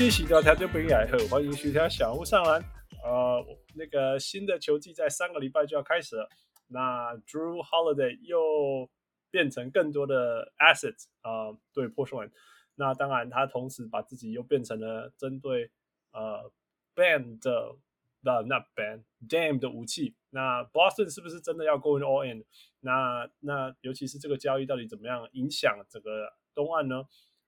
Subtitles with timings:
[0.00, 2.58] 位乡亲，喜到条就不应该喝，欢迎收听小屋上篮。
[3.04, 3.44] 呃，
[3.74, 6.26] 那个新的球季在三个礼拜就要开始了，
[6.68, 8.88] 那 Drew Holiday 又。
[9.32, 12.32] 变成更多的 assets 啊、呃，对 Portland，
[12.74, 15.70] 那当然他同时把自己又变成了针对
[16.10, 16.50] 呃
[16.96, 17.76] ban 的
[18.24, 20.16] 的那 Bam Dame 的武器。
[20.30, 22.44] 那 Boston 是不是真的要 go all in？
[22.80, 27.04] 那那尤其是这个交易到底怎么样影响整个东岸呢？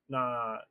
[0.06, 0.64] 那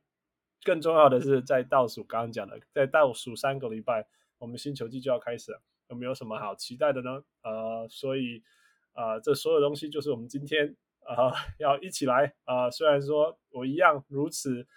[0.62, 4.06] 更重要的是在倒数刚刚讲的，在倒数三个礼拜，
[4.38, 7.22] 我们新球季就要开始了，有没有什么好期待的呢？
[7.42, 8.42] 呃，所以
[8.94, 10.76] 呃，这所有东西就是我们今天。
[11.04, 12.70] 啊、呃，要一起来啊、呃！
[12.70, 14.68] 虽然说我一样如此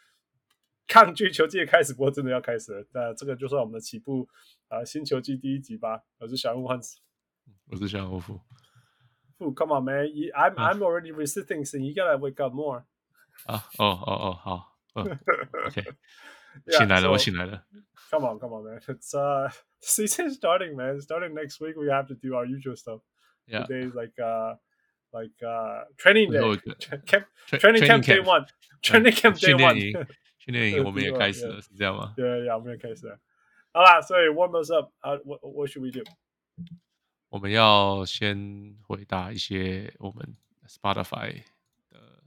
[0.87, 2.83] 抗拒球季的开始，不过真的要开始了。
[2.93, 4.27] 那这个就算我们的起步
[4.67, 6.01] 啊、呃，新球季第一集吧。
[6.17, 6.99] 我是小人物汉斯，
[7.69, 8.41] 我是小人物富。
[9.37, 12.85] 富，Come on man，I'm I'm already resisting things，you gotta wake up more。
[13.45, 15.84] 啊，哦哦哦，好 ，OK，
[16.68, 17.64] 醒来了，我醒来了。
[18.10, 22.76] Come on，Come on man，it's uh season starting man，starting next week we have to do our usual
[22.76, 23.66] stuff。Yeah.
[23.66, 26.38] Today is like uh。like uh training day
[27.04, 28.46] camp training camp day one
[28.80, 30.06] training camp day one
[30.38, 32.14] 训练营我们也开始了，是这样吗？
[32.16, 33.18] 对呀，我们也开始了。
[33.72, 36.04] 好啦，所以 warm us up 啊，what what should we do？
[37.28, 40.36] 我们要先回答一些我们
[40.68, 41.42] Spotify
[41.90, 42.22] 的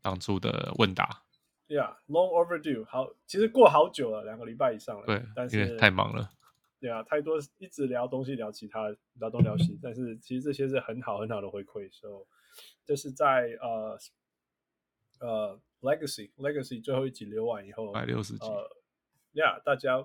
[0.00, 1.22] 当初的问答。
[1.71, 2.83] Yeah，long overdue。
[2.83, 5.05] 好，其实过好久了，两个礼拜以上了。
[5.05, 6.29] 对，但是太忙了。
[6.81, 11.89] 对啊，太多一直聊东西，聊其他，聊东聊西，但是其实这些是很好很好的回馈。
[11.93, 12.13] 所以
[12.83, 13.97] 这是在呃
[15.21, 18.45] 呃 Legacy Legacy 最后一集留完以后，百六十集。
[18.45, 18.69] 呃
[19.33, 19.95] ，Yeah，大家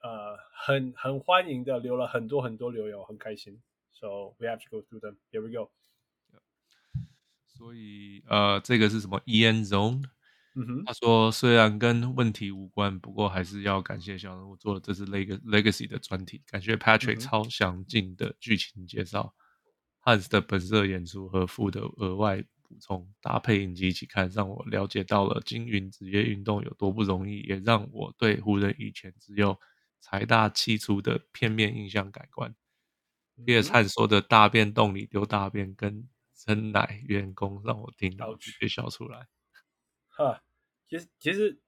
[0.00, 3.60] 呃很很欢迎的留了很多很多留言，我很开心。
[3.92, 5.18] So we have to go through them.
[5.30, 5.70] Here we go.
[7.44, 10.04] 所以呃，这个是什么？EN Zone。
[10.54, 19.34] 嗯哼，他说虽然跟问题无关，不过还是要感谢小人物做了这次 Legacy 的专题，感谢 Patrick 超详尽的剧情介绍
[20.04, 29.58] ，Hans 的本色演出和副的额外补充搭配影集一起看，让我了解到了经营职业运动有多不容易，也让我对湖人以前只有
[30.00, 32.54] 财大气粗的片面印象改观。
[33.46, 39.26] 叶灿说的大便洞里丢大便跟真奶员工，让我听到直接笑出来。
[40.18, 40.42] 哈。
[40.88, 41.58] 其实其实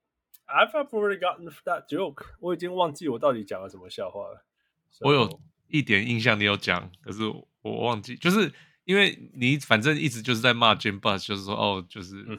[0.47, 2.27] ，I've already gotten that joke。
[2.41, 4.45] 我已经忘记我到底讲了什么笑话了。
[4.91, 7.23] So, 我有一点印象，你有讲，可是
[7.63, 8.53] 我，忘记，就是
[8.85, 12.39] 因为你反正一直就是在骂 Jim Buss，就是说哦，就是、嗯、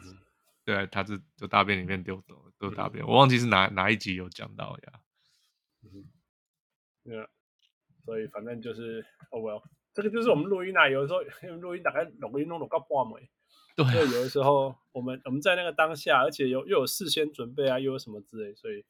[0.66, 5.00] 对啊，他是就大便里面丢走丢大便，嗯、我忘记是哪哪一集有讲到呀。
[5.84, 6.06] 嗯
[7.06, 7.28] ，Yeah，
[8.04, 9.64] 所以反正就是，Oh well，
[9.94, 11.22] 这个就是我们录音啊，有的时候
[11.58, 13.30] 录音大概录音弄到半尾。
[13.76, 18.84] 对，有的时候我们我们在那个当下，而且有又有事先准备啊，又有什么之类，所以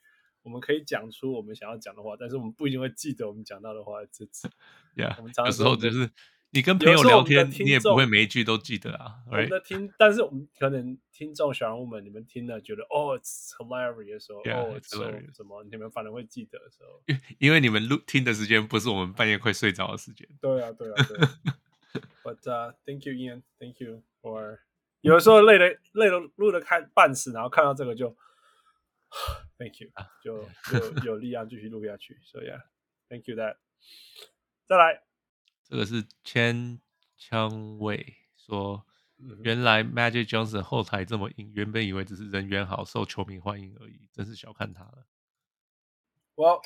[0.43, 4.03] 我们可以讲出我们想要讲的话，但是我们不一定会记得我们讲到的话。
[4.11, 4.49] 这次，
[4.95, 6.09] Yeah，我们常常有时候就是
[6.49, 9.21] 你跟朋友聊天，你也不会每一句都记得啊。
[9.29, 9.89] 我们的听?
[9.97, 17.01] 但是我们可能听众小人物们，你们听了觉得哦，it's hilarious 的时候，哦 Yeah,、oh,，it's hilarious，什么，你们反而会记得的时候，
[17.39, 20.27] 因为你们录听的时间不是我们半夜快睡着的时间。
[20.41, 21.39] 对啊，对啊，对啊。
[22.23, 23.43] But、uh, thank you, Ian.
[23.59, 24.59] Thank you for
[25.01, 28.16] 有的时候累的累的录的看半死，然后看到这个就，
[29.57, 29.89] Thank you，
[30.23, 32.19] 就就 有力量继续录下去。
[32.23, 32.59] 所以啊
[33.09, 33.57] ，Thank you that。
[34.67, 35.03] 再来，
[35.63, 36.79] 这个是千
[37.17, 38.85] 枪卫说，
[39.44, 45.07] 原来 Magic Johnson 后台这么硬，原本以为只是人缘好、受球迷欢迎而已，真是小看他了。
[46.35, 46.61] Well,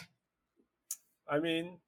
[1.23, 1.79] I mean,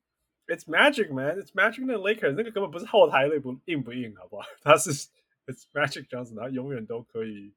[0.47, 1.37] it's Magic, man.
[1.39, 2.35] It's Magic and the Lakers。
[2.35, 4.47] 那个根本不是后台累不硬不硬，好不好？
[4.63, 5.09] 他是。
[5.47, 7.53] It's Magic Johnson，他永远都可以。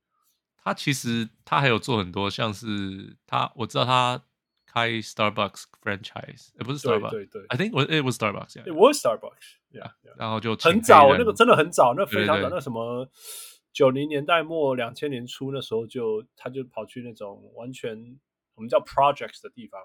[0.63, 4.23] 他其实他还有做很多，像是他我知道他
[4.67, 7.43] 开 Starbucks franchise，也不是 Starbucks，对对。
[7.43, 13.11] 对，I think it was Starbucks，it was Starbucks，yeah，然后就很早，那个真的很早，那非常早，那什么
[13.73, 18.19] 九零年代末两千年初那时候就他就跑去那种完全
[18.55, 19.81] 我们叫 projects 的地方，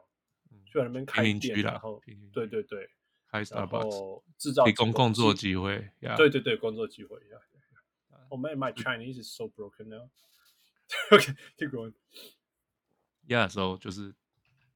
[0.71, 2.01] 就在那边开店，然后
[2.33, 2.89] 对对对，
[3.31, 7.39] 开 Starbucks 制造给公共做机会，对对对，工作机会呀。
[8.30, 10.08] Oh man, my Chinese is so broken now.
[11.10, 11.92] Okay, keep going.
[13.26, 14.14] ，Yeah，so 就是，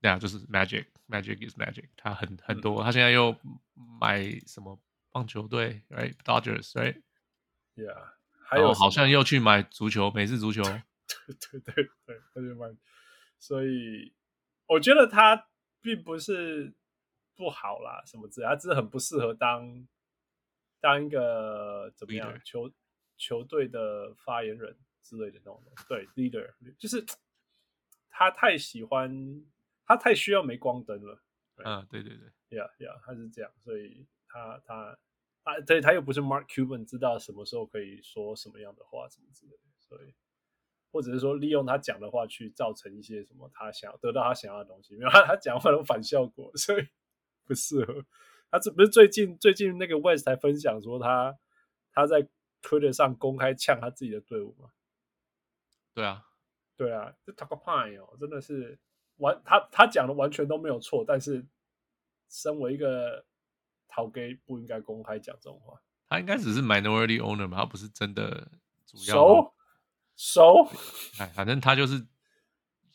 [0.00, 3.37] 对啊，就是 Magic，Magic is Magic，他很很多，他现在又
[4.00, 4.78] 买什么
[5.12, 8.08] 棒球队，Right，Dodgers，Right，Yeah，
[8.44, 12.76] 还有好像又去买足球，美式足球，对对对对，他就买，
[13.38, 14.12] 所以
[14.66, 15.49] 我觉得他
[15.81, 16.75] 并不是
[17.37, 19.87] 不好啦，什么之类，他只是很不适合当
[20.81, 22.70] 当一个怎么样球
[23.19, 24.75] 球队的发言人。
[25.01, 27.04] 之类的那种的，对，leader 就是
[28.12, 29.44] 他太喜欢，
[29.83, 31.19] 他太需要镁光灯了。
[31.63, 35.00] 啊，对对对，Yeah Yeah，他是这样，所以他他
[35.44, 40.13] 啊，对，他又不是 Mark Cuban，知道什么时候可以说什么样的话，什么之类的，所以
[40.92, 46.88] 或者是说利用他讲的话去造成一些什么他想要得到他想要的东西，没有他他讲话都反效果， 所以
[47.45, 48.06] 不适合。
[48.51, 51.36] 他这不是最近最近那个 West 才分享说他
[51.94, 52.30] 他在
[52.61, 54.69] Twitter 上公开呛他自己的队伍嘛。
[55.94, 56.25] 对啊，
[56.77, 58.79] 对啊，这 talk a pine 哦，真的是
[59.17, 61.45] 完他他讲的完全都没有错，但是
[62.29, 63.25] 身为一个
[63.88, 65.81] 陶给不应该公开讲这种话。
[66.07, 68.51] 他应该只是 minority owner 嘛，他不是真的
[68.85, 69.15] 主要。
[69.15, 69.53] 熟
[70.15, 70.69] 熟，
[71.19, 72.07] 哎，反正他就是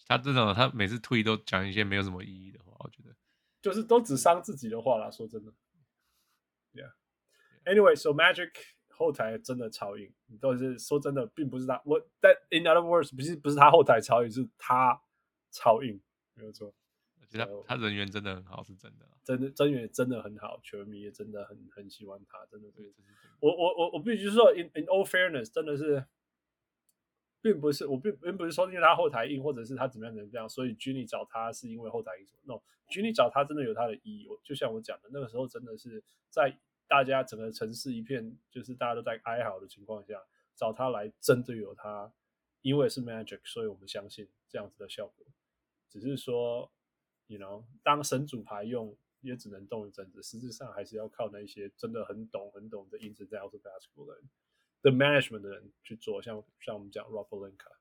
[0.07, 3.15] 他这种，他每次推都讲一些没有什么意义的话，我觉得
[3.63, 5.11] 就是都只伤自己的话啦。
[5.11, 5.53] 说真的
[6.73, 8.53] ，Yeah，Anyway，so magic。
[8.97, 11.83] 后台真的超硬，你都是说真的，并不是他。
[11.85, 15.03] 我但 in other words，不是不是他后台超硬，是他
[15.51, 16.01] 超硬，
[16.35, 16.73] 没有错。
[17.21, 19.07] 而且他他人缘真的很好，是真的。
[19.25, 22.95] 真的真缘真的很好，球迷也真的很很喜欢他，真的是。
[23.41, 26.05] 我我我我必须说，in in all fairness，真的是，
[27.43, 32.27] 并不是我并并不是说因为他后台硬，或者是他怎么样怎么样，所以 Jenny 找他是因为后台硬。
[32.45, 34.29] No，Jenny 找他真的有他的意义。
[34.29, 36.57] 我就像我讲的，那个时候真的是在。
[36.87, 40.23] 大家整个城市一片，就是大家都在哀嚎的情况下，
[40.55, 42.13] 找他来，真的有他，
[42.63, 45.27] 因为是 Magic，所以我们相信这样子的效果。
[45.89, 46.71] 只是说
[47.27, 54.31] ，you know，当神主牌用，也只能动一阵子，实质上还是要靠那些真的很懂、很懂的 ins and outs of basketball 的人
[54.83, 56.21] ，the management 的人去做。
[56.21, 57.73] 像像我们讲 Rob Pelinka，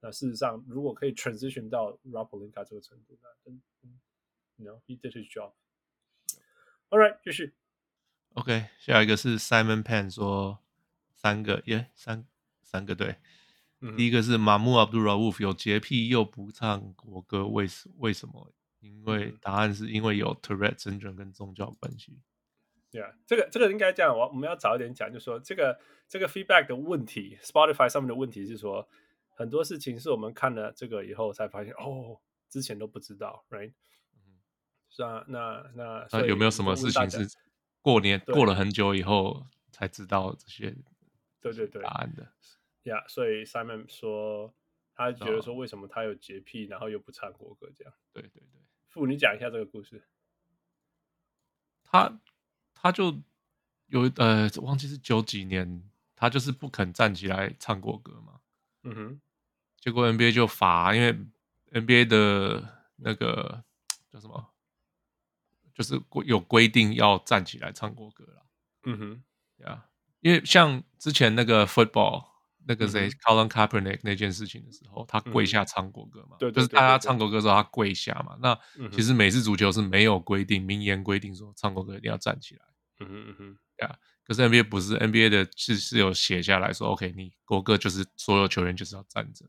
[0.00, 3.60] 那事实上如果可以 transition 到 Rob Pelinka 这个程度，那真
[4.56, 5.54] ，you know，he did his job。
[6.90, 7.54] All right，继续。
[8.34, 10.58] OK，下一个是 Simon Pan 说
[11.14, 12.26] 三个耶三
[12.62, 13.16] 三个对，
[13.80, 18.52] 嗯、第一个是 Mahmoud Abdul-Rauf 有洁癖又不唱国歌，为什为什么？
[18.80, 22.18] 因为答案是因为有 Tourette syndrome 跟宗教关系。
[22.90, 28.88] 对啊，这个这个应该这样，我我们要早一点讲，就是说这个这个 feedback 的问题，Spotify 上面的问题是说
[29.30, 32.18] 很多事情是我们看了这个以后才发现，哦，
[32.50, 33.72] 之前都不知道，right？
[34.16, 34.42] 嗯，
[34.90, 37.28] 是啊，那那那有没有什么事情是？
[37.84, 40.74] 过年过了很久以后才知道这些，
[41.38, 42.30] 对对对，答案的呀。
[42.82, 44.54] Yeah, 所以 Simon 说，
[44.94, 47.92] 他觉得说为什么他有洁癖，然后又不唱国歌这样。
[48.10, 50.02] 对对对，父，你讲一下这个故事。
[51.84, 52.18] 他
[52.74, 53.22] 他就
[53.88, 58.40] 有呃，忘记是九几年，他就是不肯站起来唱国歌嘛。
[58.84, 59.20] 嗯哼。
[59.78, 61.12] 结果 NBA 就罚，因为
[61.72, 63.62] NBA 的那个
[64.10, 64.53] 叫什么？
[65.74, 68.46] 就是有规定要站起来唱国歌了，
[68.84, 69.22] 嗯哼，
[69.64, 69.84] 呀，
[70.20, 72.24] 因为像之前那个 football
[72.66, 78.38] 那个谁、嗯、Colin Kaepernick 那件事情的时候，他跪下唱国歌嘛，对、嗯，就是大家唱国歌的时候他跪下嘛。
[78.40, 78.58] 那
[78.90, 82.62] 其实美式足球是没有规定，明言规定说唱国歌一定要站起来，
[83.00, 89.44] 嗯哼嗯哼，呀，可是 NBA 不是 NBA 的是是有写下来说，OK，你国歌就是所有球员就是要站着，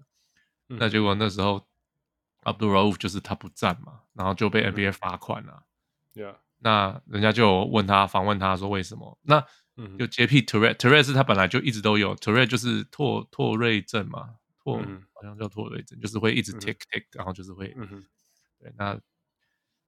[0.69, 1.65] 嗯、那结果那时候
[2.43, 5.63] Abdul Rauf 就是他不站嘛，然后就被 NBA 罚款了。
[6.15, 6.37] Yeah.
[6.59, 9.19] 那人家就问他访问他说为什么？
[9.21, 9.45] 那
[9.97, 18.01] 有洁癖 Tourette Tourette 是他本来就一直都有 Tourette 就是拓拓瑞症嘛，拓、嗯、好像叫拓瑞症，就是会一直 tick tick，、嗯、然后就是会，嗯、
[18.57, 18.97] 对，那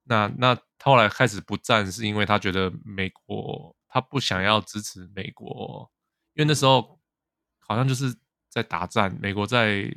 [0.04, 5.90] 那那他后来开始不站，是因为他觉得美国他不想要支持美国，
[6.34, 7.00] 因为那时候
[7.58, 8.14] 好像就是
[8.50, 9.90] 在打战，美国在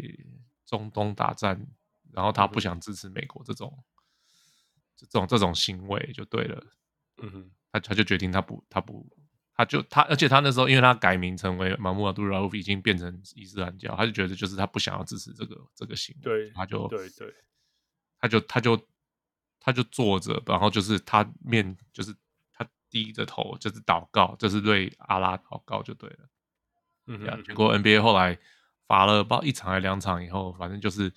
[0.65, 1.67] 中东打战，
[2.13, 3.83] 然后他不想支持美国这种。
[5.10, 6.63] 这种这种行为就对了，
[7.17, 9.08] 嗯哼，他他就决定他不他不
[9.55, 17.34] 他就他，而且他那时候因为他改名成为马穆尔杜拉夫，已经变成伊斯兰教，他就觉得就是他不想要支持这个这个行为，对，他就对对，
[18.20, 18.88] 他就他就
[19.60, 22.15] 他就坐着，然后就是他面就是
[22.53, 26.29] 他低着头就是祷告，就是对阿拉祷告就对了，
[27.08, 28.38] 嗯哼，结果 NBA 后来
[28.88, 31.12] 罚了不知道一场还两场以后，反正就是。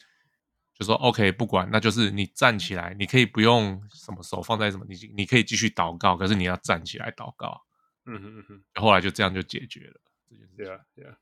[0.74, 7.64] 就说 OK，不管，那就是你站起来，你可以不用什么手放在什么，你你可以继续祷告，可是你要站起来祷告。
[8.06, 10.66] 嗯哼嗯哼，后来就这样就解决了这件事情。
[10.66, 11.16] Yeah, yeah,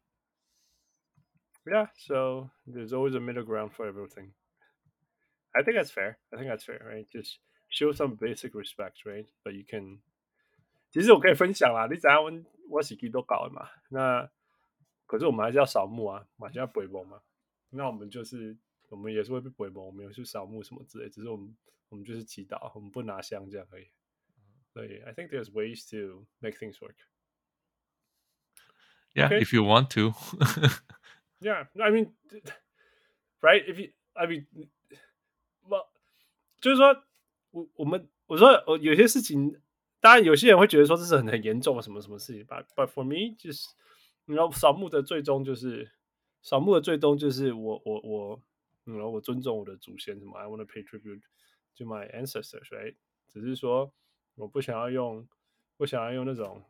[1.64, 1.88] yeah.
[1.96, 4.32] So there's always a middle ground for everything.
[5.52, 6.16] I think that's fair.
[6.30, 7.06] I think that's fair, right?
[7.08, 7.36] Just
[7.68, 9.26] show some basic respect, right?
[9.44, 10.00] But you can，
[10.90, 11.86] 其实我可以分享啦。
[11.88, 12.32] 你知道我
[12.70, 13.68] 我是基督教的嘛？
[13.90, 14.28] 那
[15.06, 17.20] 可是我们还是要扫墓啊，还是要背墓嘛？
[17.70, 18.56] 那我们就是
[18.92, 21.08] 我们也是会被鬼魔，我们有去扫墓什么之类。
[21.08, 21.56] 只是我们
[21.88, 23.86] 我们就是祈祷，我们不拿香这样而已。
[24.72, 26.96] 所以，I think there's ways to make things work.
[29.14, 29.40] Yeah, Okay.
[29.40, 30.12] if you want to.
[31.40, 32.12] Yeah, I mean,
[33.40, 33.64] right?
[33.66, 34.46] If you, I mean,
[35.66, 35.88] well，
[36.60, 37.02] 就是说，
[37.50, 39.60] 我我们我说，我有些事情，
[40.00, 42.62] 当然有些人会觉得说这是很很严重的什么什么事情吧。
[42.76, 43.66] But for me，就是，
[44.26, 45.90] 你知道，扫墓的最终就是，
[46.42, 48.42] 扫墓的最终就是我我我，
[48.84, 51.22] 然后我尊重我的祖先什么，I want to pay tribute
[51.76, 52.96] to my ancestors，right？
[53.28, 53.92] 只是说，
[54.34, 55.28] 我不想要用，
[55.76, 56.64] 不想要用那种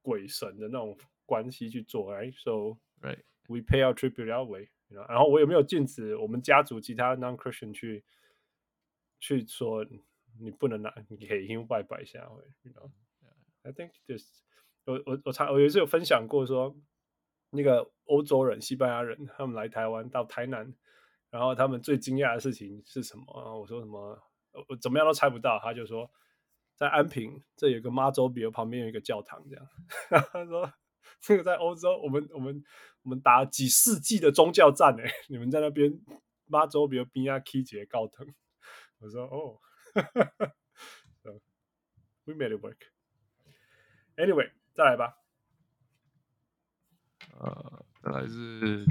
[0.00, 3.22] 鬼神的那种关系去做，right？So right.
[3.48, 5.08] we pay our tribute our way，you know?
[5.08, 8.04] 然后我有没有禁止我们家族其他 non-Christian 去
[9.18, 9.86] 去说
[10.40, 12.20] 你不能拿你可以用拜拜一下
[12.62, 14.42] ，you know？I think this
[14.84, 16.76] 我我我查我有一次有分享过说，
[17.50, 20.74] 那个欧洲人西班牙人他们来台湾到台南，
[21.32, 23.24] 然后他们最惊讶的事情是什么？
[23.58, 24.22] 我说什么？
[24.68, 26.08] 我怎么样都猜不到，他就说
[26.76, 29.68] 在安平这有个妈祖庙旁边有一个教堂，这样，
[30.32, 30.72] 他说。
[31.20, 32.64] 这个在欧洲，我们我们
[33.02, 36.00] 我们打几世纪的宗教战哎， 你们在那边
[36.46, 38.26] 妈祖比如边亚 K 节高腾，
[38.98, 39.60] 我说哦，
[41.22, 42.78] so,，we made it work。
[44.16, 45.16] Anyway，再来吧。
[47.38, 48.84] 呃，再来是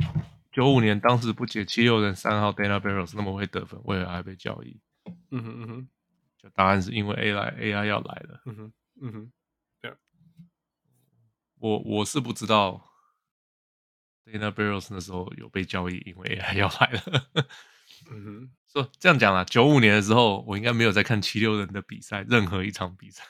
[0.51, 4.79] 九五年，当时不解七六人三号 Dana Barros 那么会得分，为何还被交易？
[5.31, 5.88] 嗯哼嗯哼，
[6.38, 8.41] 就答案是因为 A 来 AI 要来了。
[8.46, 9.31] 嗯哼嗯哼。
[11.60, 12.89] 我我是不知道
[14.25, 17.01] ，Dana Barros 那时候有被交易，因为 AI 要来了。
[18.10, 23.24] 嗯哼，说、so, 这样讲啦，九五年的时候，我应该没有在看七六人的比赛，任何一场比赛。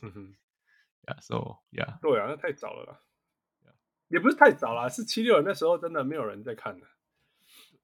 [0.00, 0.34] 嗯哼
[1.08, 3.00] ，Yeah，so yeah，对啊，那太早了啦。
[4.08, 6.86] 也不是太早啦，是七六人那时候真的没有人在看的，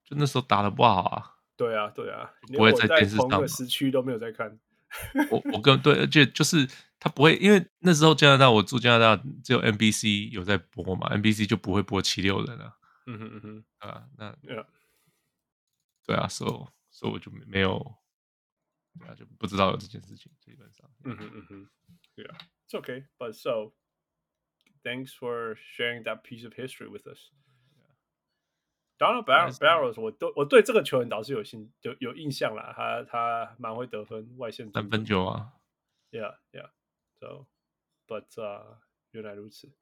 [0.05, 1.37] 就那时候打的不好啊。
[1.57, 4.59] 对啊，对啊，不会在电视上同个时区都没有在看。
[5.31, 12.77] 我 我跟对，而且就是他不会，因为那时候加拿大，我住加拿大，只有 NBC 有在播嘛，NBC 就不会播七六人啊。
[13.07, 14.67] 嗯哼嗯哼，啊，那 Yeah.
[16.05, 16.51] 对啊，所以
[16.91, 17.97] 所以我就没有，
[18.99, 20.91] 对啊，就不知道有这件事情，基本上。
[21.05, 21.69] 嗯哼嗯哼
[22.17, 23.07] ，Yeah，it's okay.
[23.19, 23.73] But so,
[24.83, 27.31] thanks for sharing that piece of history with us.
[28.99, 35.55] Dana Barros，我都我对这个球员倒是有兴有有印象啦，他他蛮会得分，外线三分球啊
[36.13, 37.47] ，Yeah Yeah，So
[38.07, 38.79] but 啊、uh,
[39.11, 39.73] 原来如此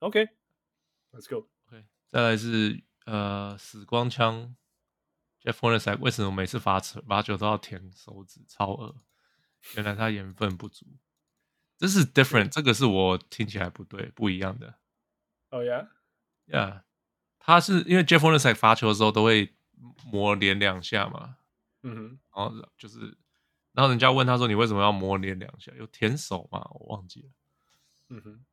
[0.00, 1.48] ，OK，Let's、okay, go。
[1.68, 4.54] OK，再来是呃死光枪
[5.42, 8.96] ，Jeff Hornacek 为什么每次罚球罚球都要舔手指，超恶？
[9.76, 10.84] 原来他盐分不足，
[11.78, 14.74] 这是 different，这个是我听起来不对不一样的。
[15.50, 15.88] 哦呀
[16.48, 16.82] yeah，Yeah。
[17.38, 19.54] 他是因为 Jeff Hornacek 罚球的时候都会
[20.04, 21.36] 磨脸两下嘛，
[21.82, 23.16] 嗯哼，然后就是，
[23.72, 25.72] 然后人家问他说：“你为什么要磨脸两下？
[25.78, 27.30] 有舔手嘛？”我忘记了，
[28.10, 28.44] 嗯哼，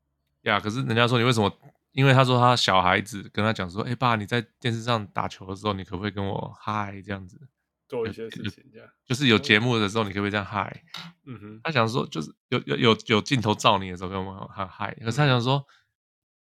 [0.44, 1.51] 呀，可是人家说你为什么？
[1.91, 7.50] 因为他说他小孩子跟他讲说：“哎、欸、爸，你在电视上打球的时候，你可不可以跟我嗨这样子，
[7.87, 10.83] 做一些事情这样，就是有节目的时候，你可不可以这样嗨？”
[11.25, 15.65] 嗯哼，他想说就是有有有有镜头照你的时候跟我喊嗨，可是他想说，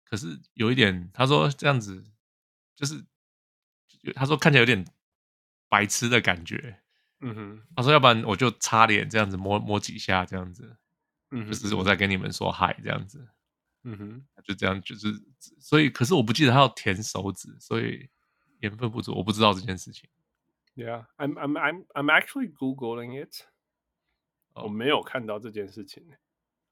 [0.06, 2.04] 可是有一点，他说这样子。
[2.78, 3.04] 就是，
[4.14, 4.86] 他说看起来有点
[5.68, 6.80] 白痴的感觉，
[7.22, 7.64] 嗯哼。
[7.76, 10.78] 他说要不然我就擦脸这样子摸摸几下这样子，
[11.32, 13.28] 嗯哼，就是我在跟你们说嗨这样子，
[13.84, 15.12] 嗯哼，就这样就是，
[15.60, 18.08] 所以可是我不记得他要舔手指，所以
[18.60, 20.08] 盐分不足，我不知道这件事情。
[20.77, 24.65] Yeah，I'm I'm I'm I'm actually googling it，、oh.
[24.65, 26.03] 我没有看到这件事情。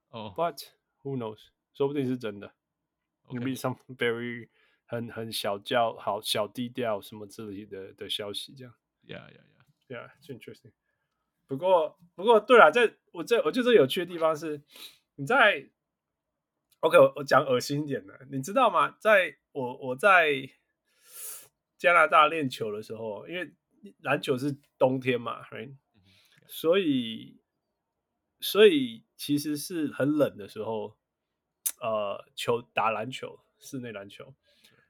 [0.09, 0.69] 哦、oh.，But
[1.03, 1.49] who knows？
[1.75, 2.55] 说不定是真的。
[3.29, 3.39] Okay.
[3.39, 4.49] Maybe some very
[4.87, 8.75] 很很小调，好小低调什么之类的的消息，这样。
[9.07, 9.45] Yeah, yeah,
[9.89, 10.11] yeah, yeah.
[10.21, 10.73] It's interesting.
[11.47, 14.63] 不过，不过，对了，在我这我觉得有趣的地方是，
[15.17, 15.69] 你在
[16.81, 18.97] OK，我我讲恶心一点的，你知道吗？
[18.99, 20.49] 在我我在
[21.77, 23.53] 加拿大练球的时候，因为
[24.02, 25.76] 篮球是冬天嘛，right?
[26.48, 27.40] 所以
[28.40, 30.96] 所以其实是很冷的时候，
[31.82, 34.34] 呃，球打篮球，室内篮球。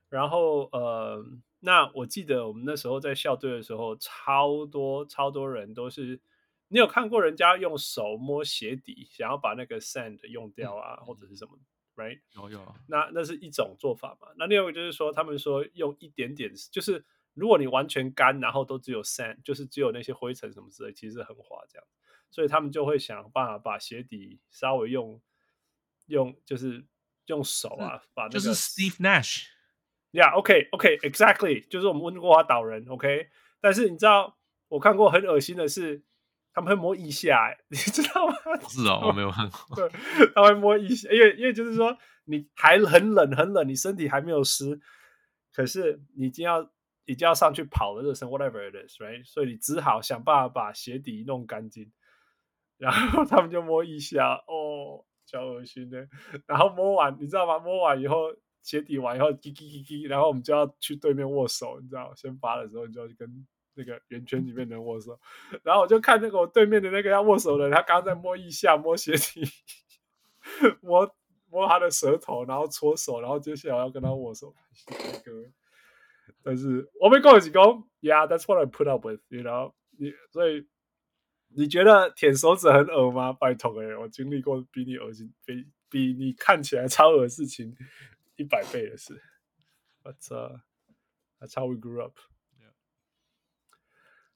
[0.10, 1.25] 然后呃，
[1.60, 6.20] 那我记得我们那时候在校队的时候，超多超多人都是，
[6.68, 11.58] 你有看过人家用手摸鞋底，想要把那个 sand 用掉啊，嗯、或者是什么
[11.96, 12.20] ，right？
[12.36, 12.75] 有有。
[12.88, 14.28] 那那是一种做法嘛。
[14.38, 17.04] 那另外一个就是说，他们说用一点点，就是
[17.36, 21.88] 如果你完全干，然后都只有 sand，就是只有那些灰尘什么之类，其实很滑这样。
[22.32, 25.22] 所以他们就会想办法把鞋底稍微用
[26.08, 26.86] 用就是
[27.27, 29.46] 用手啊，把那个、就是 Steve Nash。
[30.12, 33.30] Yeah，OK，OK，Exactly，就是我们温哥华岛人，OK。
[33.60, 34.38] 但是你知道，
[34.70, 36.04] 我看过很恶心的是，
[36.54, 38.36] 他们会摸腋下，哎， 你知道吗？
[38.70, 39.75] 是哦，我没有看过。
[39.75, 39.89] 对，
[40.34, 44.80] 他会摸腋下，因为因为就是说你还很冷很冷，你身体还没有湿，
[45.51, 46.72] 可是你已经要
[47.06, 49.26] 你就要上去跑了热身，whatever it is，right？
[49.26, 51.92] 所以你只好想办法把鞋底弄干净，
[52.78, 56.08] 然后他们就摸一下，哦，超恶心的。
[56.46, 57.60] 然后摸完，你知道吗？
[57.60, 58.36] 摸完以后。
[58.66, 63.46] 鞋底完以后，叽叽叽叽，然后我们就要去对面握手，你知道，先发的时候，你就要去跟
[63.76, 65.20] 那个圆圈里面的握手。
[65.62, 69.48] 然后我就看那个我对面的那个要握手的人，他刚在摸一下、摸鞋底、
[70.82, 71.16] 摸
[71.52, 74.52] 摸他的舌头，然后搓手，然后接下来要跟他握手。
[76.44, 77.51] 但是我没跟我讲
[78.01, 79.74] ，Yeah，that's what I put up with，you know？
[79.98, 80.67] 你所以
[81.50, 83.34] 你觉得舔手指很恶吗？
[83.34, 87.75] 拜托哎，我经历过比你恶心、比比你看起来超恶的事情。
[88.38, 89.22] 一百倍的事
[90.03, 90.60] ，But uh,
[91.39, 92.17] that's how we grew up.
[92.60, 92.74] Yeah.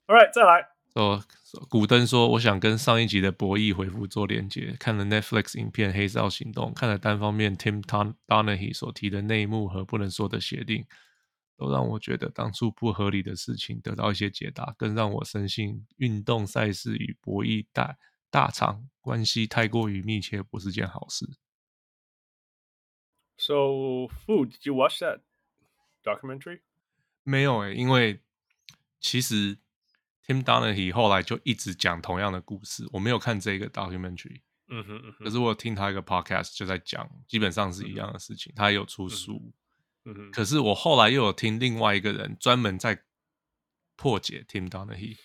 [0.08, 0.70] All right，再来。
[0.96, 1.22] 哦，
[1.70, 4.74] 古登说：“我想跟上一集的博弈回复做连接。
[4.80, 10.86] 看了 Netflix 影片《黑道行动》，看了单方面 Tim Donaghy 所提的内幕和不能说的协定，
[11.60, 17.98] 都让我觉得当初不合理的事情得到一些解答，更让我深信运动赛事与博弈大
[18.30, 21.26] 大厂关系太过于密切，不是件好事。”
[23.36, 24.52] So, food.
[24.52, 25.20] Did you watch that
[26.02, 26.62] documentary?
[27.24, 28.22] 没有诶、欸，因为
[29.02, 29.58] 其实
[30.26, 32.88] Tim Donaghy 后来就一直讲同样的故事。
[32.94, 38.54] 我没有看这个 documentary，嗯哼嗯哼，可是我听他一个 podcast 就在讲，基本上是一样的事情。
[38.54, 39.54] 嗯、他也有出书，嗯
[40.16, 43.04] 哼，可是我后来又有听另外一个人专门在
[43.96, 45.18] 破解 Tim Donaghy，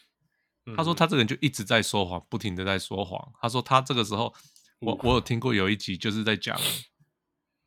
[0.76, 3.32] 他说他这个人就一直在说谎，不停的在说谎。
[3.40, 4.34] 他说他这个时候，
[4.80, 6.58] 我我有听过有一集就是在讲。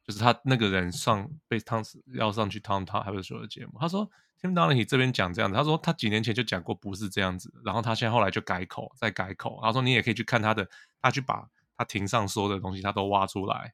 [0.06, 4.10] 就是他那个人上被汤斯要上去 Tom Tom 还不是说的节目，他说
[4.42, 10.66] Tim Donaghy 这边讲这样子，他说他几年前就讲过不是这样子，然后他现在后来就改口再改口，他说你也可以去看他的，
[11.02, 13.74] 他去把他庭上说的东西他都挖出来，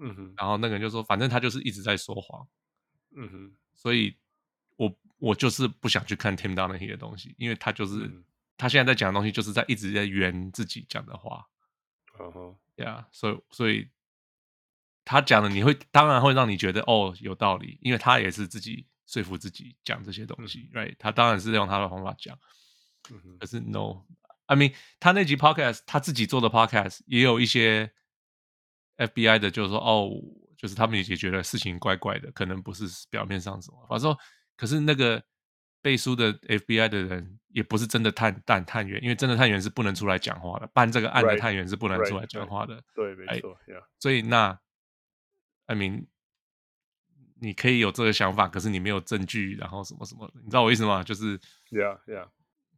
[0.00, 2.46] 嗯哼，然后那个人就说反正他就是一直在说谎，
[3.14, 4.16] 嗯哼，所以
[4.76, 8.24] 我我就是不想去看 Tim Donaghy 的东西，因为他就是、嗯、
[8.56, 11.46] 他现在在讲的东西就是在一直在圆自己讲的话，
[12.18, 13.88] 嗯哼，呀，所以所以。
[15.04, 20.94] 他讲的你会当然会让你觉得哦有道理，因为他也是自己说服自己讲这些东西、嗯、，right？
[20.96, 22.38] 他当然是用他的方法讲，
[23.10, 27.92] 嗯、可是 no，I mean 他那集 podcast 他自己做的 podcast 也有一些
[28.96, 30.08] FBI 的，就是说哦，
[30.62, 34.18] 就是他们也觉得事情怪怪的，可能不是表面上什么，反正说
[34.56, 35.22] 可是那个
[35.82, 43.58] 背书的 FBI 的人也不是真的探探探员，因为真的探员是不能出来讲话的，办这个案的探员是不能出来讲话的，对，没错，
[43.98, 44.58] 所以那。
[45.66, 46.06] I mean，
[47.40, 51.04] 你可以有这个想法，可是你没有证据，然后什么什么，你知道我意思吗？
[51.04, 51.38] 就是
[51.70, 52.28] ，Yeah, Yeah，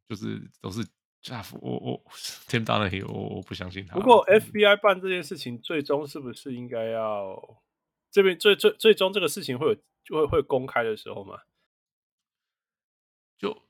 [0.06, 0.84] 就是都是
[1.22, 2.04] Jeff，我我
[2.46, 3.96] Tim Donaghy，我我不相信他。
[3.96, 7.34] 不过 FBI 办这件事情，最终是不是应该要
[8.14, 9.74] 这边最最最终这个事情会有
[10.04, 11.40] 就会会公开的时候吗？
[13.36, 13.62] 就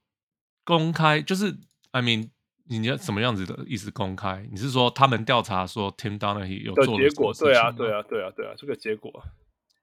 [0.62, 1.58] 公开，就是
[1.92, 2.30] I mean。
[2.66, 3.90] 你要什么样子的意思？
[3.90, 4.48] 公开？
[4.50, 7.30] 你是说他们调查说 Tim Donaghy 有做的结果？
[7.34, 9.22] 对啊，对啊，对啊，对啊，这个结果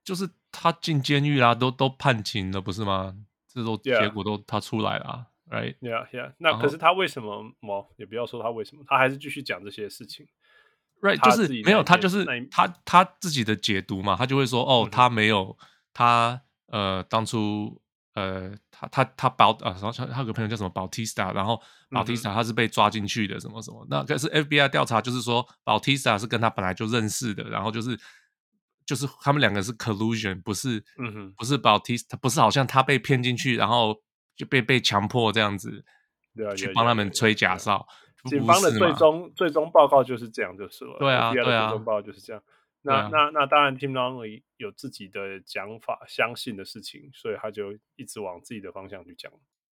[0.04, 3.16] 就是他进监狱啦，都都判刑了，不是吗？
[3.48, 6.34] 这都结果都他出来了，right？Yeah，Yeah。
[6.40, 7.54] 那可是他为什么？
[7.62, 10.28] 哦，也不要说他为什么，他还是继续讲这些事情
[11.02, 11.20] ，right？
[11.20, 15.58] 就是没有他，就是他他自己的解读嘛，他就会说，哦，他没有，
[15.94, 17.80] 他呃，当初。
[18.14, 21.58] 呃，他他他保啊，然后他有个朋友叫什么 Bautista，然后
[21.90, 23.86] Bautista 他是被抓进去的，什么什么。
[23.86, 27.98] 嗯、那可是 FBI 调查就是说 Bautista 是跟他本来就认识的，然后就是
[28.86, 33.96] 就是他们两个是 collusion，不是，嗯哼，不是 Bautista，不是好像他被骗进去，然后
[34.36, 35.86] 就被被强迫这样子，
[36.36, 37.88] 对啊，去帮他们吹假哨。
[38.26, 40.98] 警方的最终最终报告就是这样，就是了。
[41.00, 42.44] 对啊，对啊，最终报告就是这样。
[42.84, 49.32] 那、啊、那那当然，Tim Longley 有自己的讲法，相信的事情，所以他就一直往自己的方向去讲。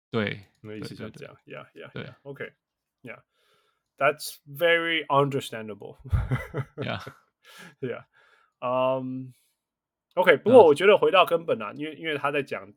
[0.09, 1.35] 对，那意思就是这样。
[1.45, 1.91] Yeah, yeah.
[1.91, 2.53] 对，OK.
[3.01, 3.19] Yeah,
[3.97, 5.97] that's very understandable.
[6.77, 7.01] Yeah,
[7.81, 8.05] yeah.
[8.61, 9.33] Um,
[10.13, 10.37] OK.
[10.37, 12.73] 不过我觉得回到根本啊，因为因为他在讲，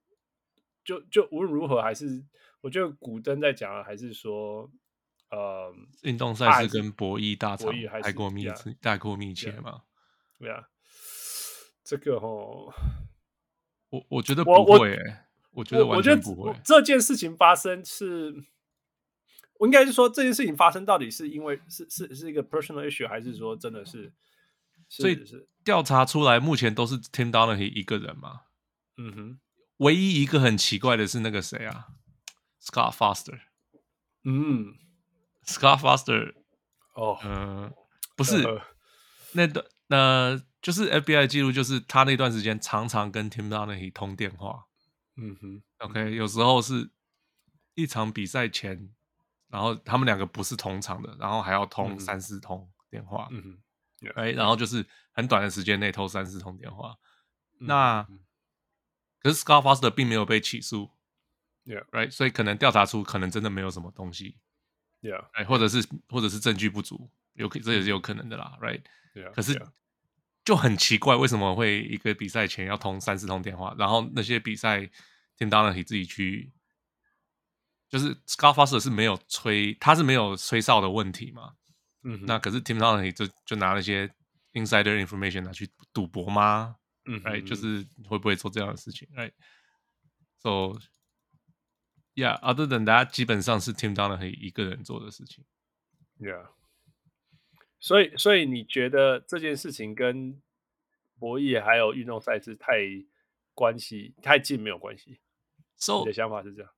[0.85, 2.25] 就就无论如何，还是
[2.63, 4.69] 我觉得古登在讲，还是说，
[5.31, 9.83] 呃，运动赛事跟博弈大厂太过密切，太过密切嘛。
[10.39, 10.69] 对啊，
[11.83, 12.73] 这个哦，
[13.91, 16.55] 我我觉得不会、欸，我觉得完全不会。
[16.65, 18.35] 这件事情发生是，
[19.59, 24.13] 我应该是说这件事情发生到底是因为是是是一个 personal issue，还是说真的是？
[24.89, 28.43] 所以是调查出来，目前都是 Tim Donaghy 一个人嘛。
[28.97, 29.41] 嗯哼，
[29.79, 31.89] 唯一一个很奇怪的是那个谁啊
[32.63, 33.41] ，Scott Foster。
[34.23, 34.77] 嗯
[35.47, 36.35] ，Scott Foster。
[36.95, 37.73] 哦，嗯，
[38.17, 38.43] 不是，
[39.33, 44.67] 那段那就是 FBI 记录，就是他那段时间常常跟 Tim Donaghy 通电话。
[45.17, 46.91] 嗯哼，OK，有时候是
[47.75, 48.95] 一场比赛前，
[49.49, 53.29] 然后他们两个不是同场的，然后还要通三四通电话。
[53.31, 53.63] 嗯哼。
[54.15, 56.95] 哎，然后就是很短的时间内偷三四通电话，
[57.59, 58.07] 那
[59.21, 60.91] 可是 Scar Foster 并没有被起诉
[61.65, 64.39] ，Yeah，right，所以可能调查出可能真的没有什么东西
[65.03, 68.83] ，Yeah，哎，或者是或者是证据不足，有可这也是有可能的啦，right，
[69.35, 69.61] 可是
[70.45, 74.81] 就很奇怪，为什么会一个比赛前要通三四通电话，然后那些比赛
[75.37, 76.53] Tim Donaghy 自己去，
[77.89, 81.55] 就是 Scott Foster 是没有吹，他是没有吹哨的问题嘛？
[82.05, 84.09] 嗯，那可是 Tim Donaghy 就就拿那些
[84.53, 86.77] insider information 拿去赌博吗？
[87.07, 89.09] 嗯，哎，就是会不会做这样的事情？
[89.17, 89.31] 哎
[90.39, 90.79] ，so
[92.17, 95.45] yeah，other than that，基本上是 Tim Donaghy 一个人做的事情。
[96.19, 96.49] Yeah，
[97.79, 100.43] 所以所以你觉得这件事情跟
[101.19, 102.73] 博弈还有运动赛事太
[103.55, 105.21] 关系太近没有关系
[105.77, 106.73] ？So 你的想法是这样？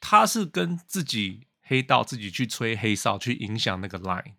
[0.00, 4.34] 他是跟自己黑道自己去吹黑哨，去影响那个 line。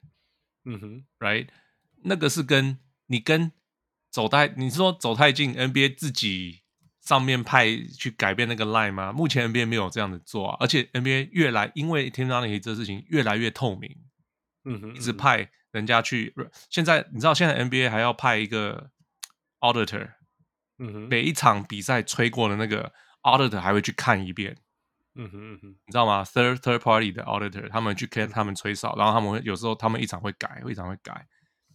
[0.66, 1.48] 嗯哼，right，
[2.04, 3.52] 那个是跟你跟
[4.10, 6.61] 走太，你说走太近，NBA 自己
[7.02, 7.66] 上面派
[7.98, 9.12] 去改变那个 line 吗？
[9.12, 13.96] 目前 NBA 没有这样子做啊，而且 NBA 越来因为 Tim Donaghy 这事情越来越透明，
[14.66, 16.34] 嗯哼，一直派人家去，
[16.70, 18.92] 现在你知道现在 NBA 还要派一个
[19.60, 20.12] auditor，
[20.78, 24.58] 嗯哼，每一场比赛吹过的那个 auditor 还会去看一遍。
[25.16, 31.28] 嗯哼嗯哼，你知道吗？Third third party 的 auditor，他们去看他们吹哨，然后他们会有时候他们一场会改，一场会改。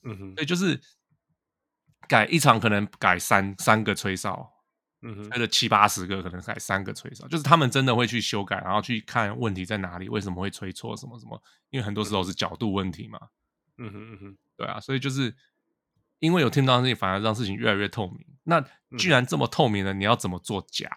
[0.05, 0.81] 嗯哼，对，就是
[2.09, 4.51] 改一场可能改三三个吹哨，
[5.15, 11.43] 吹了七八十个可能才三个吹哨，就是他们真的会去修改，然后去看问题在哪里，为什么会吹错什么什么？
[11.71, 13.19] 因为很多时候是角度问题嘛。
[13.79, 15.35] 嗯哼嗯哼，对啊，所以就是
[16.19, 18.25] 因为有听到事情，反而让事情越来越透明。
[18.45, 18.65] 那
[18.97, 20.89] 既然这么透明了，你要怎么做假？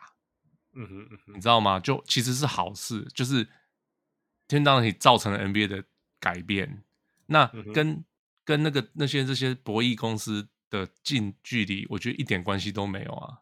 [0.74, 1.80] 嗯哼嗯哼，你知道吗？
[1.80, 3.46] 就其实是好事，就是
[4.48, 5.84] Tim Donaghy 造成了 NBA 的
[6.20, 6.84] 改变。
[7.26, 8.06] 那跟、嗯、
[8.46, 13.40] 跟那个那些这些博弈公司的近距离，我觉得一点关系都没有啊。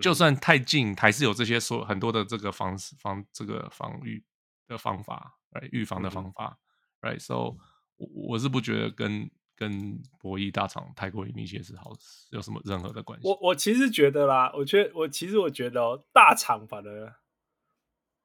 [0.00, 4.24] 就算太近，还是有这些说很多的这个防防这个防御
[4.66, 6.58] 的方法，来预防的方法。
[7.00, 7.56] 嗯、right，so
[7.96, 9.30] 我我是不觉得跟。
[9.58, 11.90] 跟博弈大厂太过于密切是好，
[12.30, 13.26] 有什么任何的关系？
[13.26, 17.12] 我我其实觉得啦，我觉得我其实我觉得、哦、大厂反而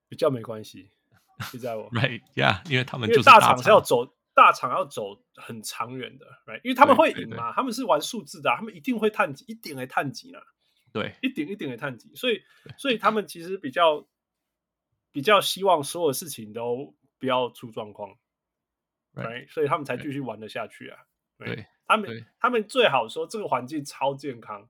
[0.07, 0.91] 比较没关系，
[1.51, 1.89] 你知道不？
[1.97, 10.37] Right，yeah，因为他们就是大厂是要走大厂要走很长远的，Right，因为他们会赢嘛，他们是玩数字的、啊，他们一定会探级，一定会探级呢。
[10.93, 12.41] 对，一点一点的探底，所以
[12.77, 14.07] 所以他们其实比较
[15.11, 18.17] 比较希望所有事情都不要出状况
[19.13, 20.99] ，Right，所以他们才继续玩得下去啊。
[21.37, 24.69] 对他们，他们最好说这个环境超健康，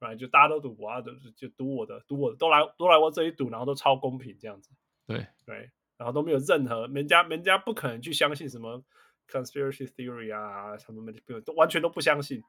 [0.00, 4.70] 来就大家都赌博啊，就就赌我的，赌我的，都来都来我这里赌，然后都超公平这样子。
[5.06, 5.26] 对。
[5.44, 8.84] 对，然后都没有任何人家人家不可能去相信什么
[9.26, 12.42] conspiracy theory 啊，什么的，都完全都不相信，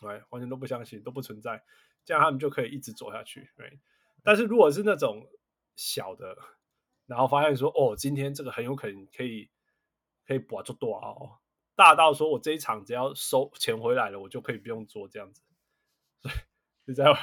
[0.00, 1.62] 对，完全都不相信，都不存在，
[2.04, 3.50] 这样他们就可以一直走下去。
[3.56, 3.80] 对，
[4.22, 5.26] 但是如果是那种
[5.76, 6.36] 小的，
[7.06, 9.50] 然后发现说哦，今天这个很有可能可以
[10.26, 11.38] 可以博就多哦。
[11.74, 15.42] 大到说，我这一场只要收钱回来了，我就可以不用做这样子，
[16.20, 16.34] 所以
[16.84, 17.16] 你知道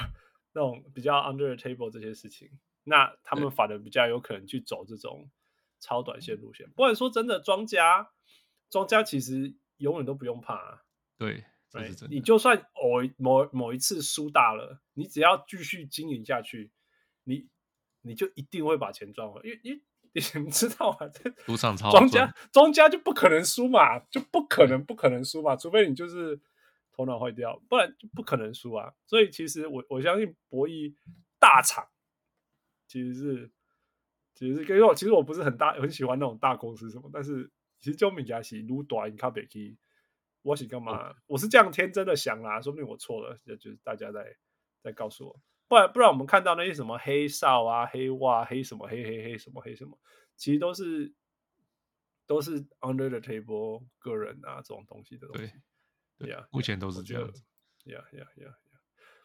[0.52, 2.50] 那种比较 under the table 这些事情，
[2.82, 5.30] 那他们反而比较有可能去走这种
[5.78, 6.68] 超短线路线。
[6.72, 8.10] 不然说真的，庄家
[8.68, 10.82] 庄家其实永远都不用怕啊。
[11.16, 16.70] 对，对，你就算偶某某一次输大了，你只要继续经营下去，
[17.24, 17.48] 你
[18.02, 19.82] 你就一定会把钱赚回来，因为因为。
[20.34, 21.06] 你们知道吗？
[21.46, 26.40] 赌场超庄家庄家就不可能输嘛，就不可能不可能输嘛，除非你就是
[26.90, 28.92] 头脑坏掉，不然就不可能输啊。
[29.06, 30.92] 所以其实我我相信博弈
[31.38, 31.86] 大厂
[32.88, 33.52] 其实是
[34.34, 39.78] 其实是跟我其实我不是很大很喜欢那种大公司什么，但是其实就米家是撸短卡北基，
[40.42, 41.14] 我是干嘛？
[41.26, 44.36] 我是这样天真的想啦，说不定我错了，就是大家在
[44.82, 45.40] 在告诉我。
[45.68, 49.98] 不然不然，我们看到那些什么黑哨啊、黑袜、黑什么、黑黑黑什么黑什么，
[50.36, 51.14] 其实都是
[52.26, 55.52] 都是 under the table 个人啊这种东西的东西。
[56.18, 57.44] 对呀，目前都是这样子。
[57.84, 58.54] 呀呀呀呀！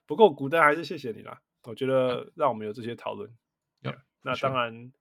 [0.05, 3.35] 不过古登还是谢谢你啦，我觉得让我们有这些讨论。
[4.21, 4.91] 那当然，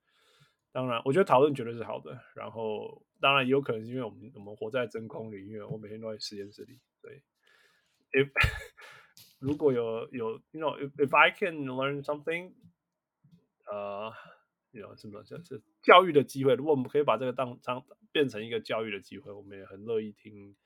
[0.74, 2.20] 当然，我觉得讨论绝对是好的。
[2.34, 6.80] 然后，当然也有可能是因为我们我们活在真空里，因为我每天都在实验室里。
[7.00, 7.22] 对
[8.10, 8.28] ，if
[9.38, 12.54] 如果有有，you know，if if I can learn something，
[13.66, 14.12] 呃，
[14.72, 20.56] 有什么就是教育的机会，如果我们可以把这个当当变成一个教育的机会，我们也很乐意听，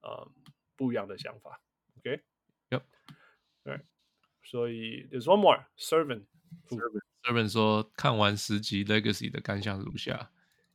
[0.00, 0.28] 呃，
[0.74, 1.60] 不一样的想法。
[1.98, 2.82] OK，Yep，
[3.62, 3.80] 对，
[4.42, 6.24] 所以 there's one more servant。
[6.68, 7.04] servant
[7.48, 10.30] 说，看完十集 Legacy 的感想如下：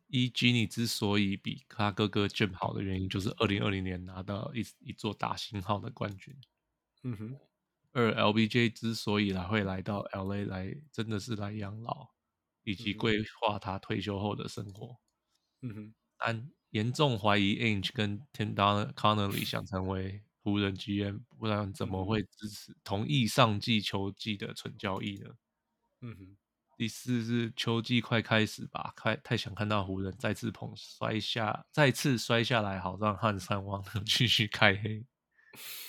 [0.08, 6.36] 一，Genie 之所以比他哥哥 Jim 好的原因，就是二零二零年拿到一一座大星号的冠军。
[7.04, 7.40] 嗯哼。
[7.94, 12.08] 二，LBJ 之所以来会来到 LA 来，真的是来养老，
[12.64, 14.98] 以及规划他退休后的生活。
[15.62, 15.94] 嗯哼。
[16.18, 18.54] 但，严重怀疑 Ainge 跟 Tim
[18.94, 25.30] Connelly 想成为湖人 GM，不然怎么会支持同意上季球季的纯交易呢？
[26.02, 26.38] 嗯哼，
[26.78, 35.06] 第四是秋季快开始吧，太太想看到湖人再次捧摔下，再次摔下来，好让汉三王能继续开黑。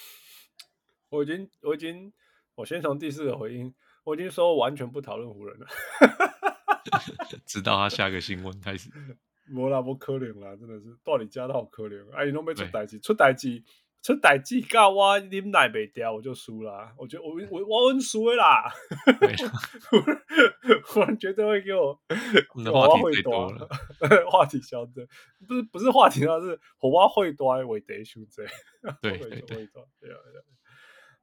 [1.10, 2.12] 我已经，我已经，
[2.54, 5.66] 我先从第四个回应，我已经说完全不讨论湖人了，
[7.44, 8.90] 直到他下个新闻开始。
[9.50, 13.62] 没啦，不可能啦，真的是，到底加的好可怜，哎，你都没出代志，出代志。
[14.00, 16.92] 出代志到我忍耐不掉，我就输了。
[16.96, 18.72] 我觉得我我我很输的啦。
[20.94, 22.00] 我绝对会给我。
[22.64, 23.68] 的话题最多了。
[24.30, 25.06] 话题消的，
[25.46, 28.44] 不是不是话题，而是火花会多为得输这。
[29.02, 30.10] 对对对，对。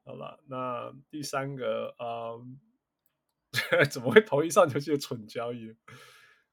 [0.03, 2.59] 好了，那第三个，嗯，
[3.89, 5.75] 怎么会同意上球季的蠢交易？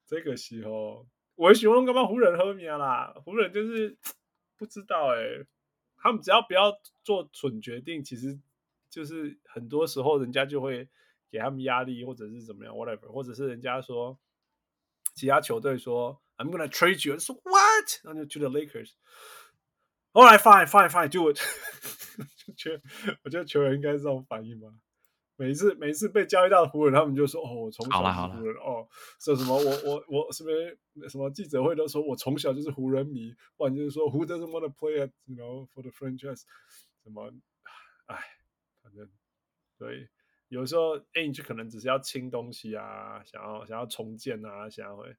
[0.06, 3.12] 这个时候，我喜欢干嘛湖人喝米啦？
[3.24, 3.98] 湖人就是
[4.56, 5.46] 不知道哎、欸。
[6.02, 8.36] 他们只要不要做蠢决定，其实
[8.90, 10.88] 就是很多时候人家就会
[11.30, 14.18] 给他们压力，或者是怎么样，whatever，或者是人家说
[15.14, 18.04] 其他球队说 I'm gonna trade you，说 What？
[18.04, 21.38] 然后就去了 Lakers，Alright fine fine fine do it，
[22.36, 22.82] 就觉
[23.22, 24.68] 我觉得球员应该是这种反应吧。
[25.42, 28.87] 每一次每一次被交易到湖人，他们就说：“哦，我从小是湖人哦。”
[29.18, 36.42] 说什么我我我是不是什么记者会都说我从小就是湖人迷，或者就是说 “Who doesn't want to play at，you know for the franchise？”
[37.02, 37.35] 什么，
[38.07, 38.16] 哎，
[38.85, 39.11] 反正
[39.76, 40.09] 对，
[40.46, 45.16] 有时候 Ainge 可能只是要清东西啊，想要想要重建啊，想要会，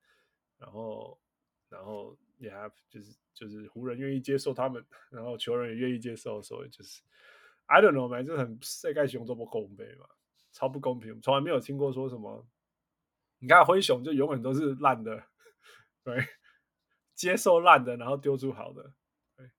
[0.57, 1.19] 然后
[1.67, 7.01] 然后也还就是就是湖人愿意接受他们，然后球员也愿意接受，所以就是。
[7.73, 10.07] I don't know，反正很世界熊这么公平嘛，
[10.51, 12.45] 超不公平，从来没有听过说什么。
[13.39, 15.23] 你看灰熊就永远都是烂的，
[16.03, 16.23] 对，
[17.15, 18.93] 接受烂的，然后丢出好的，
[19.35, 19.49] 对，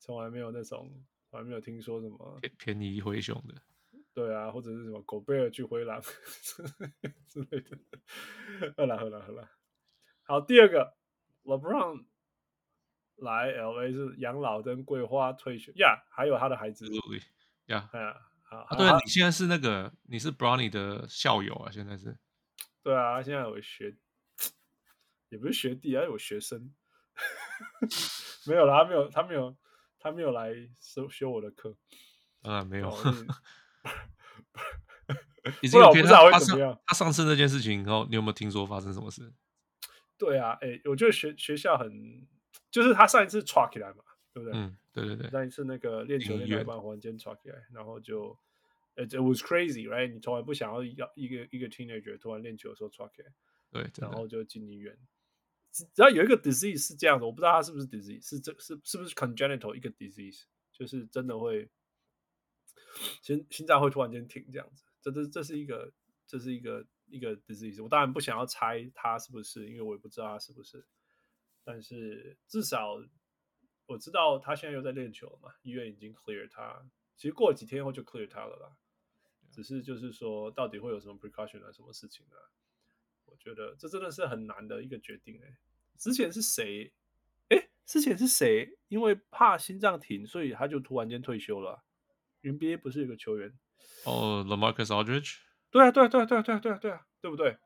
[0.00, 0.92] 从来没有那种，
[1.30, 3.54] 从来没有听说什么便宜灰熊的，
[4.12, 6.02] 对啊，或者是什么狗贝尔去灰狼
[7.28, 7.78] 之类的。
[8.76, 9.48] 好了好了好了，
[10.24, 10.96] 好，第二个
[11.44, 12.06] ，LeBron。
[13.16, 16.86] 来 LA 是养老跟桂花退休呀，yeah, 还有他的孩子。
[17.72, 22.16] 呀，哎呀，好，对，你现在是那个，你是 Brownie 的校友啊，现在是。
[22.82, 23.96] 对啊，现在有学，
[25.30, 26.72] 也不是学弟啊，有学生。
[28.46, 29.56] 没有啦，他没有，他没有，
[29.98, 31.76] 他没有来修修我的课。
[32.42, 32.90] 啊，没有。
[35.60, 36.78] 已经有不知道会怎么样。
[36.86, 39.32] 他上次那件事情以后，你有没有听说发生什么事？
[40.18, 42.26] 对啊，哎，我觉得学学校很。
[42.70, 44.58] 就是他上一次抓起来嘛，对不对？
[44.58, 45.30] 嗯，对对对。
[45.30, 48.38] 上一次那个练球练到一半，忽然间抓起来，然后就
[48.96, 50.12] ，it it was crazy，right？
[50.12, 53.32] 你从来不想要要一个一个 teenager 突然练球的时候抓起来，
[53.70, 54.98] 对，然后就进医院。
[55.72, 61.70] 只要有一个 disease 是这样的，我不知道他是不是 disease，是这是是不是 congenital 一个 disease，就是真的会
[63.22, 64.84] 心心脏会突然间停这样子。
[65.00, 65.90] 这这这是一个
[66.26, 67.82] 这是一个一个 disease。
[67.82, 70.84] 我当然不想要猜他是不是，因为我也不知道他是不是。
[71.64, 73.02] 但是至少
[73.92, 76.82] 我知道他现在又在练球了嘛，医院已经 clear 他，
[77.16, 78.76] 其实过了几天后就 clear 他了啦。
[79.50, 82.40] 只是就是说，到底会有什么 precaution 啊，什么事情啊？
[83.26, 85.58] 我觉得这真的是很难的一个决定哎、欸。
[85.98, 86.92] 之前是谁？
[87.48, 88.78] 哎，之前是谁？
[88.88, 91.84] 因为怕心脏停，所以他就突然间退休了。
[92.42, 93.52] NBA 不是有个球员
[94.04, 95.40] 哦、oh,，LaMarcus Aldridge。
[95.70, 97.58] 对啊，对啊，对啊，对啊，对啊，对啊，对啊，对不对？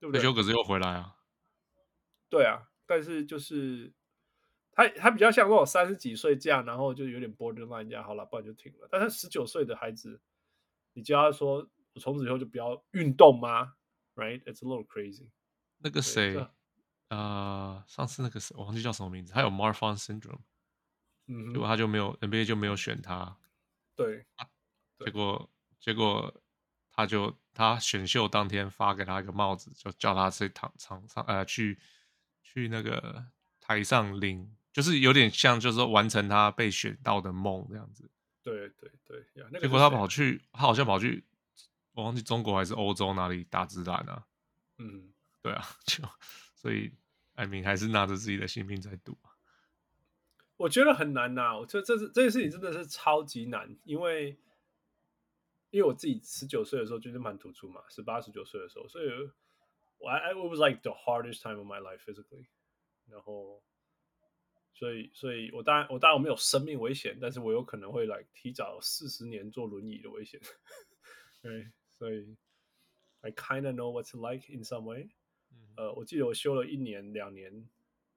[0.00, 0.20] 对不对？
[0.20, 1.16] 退休可是又回来啊。
[2.30, 2.70] 对啊。
[2.86, 3.92] 但是就是
[4.78, 8.88] 他他比较像那种三十几岁这样，然后就有点 borderline 这样，好了，不然就停了。
[8.88, 10.20] 但是十九岁的孩子，
[10.92, 13.74] 你叫他说我从此以后就不要运动吗
[14.14, 14.40] ？Right?
[14.44, 15.30] It's a little crazy。
[15.78, 16.38] 那个谁
[17.08, 20.42] 啊、呃，上次那个谁，我忘记叫什么名字，他有 Marfan syndrome，
[21.26, 23.36] 嗯，结果他就没有 NBA 就没有选他。
[23.96, 24.26] 对，
[25.04, 26.40] 结果结果
[26.92, 31.80] 他就他选秀当天发给他一个帽子，就叫他去躺场上呃去
[32.42, 33.26] 去那个
[33.58, 38.08] 台上领，就是有点像就是说完成他被选到的梦这样子。
[38.44, 41.24] 对对对，那个、结果他跑去，他好像跑去，
[41.94, 44.24] 我忘记中国还是欧洲哪里打职篮啊？
[44.76, 45.12] 嗯，
[45.42, 46.04] 对啊，就
[46.54, 46.92] 所以
[47.34, 49.18] 艾明还是拿着自己的性命在赌。
[50.58, 54.38] 我觉得很难呐、啊，我觉得这是这件事情真的是超级难，因为
[55.70, 59.08] 因为我自己十九岁的时候就是蛮突出嘛，十八十九岁的时候，所以
[59.98, 62.46] 我 I, I was like the hardest time of my life physically，
[63.08, 63.60] 然后
[64.78, 70.40] 所以所以我当然我当然我没有生命危险，但是我有可能会来、提早四十年坐轮椅的危险，
[71.42, 72.36] 对，所以
[73.22, 75.08] I kind of know what's like in some way，、
[75.50, 77.68] 嗯、呃，我记得我修了一年两年。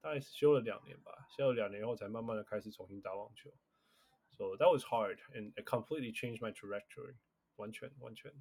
[0.04, 3.52] 大概是修了两年吧，修了两年后才慢慢的开始重新打网球。
[4.36, 7.14] So that was hard and it completely changed my trajectory，
[7.54, 8.32] 完全完全。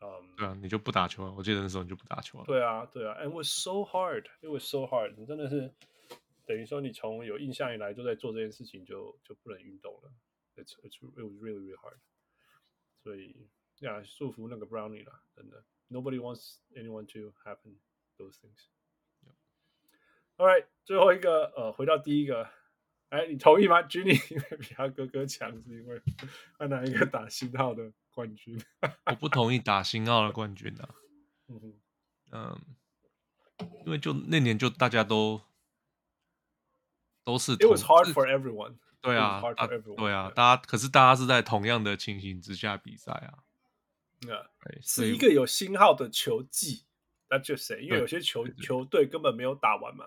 [0.00, 1.32] 嗯、um,，对啊，你就不打球了？
[1.32, 2.44] 我记得那时候你就不打球了。
[2.44, 5.72] 对啊，对啊，and it was so hard，it was so hard，你真的是
[6.48, 10.10] 等于说你从有印象以来都在做这件事情就，就就不能运动了。
[10.56, 11.98] It's it's it was really really hard。
[13.02, 17.76] 所以呀，祝福那个 Brownie 啦，真的，Nobody wants anyone to happen
[18.16, 18.64] those things。
[20.38, 22.48] All right，最后一个，呃，回到第一个，
[23.10, 26.00] 哎，你同意吗？Jenny 因为比他哥哥强，是因为
[26.56, 28.58] 他拿一个打星号的冠军。
[29.04, 30.94] 我不同意打星号的冠军啊。
[31.48, 31.74] 嗯
[32.30, 32.60] 嗯，
[33.84, 35.40] 因为就那年就大家都
[37.28, 37.52] 都是。
[37.56, 38.76] It was hard for everyone。
[39.02, 43.44] 对啊，啊对啊，大家可是大家是在同样的情形之下比赛啊。
[44.22, 44.46] Yeah,
[44.82, 46.86] 是一个有星号的球季。
[47.28, 50.06] That's just say，因为有些球球队根本没有打完嘛。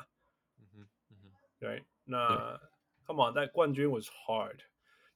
[1.60, 2.60] 对，那
[3.06, 4.58] Come on，但冠军 was hard。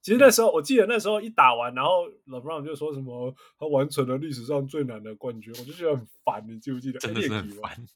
[0.00, 6.46] 其实那时候，我记得那时候一打完，然后 LeBron 就说什么他完成了历史上最难的冠军，我就觉得很烦。
[6.48, 7.00] 你记不记得？
[7.00, 7.86] 真的是很烦。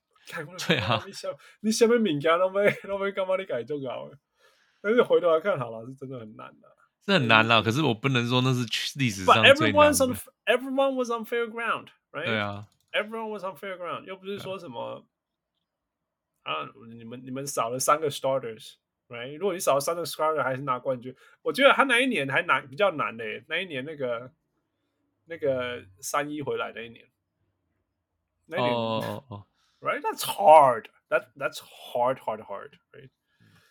[0.66, 3.36] 对啊，你想你什么物件都没都没干嘛？
[3.36, 4.10] 你改重要？
[4.80, 6.68] 但是回头来看，好了，是真的很难的。
[7.04, 8.60] 是很难了，可是我不能说那是
[8.98, 9.54] 历史上最难的。
[9.54, 12.26] But everyone's on everyone was on fair ground，right？
[12.26, 15.06] 对啊，everyone was on fair ground，又不是说什么。
[16.42, 16.70] 啊！
[16.88, 19.36] 你们你们少了三个 starters，right？
[19.36, 21.14] 如果你少了三个 starters，还是拿冠军？
[21.42, 23.44] 我觉得他那一年还难，比较难嘞。
[23.46, 24.32] 那一年那个
[25.26, 27.06] 那个三一回来那一年，
[28.46, 29.46] 那一年哦哦
[29.79, 30.89] ，right？That's hard.
[31.09, 32.77] That that's hard, hard, hard.
[32.91, 33.09] Right？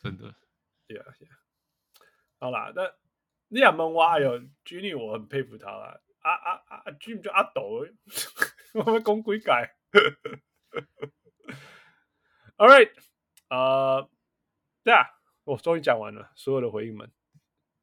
[0.01, 0.35] 真的，
[0.89, 1.37] Yeah, yeah。
[2.39, 2.95] 好啦，那
[3.49, 6.01] 你俩问我，哎呦，Gini，我很佩服他啦。
[6.21, 7.87] 啊啊啊，Gini 就阿斗，
[8.75, 9.77] 我们讲鬼改。
[12.57, 12.91] All right，
[13.49, 14.09] 呃、
[14.85, 15.11] uh,，Yeah，
[15.45, 17.13] 我终于讲完了所有的回应们。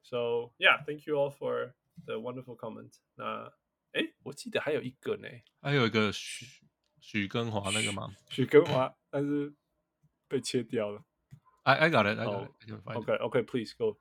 [0.03, 1.73] So yeah，thank you all for
[2.05, 2.99] the wonderful comments。
[3.15, 3.53] 那，
[3.91, 5.27] 哎，我记得还有一个呢，
[5.61, 6.11] 还有一个
[7.06, 8.12] 许许根华那个吗？
[8.28, 9.54] 许根华，但是
[10.26, 11.04] 被切掉了。
[11.62, 12.50] I I got it, I got it.
[12.66, 13.96] Oh, OK OK，Please go。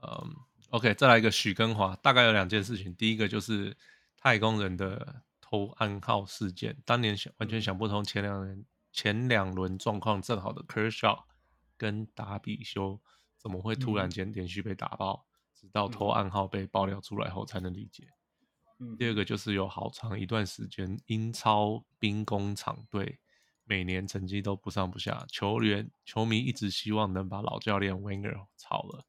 [0.00, 0.36] 嗯
[0.70, 2.94] ，OK，再来一个许根华，大概有两件事情。
[2.94, 3.76] 第一个就是
[4.16, 8.64] 太空人的偷暗号事件，当年想完全想不通前两人。
[8.92, 11.24] 前两轮状况正好的 Kershaw
[11.76, 13.00] 跟达比修
[13.36, 15.26] 怎么会突然间连续被打爆？
[15.26, 18.06] 嗯、直到偷暗号被爆料出来后才能理解。
[18.78, 23.20] 嗯、第二个就是有好长一段时间，英超兵工厂队
[23.64, 29.04] 每年成绩都不上不下，球员球迷一直希望能把老教练 Wenger 炒了，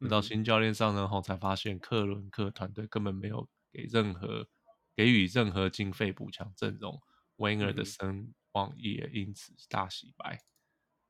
[0.00, 4.48] 直到新教练上任后才发现克伦克团队根本没有给任何
[4.94, 7.00] 给予任何经费补强阵容
[7.36, 8.34] ，Wenger 的声。
[8.56, 10.40] 望也因此大洗白。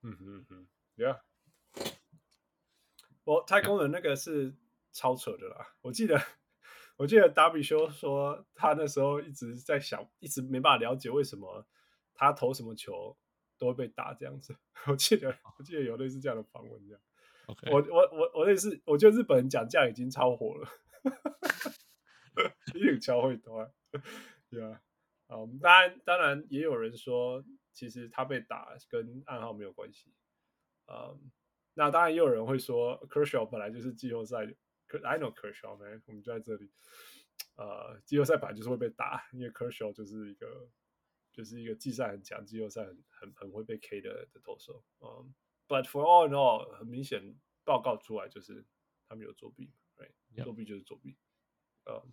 [0.03, 1.21] 嗯哼哼，Yeah。
[3.23, 4.57] 我太 空人那个是
[4.93, 5.77] 超扯的啦！
[5.83, 6.21] 我记得，
[6.97, 11.67] 我记得达比修说他那时候一直在想，一直没办法了解为什么
[12.15, 13.17] 他投什么球
[13.59, 14.57] 都会被打这样子。
[14.89, 17.01] 我记得，我记得有类似这样的访问这样。
[17.47, 17.71] Okay.
[17.71, 20.69] 我我我我类似，我觉得日本人讲这样已经超火了，
[22.75, 23.59] 一定超会投
[24.51, 24.79] ，Yeah。
[25.29, 30.14] 啊，我们当然当然也有人说，其实他被打跟暗号没有关系。
[30.87, 31.31] 嗯，
[31.75, 34.47] 那当然也有人会说，Kershaw 本来就是季后赛
[35.05, 36.70] ，I know Kershaw man，我们就在这里。
[37.57, 40.68] 呃，季后赛本来就是会被打，因为 Kershaw 就是一个
[41.32, 44.84] 就是一个季赛很强，季后赛很很很会被 K 的的投手。
[45.01, 45.34] 嗯
[45.66, 48.64] ，But for all in all，很明显报告出来就是
[49.09, 50.45] 他们有作弊，right？
[50.45, 51.16] 作弊就是作弊。
[51.84, 52.12] 嗯。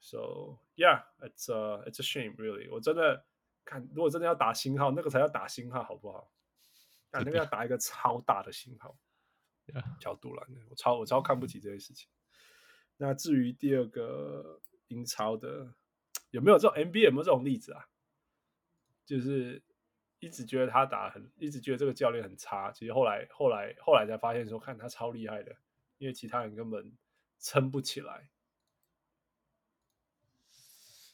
[0.00, 2.70] So yeah, it's a it's a shame, really.
[2.70, 3.26] 我真的
[3.64, 6.32] 看，如果真的要打星号，那个才要打星号，好不好？
[7.10, 8.96] 那个要打一个超大的星号，
[10.00, 12.08] 超赌烂的，我超我超看不起这些事情。
[12.96, 15.74] 那至于第二个英超的，
[16.30, 17.88] 有没有这种 NBA 有没有这种例子啊？
[19.06, 19.62] 就是
[20.18, 25.56] 一直觉得他打很，一直觉得这个教练很差，其实后来后来后来才发现说，看他超厉害的，
[25.98, 26.92] 因为其他人根本
[27.38, 28.30] 撑不起来。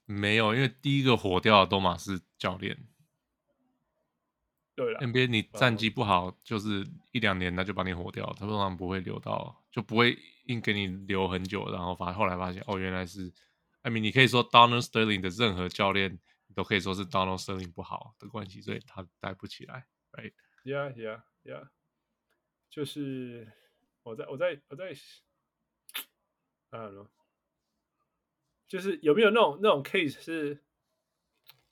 [0.07, 2.87] 没有，因为第一个火掉的都嘛是教练。
[4.77, 13.33] 对了，NBA 你战绩不好，就是一两年，那就把你火掉，他通常不会留到，就不会硬给你留很久，然后发后来发现哦，原来是
[13.83, 16.19] ，I mean 你可以说 Donald Sterling 的任何教练，
[16.49, 21.69] 你都可以说是 Donald Sterling 不好的关系，所以他带不起来，right？Yeah, yeah, yeah。
[22.69, 23.53] 就是
[24.03, 24.87] 我在我在我在
[26.71, 27.07] ，I don't know，
[28.67, 30.65] 就是有没有那种那种 case 是，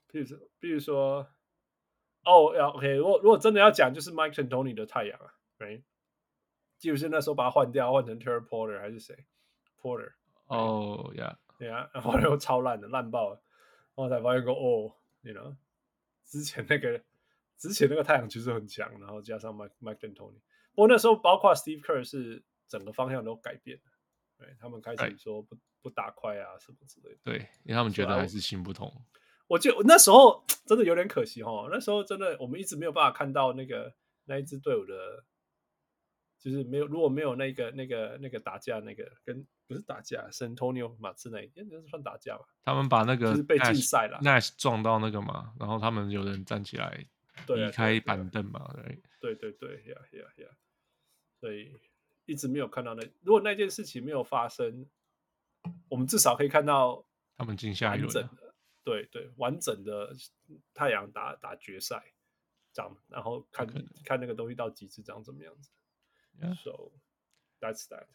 [0.06, 1.28] 比如说比如说。
[2.24, 2.94] 哦，要 OK。
[2.94, 5.82] 如果如果真的要讲，就是 Mike D'Antoni 的太阳啊，right？
[6.78, 9.26] 就是那时候把它换掉，换成 Terry Porter 还是谁
[9.80, 10.12] ？Porter。
[10.46, 13.42] 哦，Yeah，对啊，然后又超烂的，烂爆了。
[13.94, 15.56] 然后才发现说，哦，you know，
[16.24, 17.02] 之前那个
[17.56, 20.40] 之前那个太阳其实很强，然后加上 Mike Mike D'Antoni。
[20.74, 23.92] 不过那时候包括 Steve Kerr 是整个方向都改变了，
[24.38, 27.20] 对，他们开始说不不打快啊什么之类的。
[27.22, 28.90] 对，因为他们觉得还是行不通。
[29.52, 33.92] 我就那时候真的有点可惜哦，那时候真的我们一直没有办法看到那个
[34.24, 35.24] 那一支队伍的，
[36.38, 42.46] 就是没有如果没有那个那个那个打架那个跟不是打架，San Antonio 马刺那一那是算打架吧？
[42.64, 47.06] 他们把那个就是被禁赛了，Nash 撞到那个嘛，然后他们有人站起来
[47.48, 48.74] 离开板凳嘛，
[49.20, 50.48] 对对对呀呀呀，
[51.38, 51.78] 所以
[52.24, 54.86] 一直没有看到那如果那件事情没有发生，
[55.90, 57.04] 我们至少可以看到
[57.36, 58.26] 他们进下一轮。
[58.84, 60.14] 对对，完整的
[60.74, 62.02] 太阳打打决赛，
[62.72, 63.66] 这样，然后看
[64.04, 65.70] 看那个东西到极致长怎么样子。
[66.64, 66.92] So
[67.60, 68.06] that's that。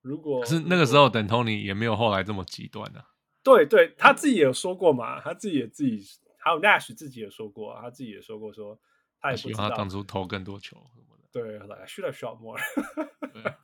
[0.00, 3.08] 如果可是那个时候等 Tony 也没有后来这么极端啊。
[3.42, 6.04] 对对，他自己也有说过嘛，他自己也自己
[6.38, 8.80] 还有 Nash 自己也说过，他自己也说过说
[9.20, 11.24] 他也不知道他，他当初投更多球什么的。
[11.32, 12.60] 对，like I should have shot more
[13.32, 13.42] 对。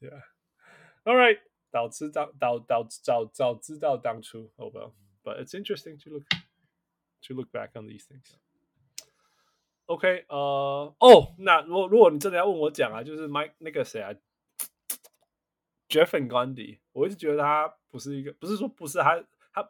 [0.00, 0.22] Yeah.
[1.04, 1.40] All right，
[1.70, 4.92] 早知道早早早早知道当初，好吧。
[5.22, 6.24] But it's interesting to look
[7.22, 8.34] to look back on these things.
[9.86, 14.14] OK，呃，哦，那如果如果你真的要问我讲啊，就是 Mike 那个谁啊
[15.88, 19.68] ，Jeff Van Gundy，我一直觉得他不是一个，不是说不是他，他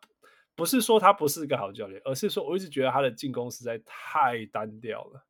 [0.54, 5.24] 不是说他不是一个好教练，而是说我一直觉得他的进攻实在太单调了。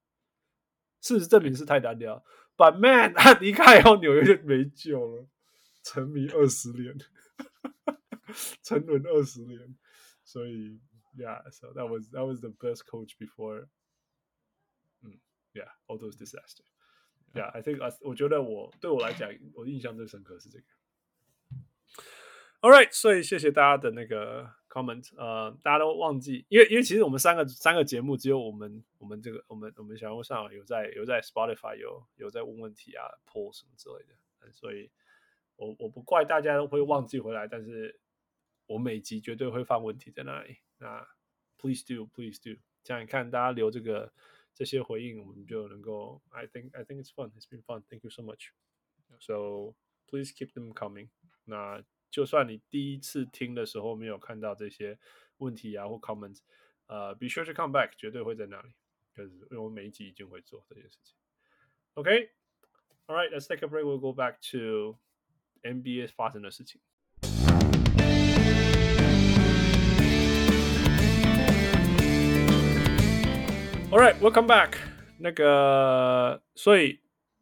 [1.00, 2.22] 事实证明是太单调
[2.56, 5.26] ，But man，他离开以后纽约就没救了，
[5.82, 6.98] 沉迷二十年，
[8.62, 9.76] 沉沦二十年。
[10.30, 10.78] 所以
[11.16, 13.66] ，yeah，so that was that was the best coach before，
[15.02, 15.18] 嗯
[15.54, 20.64] ，yeah，all those disasters，yeah，I think I 我觉得我对我来讲，我印象最深刻是这个。
[22.60, 34.92] All right，所以谢谢大家的那个 comment，呃，大家都忘记，因为因为其实我们三个三个节目只有我们我们这个我们我们小人物上有在有在 Spotify 有有在问问题啊，poll 什么之类的，所以
[35.56, 37.98] 我我不怪大家都会忘记回来，但是。
[38.69, 40.57] 我每集绝对会放问题在那里。
[40.77, 41.07] 那
[41.57, 42.59] please do, please do。
[42.83, 44.13] 这样你看，大家留这个
[44.53, 46.21] 这些回应，我们就能够。
[46.29, 47.31] I think, I think it's fun.
[47.31, 47.83] It's been fun.
[47.89, 48.49] Thank you so much.
[49.19, 49.75] So
[50.07, 51.09] please keep them coming。
[51.45, 54.99] 那就算你第一次听的时候没有看到这些
[55.37, 56.39] 问题啊或 comments，
[56.87, 58.73] 呃、uh,，be sure to come back，绝对会在那里。
[59.13, 61.15] 就是因为我每一集已经会做这件事情。
[61.93, 62.31] OK,
[63.07, 63.83] all right, let's take a break.
[63.83, 64.97] We'll go back to
[65.61, 66.81] NBA 发生的事情。
[73.91, 74.77] All right, welcome back。
[75.17, 76.99] 那个，所以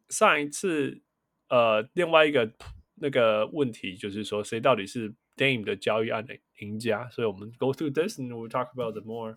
[0.08, 1.02] 上一次，
[1.48, 2.52] 呃，另外一个
[2.94, 7.10] 那个问题就是说，谁到底是 Dame 的交易案的赢家？
[7.10, 9.36] 所以我们 go through this and we'll talk about the more,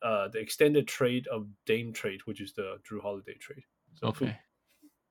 [0.00, 3.64] 呃、uh, the extended trade of Dame trade, which is the Drew Holiday trade.
[4.02, 4.36] OK,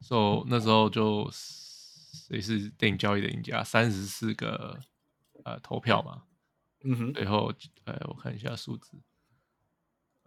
[0.01, 3.63] so 那时候就谁是 Dame 交易的赢家？
[3.63, 4.79] 三十四个
[5.43, 6.23] 呃投票嘛。
[6.83, 7.13] 嗯哼。
[7.13, 7.51] 最后，
[7.85, 9.01] 呃，我看一下数字，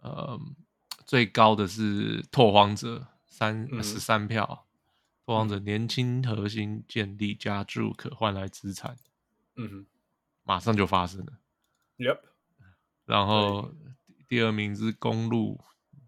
[0.03, 0.57] 嗯。
[1.06, 4.66] 最高的是拓荒者三十三票，
[5.24, 8.96] 拓荒者年轻核心建立加注可换来资产，
[9.56, 9.86] 嗯哼，
[10.42, 11.32] 马上就发生了
[11.98, 12.20] ，Yep。
[13.04, 13.72] 然后
[14.28, 15.60] 第二名是公路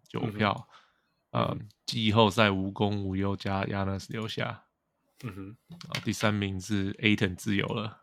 [0.09, 0.69] 九票，
[1.31, 4.65] 呃，季后赛无功无忧加 Giannis 留下，
[5.23, 5.57] 嗯哼。
[5.69, 8.01] 然后第三名是 Ayton 自由了，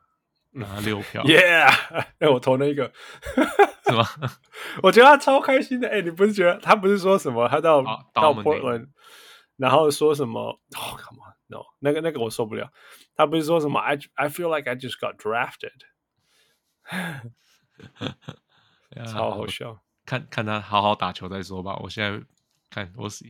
[0.53, 1.67] 拿六票，Yeah，
[2.19, 2.91] 哎，我投那个。
[3.85, 4.05] 是吗？
[4.81, 5.87] 我觉得他超开心的。
[5.87, 7.47] 哎、欸，你不是觉得他不是说什么？
[7.49, 8.87] 他到、啊、到 Portland，
[9.57, 10.39] 然后说什么？
[10.41, 10.57] 哦
[10.97, 12.71] ，Come on，No，那个那个我受不了。
[13.15, 15.71] 他不是说什么？I I feel like I just got drafted。
[19.11, 19.79] 超好笑。
[20.05, 21.77] 看看他好好打球再说吧。
[21.81, 22.21] 我现在
[22.69, 23.25] 看我死，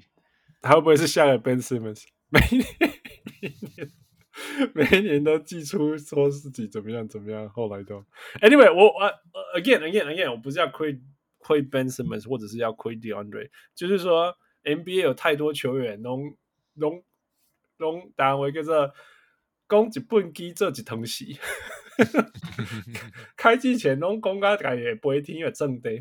[0.61, 2.03] 他会不会是下个 Ben Simmons？
[2.30, 2.88] 每年每
[3.78, 3.91] 年
[4.74, 8.04] 每年都寄出说自己怎么样怎么样，后来都
[8.41, 11.01] Anyway，我我、uh, again again again，我不是要亏
[11.38, 16.38] 亏 Ben Simmons，或者是要亏 DeAndre，就是说 NBA 有太多球员拢
[16.76, 17.04] 拢
[17.78, 18.93] 拢单位叫做
[19.68, 21.39] 攻一本机做一堂戏。
[23.38, 25.91] 开机前拢公开感觉不会听，因为正的。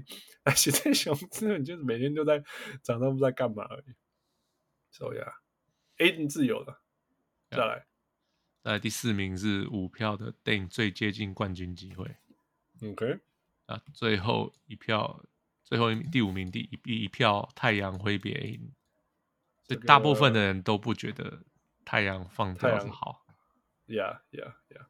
[0.44, 2.42] 而且这熊真的就是每天都在
[2.82, 3.94] 场上不知道干嘛而已。
[4.90, 6.80] So yeah，Ayton 自由了。
[7.50, 7.86] 再来
[8.62, 12.16] 来第四名是五票的 Dame 最接近冠军机会。
[12.82, 13.20] OK，
[13.66, 15.24] 啊，最后一票，
[15.64, 18.60] 最后一名第五名第一一票太阳挥别以
[19.86, 21.42] 大部分的人都不觉得
[21.84, 23.24] 太阳放掉是好。
[23.86, 24.86] Yeah, yeah, yeah.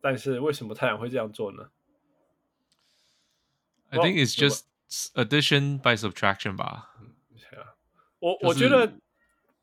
[0.00, 1.70] 但是为什么太阳会这样做呢
[3.90, 4.64] ？I think it's just
[5.14, 6.96] addition by subtraction 吧。
[8.20, 9.00] 我我觉得，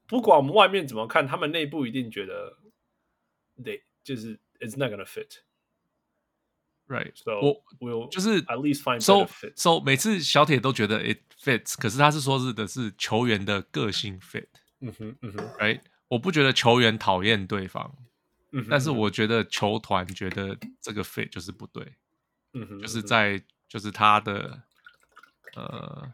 [0.07, 2.57] 不管我们外面怎么看，他们内部一定觉得
[3.62, 5.38] ，they 就是 it's not gonna fit。
[6.88, 14.47] Right，so 我我就是 at least find so so 每次小铁都觉得 it fits，可是他是说是的是球员的个性 fit。
[14.80, 17.95] 嗯哼嗯哼，Right，我不觉得球员讨厌对方，
[18.51, 21.95] 嗯哼，但是我觉得球团觉得这个 fit 就是不对。
[22.53, 23.43] 嗯哼，就是在。
[23.70, 24.64] 就是他的，
[25.55, 26.10] 呃，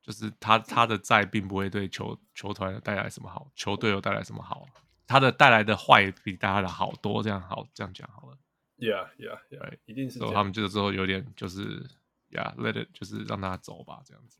[0.00, 4.66] 就是他他的在并不会对球球团带来什么好，球队有带来什么好，
[5.06, 8.36] 他的带来的坏比大家的好多，这样好这样讲好了。
[8.78, 10.18] Yeah, yeah, yeah，一定是。
[10.18, 11.82] 所以他们这个之后有点就是
[12.30, 14.38] ，Yeah，let it，就是让他走吧，这样子。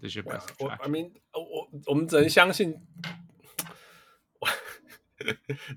[0.00, 0.22] 这些
[0.58, 2.80] 我，I mean，我我们只能相信。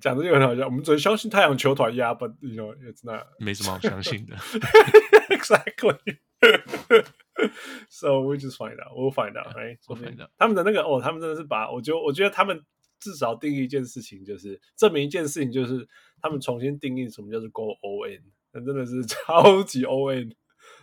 [0.01, 4.35] 讲的就很好笑，我们只能相信太阳球团压，but you know it's not 没什么好相信的。
[5.31, 6.17] Exactly.
[7.89, 8.91] So we just find out.
[8.93, 9.77] We'll find out, right?
[9.87, 10.29] We'll find out.
[10.37, 12.65] 他们的那个哦，他们真的是把我觉得，我觉得他们
[12.99, 15.87] 至少定义一件事情就是证明一件事情就是
[16.21, 18.21] 他们重新定义什么叫做 go on
[18.51, 20.35] 那真的是 超级 on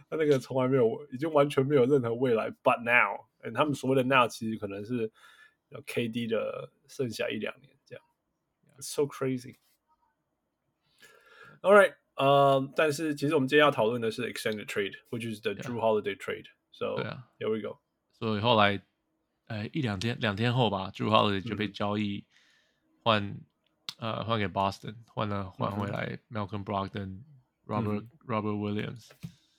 [0.09, 5.11] 他那个从来没有已经完全没有任何未来 but now 他们所谓的 now 其实可能是
[5.71, 8.05] kd 的剩下一两年这样。
[8.81, 9.57] So crazy
[11.61, 16.97] all right 呃但是其实我们今天要讨论的是 extended trade which is the drew holiday trade so
[17.39, 17.79] here we go
[18.13, 18.81] 所以后来
[19.47, 22.25] 呃，一两天两天后吧，Drew Holiday 就被交易
[23.03, 23.39] 换，
[23.99, 27.23] 呃，换给 Boston，换了换回来 Malcolm Brogdon、
[27.65, 29.11] Robert Robert Williams，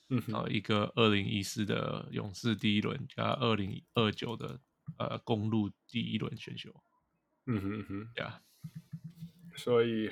[0.10, 4.60] 嗯，然后一个二零一四的勇士第一轮加二零二九的
[4.98, 6.70] 呃公路第一轮选秀，
[7.46, 8.34] 嗯哼嗯哼，Yeah。
[9.56, 10.12] 所以，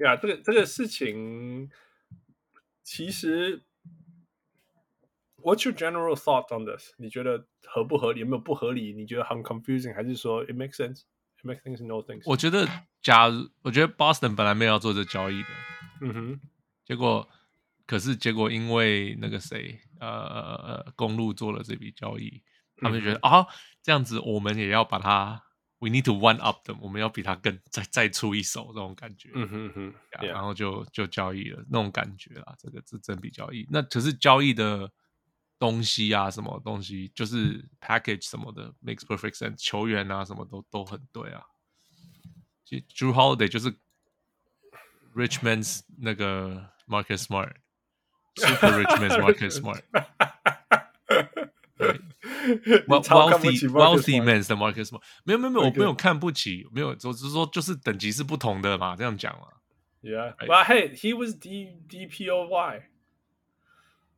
[0.00, 1.70] 呀，这个这个事情，
[2.82, 3.62] 其实
[5.42, 6.92] ，What's your general thought on this？
[6.96, 8.20] 你觉得合不合理？
[8.20, 8.92] 有没有不合理？
[8.94, 12.22] 你觉得很 confusing，还是说 it makes sense？It makes things no things？
[12.24, 12.68] 我觉得，
[13.02, 15.48] 假如我觉得 Boston 本来没有要做这交易的，
[16.00, 16.40] 嗯哼，
[16.84, 17.28] 结果，
[17.86, 22.42] 可是结果因为那个谁，呃呃，公路做了这笔交易，
[22.76, 23.46] 他们就觉得啊、嗯哦，
[23.82, 25.42] 这样子我们也要把它。
[25.84, 29.30] We need to one up them，我们要比他更再再出一手，这种感觉。
[29.34, 32.54] 嗯哼哼，然后就就交易了那种感觉啦。
[32.56, 33.66] 这个是整笔交易。
[33.68, 34.88] 那可是交易的
[35.62, 39.54] 东西啊，什么东西，就是 package 什么的，makes perfect sense。
[39.56, 41.40] 球员啊，什么都都很对啊。
[42.64, 43.72] 其实 Drew Holiday 就是
[45.14, 49.82] Richmond's 那个 Market Smart，Super Richmond's Market Smart。
[52.88, 59.46] Wealthy wealthy men 的 Marcus Smart 没有没有没有，我没有看不起，没有，我只是说就是等级是不同的嘛，这样讲嘛。
[60.02, 62.82] Yeah，but hey, he was D DPOY。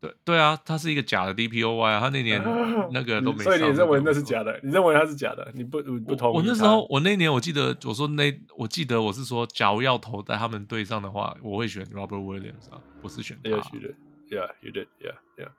[0.01, 2.43] 对对啊，他是一个假的 DPOY 啊，他那年
[2.93, 3.43] 那个都没。
[3.43, 4.59] 所以你认为那是假的？
[4.63, 5.51] 你认为他是假的？
[5.55, 6.37] 你不不同意？
[6.37, 13.51] 我那时候我那年我记得我说那我记得我是说，假如要投在他们队上的话，我会选 Robert Williams 啊，不是选他。
[13.51, 13.95] Yeah, you did.
[14.31, 14.87] Yeah, you did.
[15.01, 15.51] Yeah, yeah.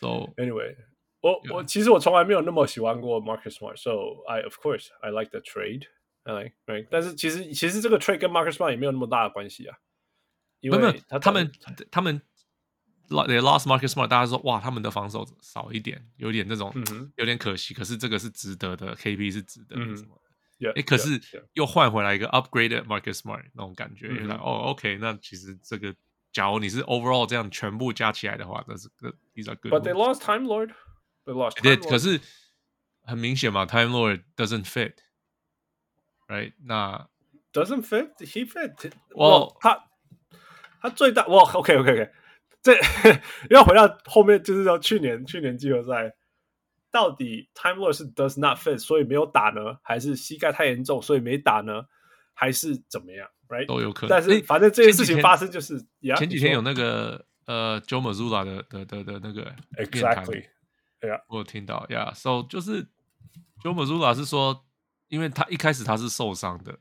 [0.00, 0.76] So anyway.
[1.22, 8.52] 我我其实我从来没有那么喜欢过 Marcus Smart，so I of course I like the trade，I like right，但是其实其实这个 trade 跟 Marcus
[8.52, 9.76] Smart 也没有那么大的关系啊，
[10.60, 11.50] 因为他他们
[11.90, 12.22] 他们
[13.09, 16.73] they lost Marcus Smart，大家说哇他们的防守少一点，有点那种
[17.17, 20.19] 有点可惜，可是这个是值得的，KP 是值得的什么
[20.59, 21.19] 的，哎可是
[21.53, 25.93] 又换回来一个 upgraded Marcus Smart 那种感觉，原来哦 OK，那其实这个
[26.31, 30.73] 假如你是 overall 这样全部加起来的话，那是个 these are good，but they lost Time Lord。
[31.61, 32.19] 对，可是
[33.03, 36.53] 很明显嘛，Time Lord doesn't fit，right？
[36.63, 37.07] 那
[37.53, 39.85] doesn't fit，he fit。well，他
[40.81, 42.11] 他最大哇，OK OK OK，
[42.66, 42.76] 这
[43.54, 46.12] 要回到后面，就是说去年去年季后赛
[46.90, 51.84] 到底 Time Lord 是 does not fit，所以没有打呢，还是膝盖太严重所以没打呢，
[52.34, 54.10] 还是怎么样？Right 都有可能。
[54.10, 55.78] 但是反正这件事情发生就是，
[56.16, 60.46] 前几天有那个呃 Joe Mazzulla 的的的的那个 Exactly，
[60.98, 62.12] 对啊，我有听到呀。
[62.14, 62.84] So 就是
[63.62, 64.64] Joe Mazzulla 是说，
[65.08, 66.76] 因为他一开始他是受伤的，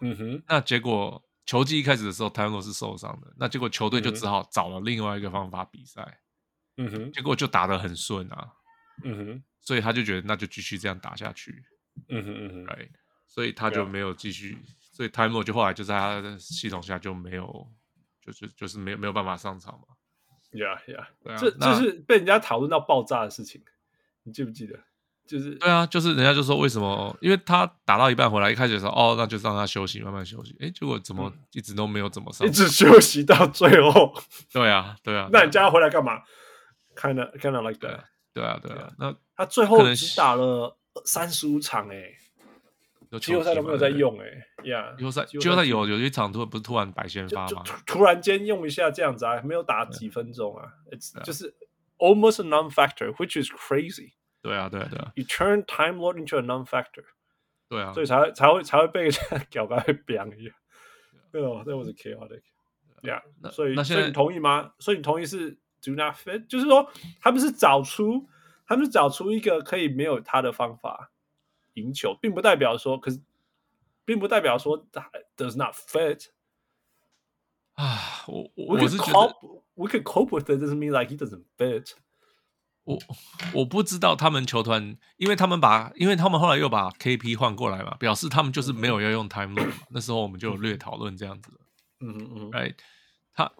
[0.00, 1.22] 嗯哼，那结果。
[1.46, 6.20] 球季一开始的时候，Time Lord 是受伤的，那结果球队就只好找了另外一个方法比赛，
[6.76, 8.52] 嗯哼，结果就打得很顺啊，
[9.04, 11.64] 嗯哼，所以他就觉得那就继续这样打下去，
[12.08, 12.90] 嗯哼嗯哼，right，
[13.28, 17.72] 所以他就没有继续，所以 Time Lord 就后来就在他的系统下就没有，
[18.20, 19.86] 就是就是没有没有办法上场嘛
[20.50, 23.62] ，Yeah Yeah，对啊，这这是被人家讨论到爆炸的事情，
[24.24, 24.76] 你记不记得？
[25.26, 27.16] 就是对啊，就是人家就说为什么？
[27.20, 30.56] 因为他打到一半回来，一开始说哦，那就让他休息，慢慢休息。
[30.60, 32.46] 哎，结果怎么一直都没有怎么上？
[32.46, 34.14] 一直休息到最后。
[34.52, 35.28] 对啊，对啊。
[35.32, 36.22] 那你叫他回来干嘛
[36.94, 38.04] ？Kind of, kind of like that。
[38.32, 38.92] 对啊，对啊。
[38.98, 42.12] 那他最后只打了三十五场，哎，
[43.20, 44.26] 季后赛都没有在用，哎
[44.64, 47.64] 呀，季后赛季后赛有有一场突不是突然白先发吗？
[47.86, 50.64] 突然间用一下这样子啊，没有打几分钟啊，
[51.24, 51.54] 就是
[51.98, 54.12] almost a non-factor，which is crazy。
[54.45, 55.11] 对啊，对啊，对啊。
[55.15, 57.05] You turn Time Lord into a non-factor。
[57.67, 59.19] 对啊，所以才会才会才会被人家
[59.53, 60.55] 搞个扁一样。
[61.31, 63.21] 对哦，那 我是 chaotic。Yeah，
[63.51, 64.73] 所以所以你同意吗？
[64.79, 68.27] 所以你同意是 do not fit，就是说他们是找出
[68.67, 71.11] 他们是找出一个可以没有他的方法
[71.73, 73.19] 赢球，并不代表说，可是
[74.05, 74.85] 并不代表说
[75.37, 76.27] does not fit。
[77.73, 79.35] 啊，我我 we 我是觉得
[79.75, 81.93] we can cope with it doesn't mean like he doesn't fit。
[82.86, 82.98] 我
[83.52, 89.62] 我不知道他们球团，因为他们把，因为他们后来又把 KP 换过来嘛，表示他们就是没有要用 Time 嘛。
[89.90, 91.58] 那时候我们就有略讨论这样子了。
[92.00, 92.74] 嗯嗯嗯，Right，
[93.34, 93.50] 他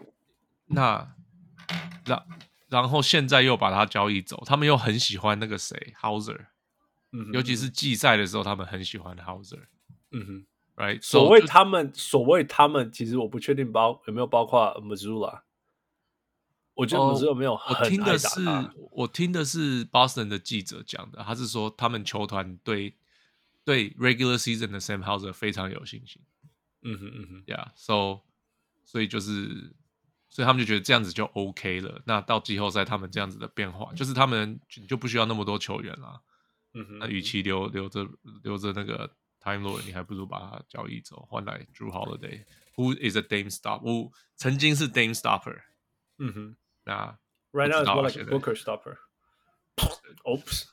[0.66, 1.12] 那
[2.04, 2.24] 然
[2.68, 6.46] 然后现在又把他交易走，他们又很喜欢那个谁 Hauser，
[7.10, 9.62] 嗯，尤其是季赛的时候，他们很喜欢 Hauser。
[10.12, 10.46] 嗯哼
[10.76, 15.40] ，Right，所谓他们，所谓他们，其实我不确定包有没有包括 Mazzulla。
[16.76, 22.94] 我觉得我只有没有很、哦，我听的是我听的是 Boston 的记者讲的，他是说他们球团对
[23.64, 26.20] 对 regular season 的 Sam Hauser 非常有信心。
[26.82, 28.20] 嗯哼嗯哼，Yeah，so
[28.84, 29.74] 所以就是
[30.28, 32.02] 所以他们就觉得这样子就 OK 了。
[32.04, 36.22] 那到季后赛他们这样子的变化，就是他们就不需要那么多球员了。
[36.74, 38.06] 嗯哼，那与其留留着
[38.42, 39.10] 留着那个
[39.40, 45.62] Time Lord，你还不如把他交易走，换来 Drew Holiday，who is a Dame Stopper，曾经是 Dame Stopper。
[46.18, 46.56] 嗯哼。
[46.86, 47.18] 那
[47.52, 48.96] right now is more like a Booker stopper.
[50.24, 50.64] Oops，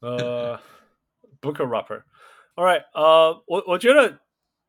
[0.00, 0.60] 呃
[1.40, 2.04] ，Booker rapper.
[2.54, 4.20] All right，呃，我我觉得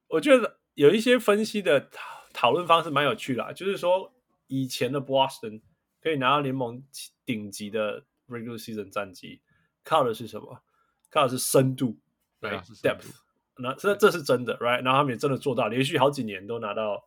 [0.08, 2.02] 我觉得有一些分析的讨
[2.34, 4.12] 讨论方式蛮有趣的，就是说
[4.48, 5.62] 以前的 Boston
[6.02, 6.84] 可以拿到联盟
[7.26, 9.42] 顶级的 regular season 战绩，
[9.84, 10.64] 靠的是什么？
[11.12, 12.00] 靠的是深度
[12.42, 13.12] ，right？depth。
[13.58, 14.82] 那这这是真的，right？
[14.84, 17.04] 然后他们也真的做到，连续好几年都拿到，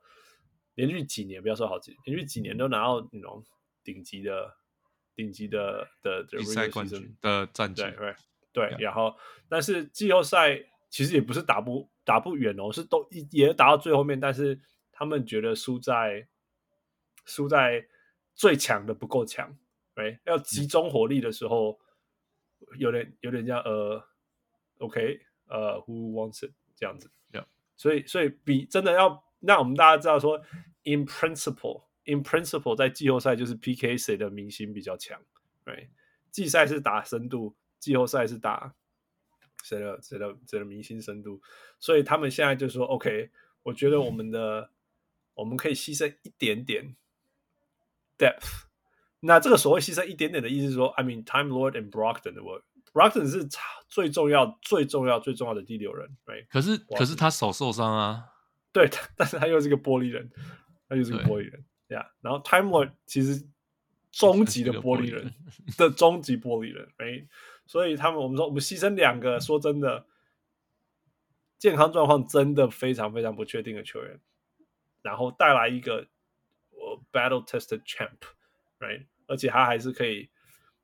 [0.75, 3.43] 连续几年不要说好几，连续几年都拿到那种。
[3.85, 4.57] 顶级的、
[5.15, 8.17] 顶级的的比赛冠军的战绩，对对
[8.53, 8.77] 对。
[8.79, 9.17] 然后，
[9.49, 14.61] 但是季后赛其实也不是打不打不远哦，是都也打到最后面，但是
[14.91, 16.29] 他们觉得输在
[17.25, 17.87] 输在
[18.35, 19.57] 最强的不够强，
[19.95, 21.79] 对，要集中火力的时候，
[22.79, 24.03] 有点有点像呃
[24.79, 27.47] ，OK，呃，Who wants it 这样子，Yeah.
[27.77, 30.39] 所以所以比真的要让我们大家知道说
[30.85, 31.85] ，In principle。
[32.05, 35.21] In principle，在季后赛就是 PK 谁的明星比较强
[35.65, 35.87] ，right？
[36.33, 38.75] 季赛是打深度，季后赛是打
[39.63, 41.41] 谁的谁的谁的明星深度。
[41.79, 43.31] 所以他们现在就说：“OK，
[43.63, 44.71] 我觉得我们的
[45.35, 46.97] 我们可以牺牲一点点
[48.19, 48.65] depth。
[49.21, 53.49] 那这个所谓牺牲一点点的意思是说，I mean Time Lord and Brogdon 的 work，Brogdon 是
[53.89, 56.47] 最重要、最重要、最重要的第六人，right？
[56.49, 58.25] 可是可是他手受伤啊，
[58.73, 60.33] 对，但是他又是个玻璃人，
[60.89, 61.65] 他又是个玻璃人。”
[62.21, 63.47] 然后 Time Lord 其实
[64.11, 65.33] 终极的玻璃人
[65.79, 67.27] 的终极玻璃人，哎，
[67.67, 70.07] 所以他们我们说我们牺牲两个，说真的，
[71.59, 74.21] 健康状况真的非常非常不确定的球员，
[75.01, 76.09] 然后带来一个
[76.71, 79.07] 我 battle tested champ，right？
[79.27, 80.29] 而且他还是可以，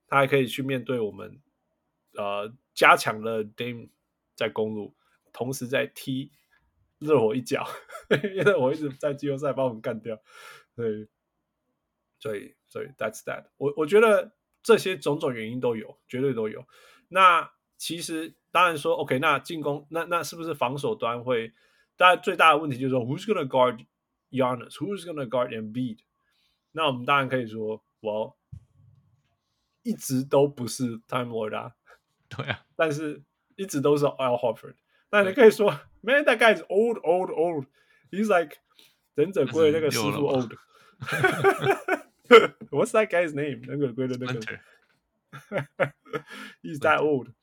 [0.06, 1.40] 他还可以去面对我们
[2.14, 3.90] 呃加强了 Dame
[4.34, 4.94] 在公路，
[5.32, 6.32] 同时在踢
[6.98, 7.68] 热火一脚，
[8.08, 10.18] 因为我一直在季后赛把我们干掉。
[10.77, 11.07] 对，
[12.19, 13.45] 所以所以 that's that。
[13.57, 16.65] 我我觉得这些种种原因都有，绝对都有。
[17.09, 21.53] 那其实当然说，OK，那进攻那那是不是防守端会？
[21.95, 23.85] 当然最大的问题就是说，Who's gonna guard
[24.31, 25.99] Giannis，Who's gonna guard Embiid？
[26.71, 28.35] 那我们当然可以说，Well，
[29.83, 31.75] 一直都不是 Time Lord 啊，
[32.29, 33.21] 对啊，但是
[33.55, 34.75] 一直都是 Al Horford。
[35.11, 35.69] 那你可以说，
[36.01, 37.67] Man，that guy is old, old, old.
[38.09, 38.57] He's like
[39.13, 40.51] 忍者龟那个师傅 old。
[42.71, 43.61] What's that guy's name？
[43.67, 44.39] 那个 龟的那个，
[46.61, 47.33] He's that old。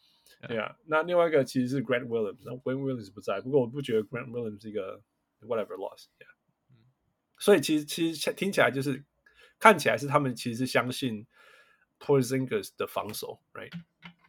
[0.49, 5.03] 对啊，那另外一个其实是 Grant Williams，那 Grant Williams 不在，不过我不觉得 Grant Williams 是一个
[5.43, 6.07] whatever loss。
[7.39, 9.05] 所以其实其实听起来就是
[9.59, 11.27] 看起来是他们其实是相信
[11.99, 13.71] Porzingis 的防守，right？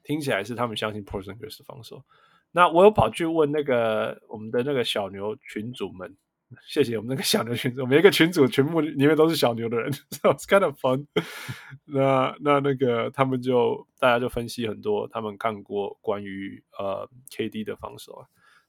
[0.03, 2.03] 听起来是他们相信 Porzingis 的防守。
[2.51, 6.17] 那我有跑去问那个我们的那个小牛群组们。
[6.64, 11.06] 谢谢我们那个小牛群组，每一个群组全部里面都是小牛的人， so it's kind of fun
[11.86, 12.36] 那。
[12.40, 18.28] 那那个他们就大家就分析很多，他们看过关于呃 KD 的防守啊。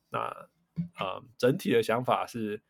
[0.09, 0.19] 那
[0.99, 2.61] 呃整体的想法是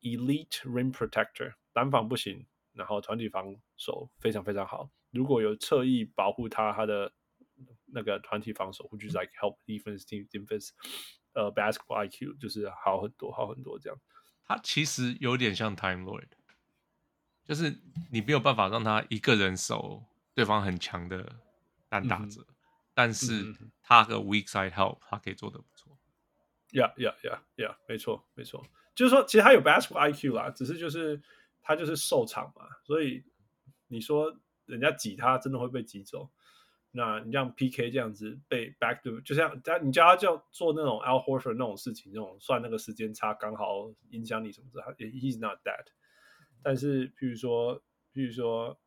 [0.00, 4.90] Elite Rim Protector 单防不行，然后团体防守非常非常好。
[5.10, 7.12] 如果有侧翼保护他，他的
[7.86, 10.70] 那个团体防守，或者是 like help defense team defense，
[11.34, 13.98] 呃 basketball IQ 就是好很多好很多这样。
[14.44, 16.28] 他其实有点像 Time Lord，
[17.44, 17.80] 就是
[18.10, 21.36] 你没有办法让他一个人守对方很强的
[21.88, 22.54] 单打者，嗯、
[22.94, 25.98] 但是他的 weak side help 他可以做得不错。
[26.70, 28.64] Yeah, yeah, yeah, yeah，没错，没错。
[28.94, 31.20] 就是说，其实他有 basketball IQ 啦，只是就是
[31.62, 33.24] 他就是受场嘛，所以
[33.88, 34.34] 你说
[34.66, 36.30] 人家挤他，真的会被挤走。
[36.94, 45.86] 那你像 PK 这样子被 back to，就像你叫他叫做那种 Al Horford 那种事情，那种算那个时间差刚好影响你什么的他，He's not that。
[46.62, 47.82] 但是，譬如说，
[48.12, 48.78] 譬如说，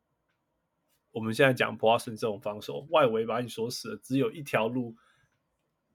[1.12, 4.96] 我们现在讲 Boston 这种防守，外围把你锁死了，只有一条路，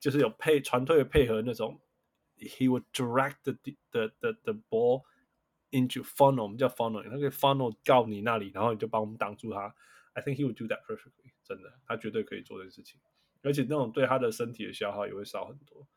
[0.01, 1.81] 就是有配传队的配合那种
[2.39, 3.53] ，He would direct the
[3.93, 5.05] the the the ball
[5.71, 9.75] into funnel，我们叫 funnel，那个 funnel 到你那里，然后你就帮我们挡住他。
[10.15, 11.31] I think he would do that perfectly。
[11.51, 13.01] 真的，他绝对可以做这件事情，
[13.43, 15.89] 而且那种对他的身体的消耗也会少很多。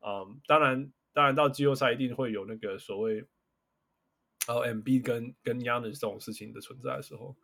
[0.00, 3.24] 嗯，um, 当然，当然到季后赛一定会有那个所谓，
[4.48, 7.36] 呃，Embiid 跟跟 Giannis 这种事情的存在的时候，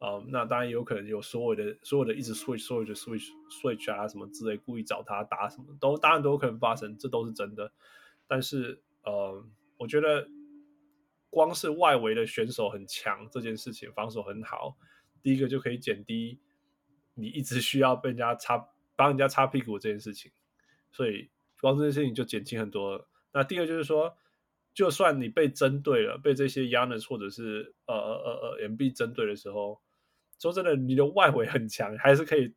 [0.00, 7.72] 嗯、um,，那当然有可能有所有的所有的一直 switch，所有的 switch switch 啊什么之类，故意找他打什么，都当然都有可能发生，这都是真的。
[8.26, 10.28] 但是，呃、嗯，我觉得
[11.30, 14.76] 光是外围的选手很强这件事情，防守很好，
[15.22, 16.40] 第一个就可以减低。
[17.18, 20.30] 你一直需要被人家擦，帮人家擦屁股这件事情，
[20.92, 21.30] 所以
[21.62, 23.08] 光这件事情就减轻很多了。
[23.32, 24.14] 那第二就是说，
[24.74, 29.80] 就算你被针对了，被这些 y a n n s 或者是呃呃呃呃 MB 针对的时候，
[30.38, 32.54] 说真的，你的外围很强，还是可以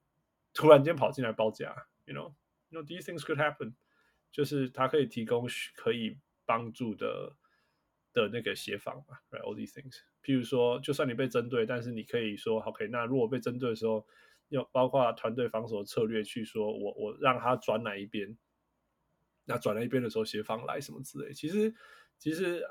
[0.54, 1.74] 突然间跑进来包夹。
[2.06, 3.76] You know，you know these things could happen，
[4.30, 7.38] 就是它可以提供可以帮助的
[8.12, 14.06] 的那个协防嘛，right？All these things，譬如说，就算你被针对，但是你可以说，OK，那如果被针对的时候。
[14.50, 18.38] 要包括团队防守策略去说，我我让他转哪一边，
[19.46, 21.32] 那转哪一边的时候协防来什么之类。
[21.34, 21.74] 其实
[22.18, 22.66] 其实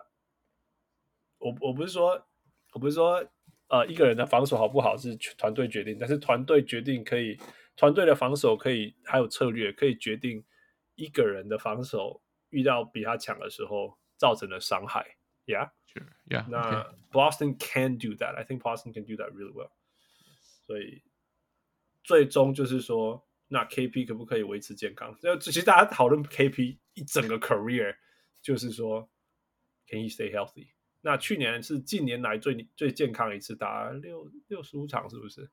[1.39, 2.27] 我我不是说
[2.73, 3.25] 我不是说
[3.69, 7.39] 呃一个人的防守好不好是团队决定，但是团队决定可以
[7.77, 10.45] 团队的防守可以还有策略可以决定
[10.97, 12.21] 一个人的防守
[12.51, 15.17] 遇到比他强的时候造成的伤害。
[15.47, 18.35] Yeah，yeah，那 Boston can do that.
[18.35, 19.71] I think Boston can do that really well.
[20.67, 21.03] 所以。
[22.09, 25.15] 最终就是说，那 KP 可不可以维持健康？
[25.21, 27.95] 就其实大家讨论 KP 一整个 career，
[28.41, 29.07] 就是说
[29.87, 30.69] ，Can he stay healthy？
[31.03, 35.51] 那去年是近年来最最健康一次，打六六十五场，是不是？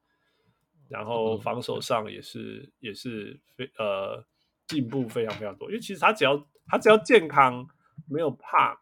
[0.88, 4.26] 然后防守上也是也是非呃
[4.66, 7.68] 进步非常非常多，因为其实他只要他只要健康，
[8.08, 8.80] 没有怕，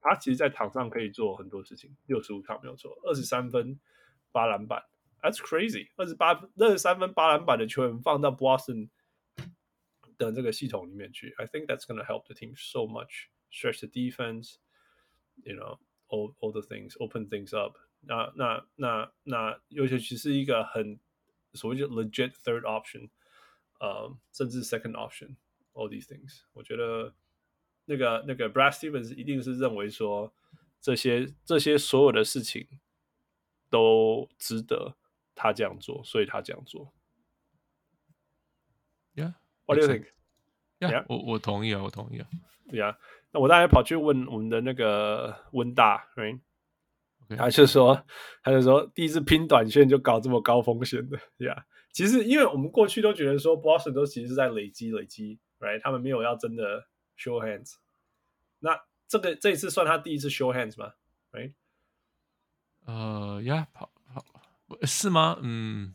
[0.00, 1.90] 他其实在场上可以做很多事情。
[2.06, 3.80] 六十五场没有错，二十三分，
[4.30, 4.84] 八篮板。
[5.21, 5.89] That's crazy！
[5.95, 8.89] 二十八、二十三分、八篮板的球员放到 Boston
[10.19, 13.29] 的这个系统里面去，I think that's going to help the team so much.
[13.51, 14.57] Stretch the defense,
[15.43, 17.75] you know, all all the things, open things up.
[18.01, 20.99] 那那那那，尤其其实一个很
[21.53, 23.09] 所谓的 legit third option，
[23.79, 25.37] 呃，甚至 second option,
[25.73, 26.41] all these things。
[26.53, 27.15] 我觉得
[27.85, 30.31] 那个那个 Brad Stevens 一定是认为说
[30.79, 32.67] 这些这些所有的事情
[33.71, 34.95] 都值得。
[35.40, 36.92] 他这样做，所以他这样做。
[39.14, 40.06] Yeah，What do you think?
[40.78, 42.28] Yeah，我我同意啊，我同意啊。
[42.66, 42.96] Yeah，
[43.30, 46.40] 那我当然跑去问我们的那个温大，Right？
[47.38, 48.04] 他就说，
[48.42, 51.64] 他就说，第一次拼短线就搞这么高风险的，Yeah。
[51.92, 55.80] 其实，因为我们过去都觉得说，Boston 都其实是在累积累积，Right？
[55.80, 56.86] 他们没有要真的
[57.16, 57.76] show hands。
[58.58, 58.78] 那
[59.08, 60.92] 这个这一次算他第一次 show hands 吗
[61.32, 61.54] ？，right？
[62.84, 63.99] 呃，呀，跑跑
[64.82, 65.38] 是吗？
[65.42, 65.94] 嗯，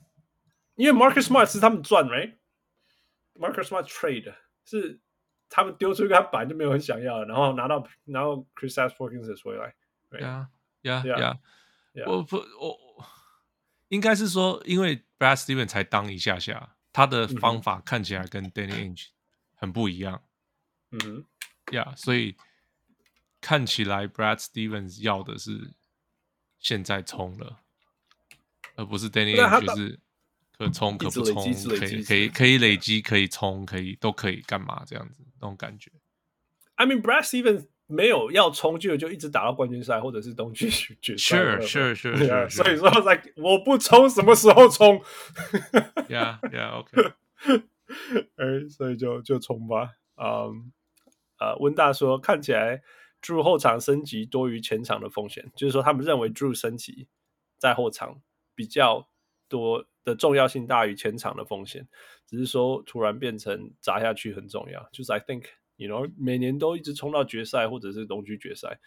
[0.76, 4.34] 因为 Marcus Smart 是他们赚，right？Marcus Smart trade
[4.66, 5.00] 是
[5.50, 9.76] 他们丢出一个他本来就没有很想要的，然后拿到然后 Kristaps Porzingis 回来，
[10.20, 10.50] 呀
[10.82, 11.40] 呀呀，
[12.06, 13.06] 我不我
[13.88, 19.08] 应该是说，因为 Brad Stevens 才当一下下，他的方法看起来跟 Danny Ainge
[19.56, 20.24] 很不一样，
[20.92, 21.26] 嗯哼，
[21.76, 22.36] 呀，所以
[23.40, 25.74] 看起来 Brad Stevens 要的是。
[26.58, 27.60] 现在冲了，
[28.76, 30.00] 而不是 Danny 就是
[30.58, 35.92] 可冲可不冲，可以可以可以累积，可以冲，可以都可以干嘛这样子那种感觉。
[36.76, 40.70] I mean Brad Stevens 没有要冲就就一直打到冠军赛或者是东区
[41.02, 41.38] 决赛。
[41.38, 42.50] Sure sure sure sure。
[42.50, 45.02] 所以说，like 我不冲什么时候冲
[46.10, 47.12] ？Yeah yeah OK。
[48.36, 49.92] 哎，所以就就冲吧。
[50.18, 50.72] 嗯，
[51.40, 52.82] 呃，温大说看起来。
[53.22, 57.08] Drew 后场升级多于前场的风险，就是说他们认为 Drew 升级
[57.58, 58.22] 在后场
[58.56, 59.08] 比较
[59.48, 61.88] 多的重要性大于前场的风险，
[62.26, 64.88] 只是说突然变成砸下去很重要。
[64.92, 65.46] 就是 I think
[65.76, 68.80] you know 每年都一直冲到决赛或者是东区决赛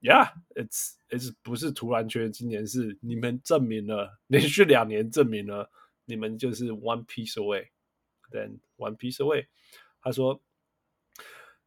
[0.00, 5.70] ，Yeah，it's it's 不是突然觉得今年是你们证明了连续两年证明了
[6.04, 9.46] 你们就是 one piece away，then one piece away。
[10.00, 10.40] 他说。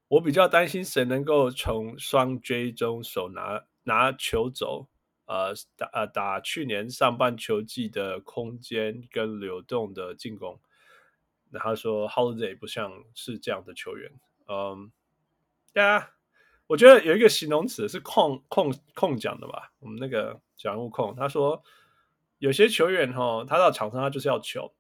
[0.09, 4.87] 我比较担心谁能够从双 J 中手拿拿球走，
[5.33, 10.59] 呃打呃打去年上半球季的空间跟流动的进攻。
[11.49, 14.11] 那他说 Holiday 不像是这样的球员，
[14.47, 14.91] 嗯，
[15.73, 16.11] 对啊，
[16.67, 21.63] 我觉得有一个形容词是控控控讲的吧，我们那个讲务控，他说
[22.37, 24.73] 有些球员哈，他到场上他就是要球，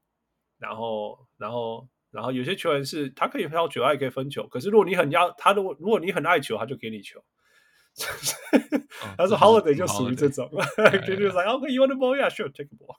[0.59, 1.87] 然后然后。
[2.13, 4.45] 然后有些球员是他可以抛球，他也可以分球。
[4.47, 7.23] 可是如果你很要他，如果如果你很爱球，他就给你球。
[9.17, 10.49] 他说 Holiday 就属于这种，
[11.05, 12.17] 就就是 like OK，you want the ball?
[12.17, 12.97] Yeah, sure, take the ball.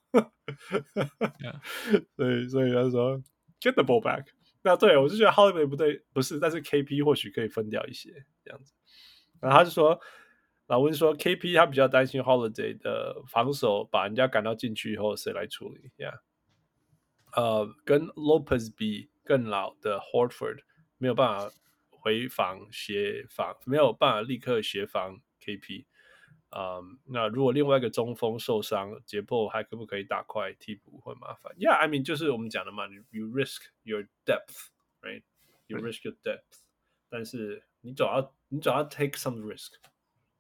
[2.17, 3.23] 所以所以他说
[3.61, 4.27] get the ball back。
[4.63, 8.73] 那对我就觉得 Holiday 不对，不是，但是 KP 或许可以分掉一些这样子。
[9.41, 10.01] 然后他就说，
[10.69, 16.19] 老温说 KP 他比较担心 Holiday 的防守把人家赶到禁区以后谁来处理？Yeah。
[17.37, 20.61] 呃，跟 Lopez 比更老的 Horford
[20.99, 21.51] 没有办法
[22.05, 25.87] 回防协防，没有办法立刻协防 KP。
[26.51, 36.61] 嗯、um，那如果另外一个中锋受伤，解破还可不可以打快替补会麻烦？Yeah，I mean 就是我们讲的嘛，you risk your depth，right？You risk your depth，
[37.09, 39.73] 但是你总要你总要 take some risk。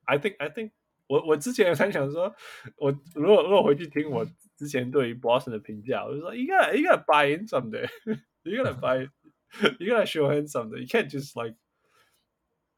[0.05, 0.73] I think I think
[1.07, 2.37] 我我之前有在想说，
[2.77, 4.27] 我如果如果回去听我。
[4.57, 7.89] 之前对于 Boston 的评价，我就说：you gotta you gotta buy in someday.
[8.45, 9.11] You gotta buy,
[9.80, 10.80] you gotta show him something.
[10.80, 11.56] You can't just like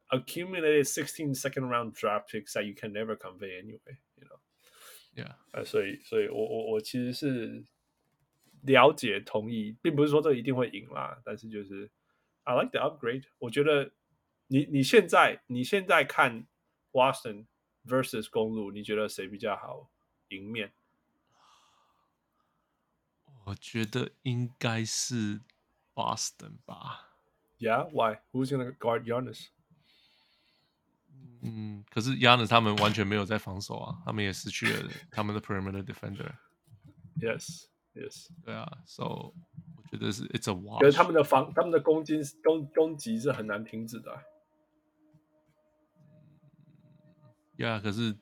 [0.10, 3.98] accumulate sixteen second round draft picks that you can never convey anyway.
[4.18, 4.40] You know?
[5.14, 5.36] Yeah.
[5.52, 7.66] 呃，所以，所以我我我其实是
[8.62, 11.92] 了解同意，并不是说这一定会赢啦，但是就是
[12.44, 13.26] I like the upgrade。
[13.40, 13.92] 我觉得
[14.48, 16.48] 你你现在你现在看
[16.92, 17.48] Boston
[17.86, 19.92] versus 公鹿，你觉得谁比较好
[20.30, 20.72] 赢面？
[23.46, 25.42] 我觉得应该是
[25.96, 27.10] Boston 吧。
[27.60, 28.20] Yeah, why?
[28.32, 29.48] Who's gonna guard Giannis?
[31.44, 38.30] 嗯，可是 Giannis 他们完全没有在防守啊，他们也失去了他们的 perimeter defender。Yes, yes。
[38.44, 40.82] 对啊，So 我觉得是 It's a wash。
[40.82, 44.24] 可是他们的防，他们的攻击攻攻击是很难停止的啊。
[47.58, 48.18] Yeah，可是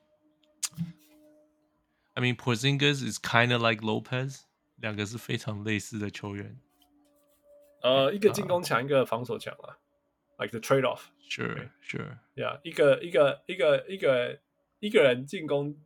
[2.14, 4.42] I mean Porzingis is kind of like Lopez。
[4.78, 6.58] 两个是非常类似的球员，
[7.85, 9.77] 呃，一个进攻强，uh, 一个防守强啊
[10.39, 11.03] ，like the trade off。
[11.29, 12.17] Sure, sure.
[12.35, 14.41] Yeah，一个一个一个一个
[14.79, 15.77] 一个人进攻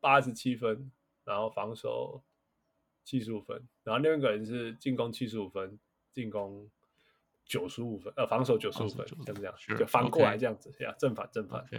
[0.00, 0.90] 八十七分，
[1.22, 2.24] 然后防守
[3.04, 5.78] 七十五分，然后另一个人是进攻七十五分，
[6.10, 6.68] 进攻
[7.44, 11.64] 九十五分，呃，防守九十五分，像这样，sure, 就反过来这样子呀 yeah, 正反正反。
[11.70, 11.78] 对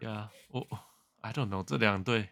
[0.00, 0.64] 呀，我
[1.20, 2.28] I don't know 这两队。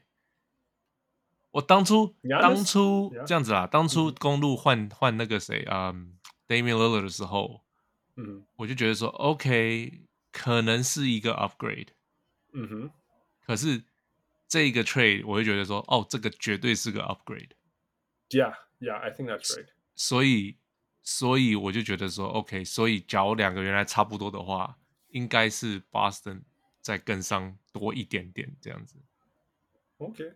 [1.57, 7.62] 我当初当初这样子啦，当初公路换换那个谁啊、um,，Damian Lillard 的时候，
[8.16, 11.88] 嗯，我就觉得说，OK，可能是一个 upgrade，
[12.52, 12.90] 嗯哼，
[13.46, 13.82] 可是
[14.46, 17.52] 这个 trade 我就觉得说，哦，这个绝对是个 upgrade。
[18.28, 19.68] Yeah，Yeah，I think that's right。
[19.94, 20.59] 所以，
[21.02, 24.76] 所以我就觉得说，OK，所以假如两个原来差不多的话，
[25.09, 26.42] 应该是 Boston
[26.82, 28.96] 再跟上多一点点这样子。
[29.96, 30.34] OK。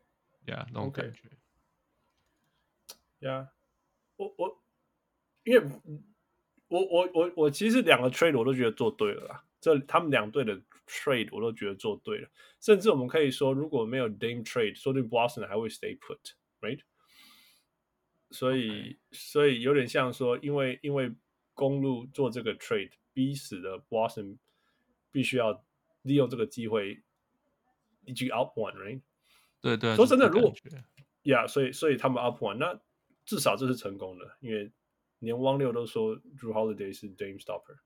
[0.50, 1.28] 呀、yeah,，那种感觉。
[3.20, 3.48] 呀、yeah.，
[4.16, 4.62] 我我，
[5.44, 5.62] 因为
[6.68, 9.44] 我我我我其实两个 trade 我都觉得做对了啦。
[9.60, 12.30] 这他们两队的 trade 我都觉得做对了，
[12.60, 16.80] 甚至我们可以说，如果没有 Dame trade，说不定 Boston 还会 stay put，right？
[18.30, 18.98] 所以，Okay.
[19.12, 21.12] 所以有点像说，因为因为
[21.52, 24.38] 公路做这个 trade，逼死的 Boston
[25.10, 25.62] 必须要
[26.02, 27.02] 利用这个机会
[28.06, 29.02] 一举 up one，right？
[29.60, 30.54] 对对，说真的，如果
[31.24, 32.80] 呀，yeah, 所以所以他们 up one，那
[33.24, 34.72] 至少这是成功的，因为
[35.18, 37.76] 连汪六都说 Drew Holiday 是 Dame stopper。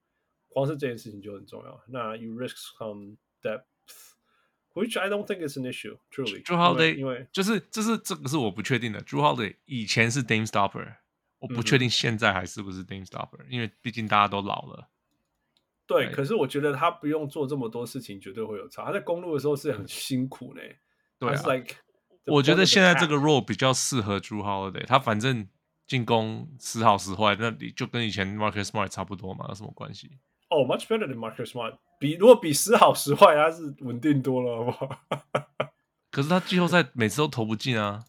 [0.49, 1.83] 光是这件事情就很重要。
[1.89, 5.99] 那 you risk some depth，which I don't think is an issue.
[6.13, 9.01] Truly, Drew Holiday 因为就是这是这个是我不确定的。
[9.03, 10.95] Drew Holiday 以前是 Dame Stopper，
[11.41, 14.89] 我不确定现在还是不是 Dame Stopper，、嗯、因为毕竟大家都老了。
[15.87, 18.85] 对，可是我觉得他不用做这么多事情，绝对会有差。
[18.85, 20.63] 他在公路的时候是很辛苦的。
[21.19, 21.77] 对啊，like,
[22.27, 24.87] 我觉得现在这个 role 比较适合 Drew Holiday。
[24.87, 25.49] 他反正
[25.87, 30.11] 进攻时好时坏，那你就跟以前 Marcus Smart 差不多嘛，有什么关系？
[30.51, 31.79] 哦、oh,，much better than Marcus Smart。
[31.99, 34.99] 比如果比时好时坏，他是稳定多了，好不好？
[36.11, 38.05] 可是他季后赛每次都投不进啊。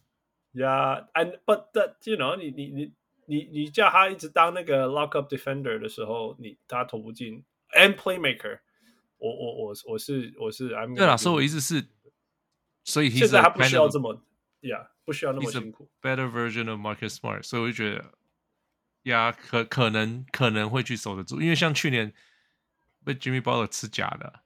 [0.53, 2.93] Yeah，and but that you know，你你你
[3.25, 7.43] 你你叫他一直当那个 lock up defender 的时候，你他投不进
[7.75, 8.59] ，and playmaker，
[9.17, 11.87] 我我我我是我是 I'm 对啦，所以我意思是，
[12.85, 14.23] 所以现在他不需要这么
[14.61, 15.89] ，Yeah，不需要那么辛苦。
[16.01, 18.13] Better version of Marcus Smart，所以我就觉得，
[19.03, 22.13] 呀，可可能可能会去守得住，因为像去年。
[23.05, 24.41] 被 Jimmy Butler 吃假的，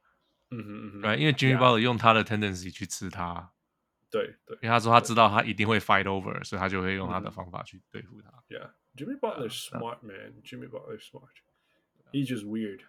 [0.49, 3.53] 嗯哼嗯哼，对，因为 Jimmy Butler 用他的 tendency 去吃他，
[4.11, 8.27] 对对，因为他说他知道他一定会 fight over，所以他就会用他的方法去对付他。
[8.49, 12.81] Yeah，Jimmy Butler smart man，Jimmy Butler smart，he just weird。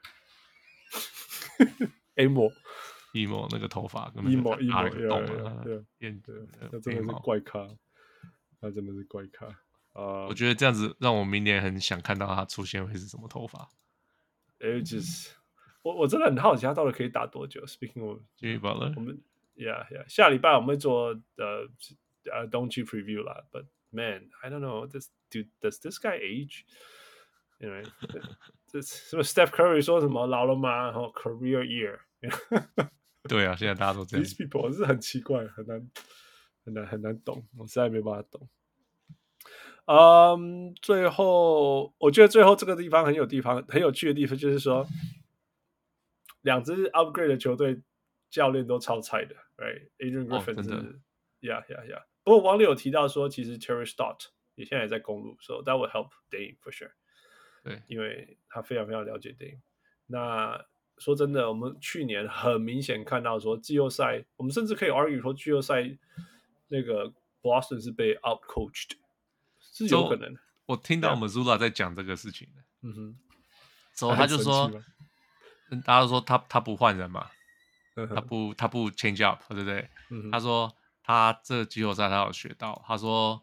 [3.12, 6.34] Emo，emo 那个头发，emo emo 洞，对对，
[6.72, 7.68] 那真的是怪咖，
[8.60, 9.46] 那真的是怪咖
[9.92, 10.26] 啊！
[10.28, 13.68] 我觉得这样子让我明年很想看到他出现会是什么头发。
[14.60, 15.30] 哎，就是
[15.82, 17.64] 我我真的很好奇他到底可以打多久。
[17.66, 19.20] Speaking of Jimmy Butler，我们
[19.56, 21.68] Yeah Yeah，下礼拜我们会做呃
[22.32, 23.44] 呃东区 preview 啦。
[23.50, 24.86] But man, I don't know.
[24.86, 26.64] This dude, does this guy age?
[27.58, 27.84] You know,
[28.66, 30.90] 这什么 Steph Curry 说什么老了吗？
[30.90, 32.00] 然后 career year。
[33.28, 34.24] 对啊，现在大家都这样。
[34.24, 35.90] These people 是很奇怪，很难
[36.64, 38.48] 很难很难懂，我实在没办法懂。
[39.86, 44.86] 嗯，um, 最后我觉得最后这个地方很有地方很有趣的地方，就是说
[46.42, 47.82] 两支 upgrade 的球队
[48.30, 50.70] 教练都超菜的，right？Adrian Griffin 是
[51.40, 52.04] ，yeah yeah yeah。
[52.22, 56.92] 不过网里有提到说，其实 Terry Stotts 也现在也在公路，so that will help Dame for sure。
[57.64, 59.60] 对，因为他非常非常了解 Dame。
[60.06, 60.66] 那
[61.00, 65.90] 说真的，我们去年很明显看到说季后赛，我们甚至可以 argue 说季后赛
[66.68, 68.92] 那个 Boston 是被 out coached。
[69.72, 73.16] 是有可能的，我听到 Mazzulla 在讲这个事情的，嗯哼，
[73.94, 74.70] 之后他就说，
[75.84, 77.30] 大家都说他他不换人嘛，
[77.94, 79.88] 他不他不 change up，对不对？
[80.30, 80.70] 他说
[81.02, 83.42] 他这季后赛他有学到，他说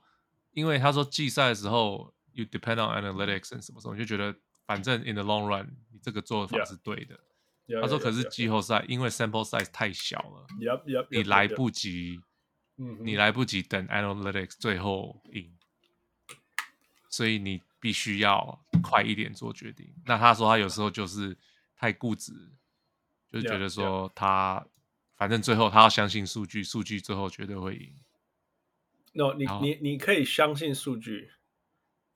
[0.51, 4.36] 因为他说季赛的时候 you depend on analytics 什么什么，就觉得
[4.66, 7.18] 反正 in the long run 你这个做法是对的。
[7.82, 10.47] 他说可是季后赛因为 sample size 太小了，
[11.09, 12.22] 你来不及，
[12.76, 15.53] 你来不及等 analytics 最后赢。
[17.09, 19.93] 所以你必须要快一点做决定。
[20.05, 21.38] 那他说他有时候就是
[21.76, 22.32] 太固执，
[23.32, 24.65] 就是觉得说他
[25.15, 27.95] 反正最后他要相信数据，数据最后绝对会赢。
[29.13, 31.32] No，你你你可以相信数据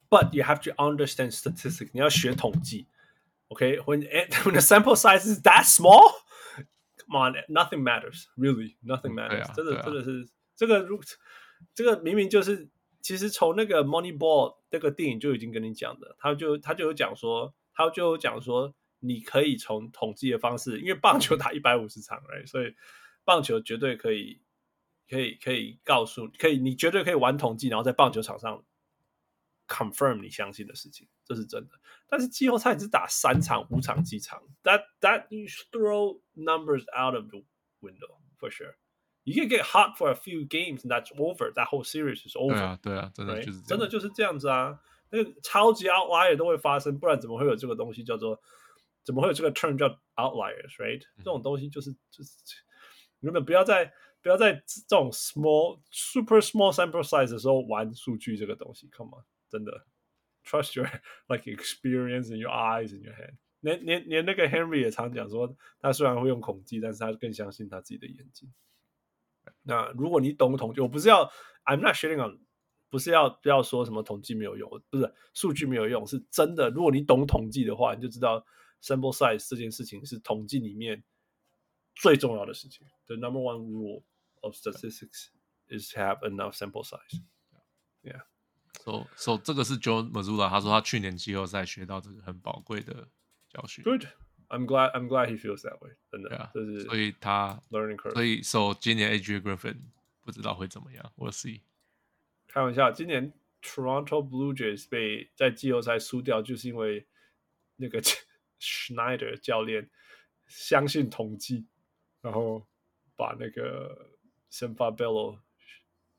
[0.08, 1.90] ，but you have to understand statistics。
[1.94, 2.88] 你要学统计。
[3.52, 4.02] OK，when
[4.44, 9.54] when the sample size is that small，come on，nothing matters，really，nothing matters。
[9.56, 11.00] 真的真的是这个如
[11.74, 12.70] 这个明明就是。
[13.04, 22.46] 其实从那个 Moneyball 那个电影就已经跟你讲的，他就他就有讲说，他就有讲说，你可以从统计的方式，因为棒球打一百五十场，right?
[22.46, 22.76] 所以
[23.26, 24.40] 棒球绝对可以，
[25.10, 28.64] 可以可以告诉，可以你绝对可以玩统计，然后在棒球场上
[29.72, 31.80] confirm 你相信的事情，这是真的。
[32.08, 37.44] 但是季后赛只打三场、五场、几场，that that you throw numbers out of the
[37.80, 38.76] window for sure.
[39.24, 41.54] You can get hot for a few games, and that's over.
[41.54, 42.54] That whole series is over.
[42.54, 44.80] 对啊，对啊，真的就是真的就是这样子啊。
[45.10, 48.42] 那个超级 outlier 都会发生，不然怎么会有这个东西叫做？
[49.04, 52.32] 怎么会有这个 term 叫 outliers？Right？、嗯、这种东西就是就是，
[53.20, 53.92] 你们不要在
[54.22, 58.88] 不要在这种 small super small sample size 的时候玩数据这个东西。
[58.96, 59.87] Come on，真的，
[60.45, 60.89] trust your
[61.29, 63.37] like experience in your eyes and your head。
[63.61, 68.53] 连连连那个 Henry 也常讲说，他虽然会用统计，但是他更相信他自己的眼睛。
[69.63, 71.31] 那如果你懂统计，我不是要，
[71.65, 72.39] I'm not shitting on，
[72.91, 76.71] 不是要不要说什么统计没有用，不是数据没有用，是真的。
[76.71, 78.45] 如果你懂统计的话，你就知道
[78.83, 81.03] sample size 这件事情是统计里面
[81.95, 82.87] 最重要的事情。
[83.07, 84.03] The number one rule
[84.43, 85.29] of statistics
[85.69, 87.23] is to have enough sample size.
[88.03, 88.23] Yeah.
[88.84, 93.08] So so 这个是 John Mazzulla，他说他去年季后赛学到这个很宝贵的
[93.50, 93.84] 教训。
[93.84, 94.08] Good.
[94.50, 94.92] I'm glad.
[94.92, 95.92] I'm glad he feels that way.
[96.12, 98.14] 真的，yeah, 这是所以他 learning curve。
[98.14, 99.78] 所以 so 今年 Adrian Griffin
[100.24, 101.62] 不知道会怎么样，We'll see。
[102.48, 107.06] 开玩笑，今年 Toronto Blue Jays 被在季后赛输掉，就是因为
[107.78, 108.02] 那个
[108.60, 109.90] Schneider 教练
[110.48, 111.68] 相信统计，
[112.22, 112.68] 然后
[113.16, 114.10] 把那个
[114.50, 115.38] 先发 Bello。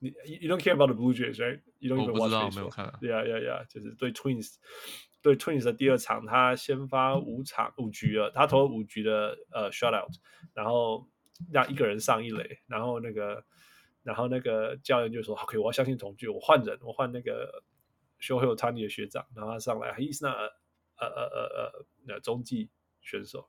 [0.02, 1.60] 你 You don't care about the Blue Jays, right?
[1.78, 2.54] You don't even watch baseball.
[2.56, 2.86] 没有看。
[3.00, 3.64] Yeah, yeah, yeah.
[3.68, 4.56] 就是对 Twins，
[5.22, 10.12] 对 Twins 的第二场，他先发五场五局了，他投了五局的呃 shutout，
[10.54, 11.08] 然后
[11.52, 13.44] 让一个人上一垒，然后那个，
[14.02, 17.62] 然后那个教练就说：“OK，我要相信同居，我换人，我换那个
[18.20, 23.46] Shohei Ohtani 的学长，然后他上来，He's not 呃呃呃呃那中继选手，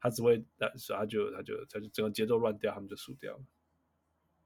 [0.00, 0.42] 他只会，
[0.78, 3.44] 所以他就他就他就整个节奏乱掉，他们就输掉了。”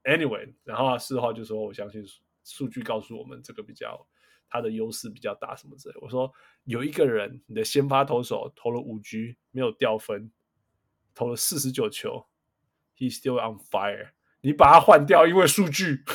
[0.07, 2.01] Anyway，然后他事后就说：“我相信
[2.45, 4.07] 数据告诉我们这个比较
[4.49, 6.31] 他的优势比较大，什么之类。”我说
[6.63, 10.31] ：“有一个人，你的先发投手投了五局没有掉分，
[11.13, 12.25] 投了四十九球
[12.95, 14.11] ，He's still on fire。
[14.39, 16.05] 你把他换掉，因为数据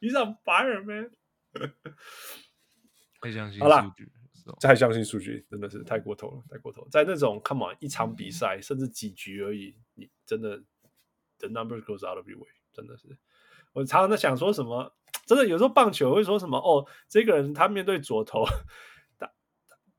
[0.00, 1.10] ，He's on fire, man。
[3.20, 6.88] 太相信数太相信数据，真的是太过头了，太过头。
[6.90, 10.64] 在那种 Come on 一场比赛，甚至几局而已，你真的。”
[11.40, 13.18] The number goes out of your way，真的是。
[13.72, 14.94] 我常常在想说什么，
[15.26, 18.44] 真的有时候棒球会说什么哦，这个人他面对左投，
[19.18, 19.30] 他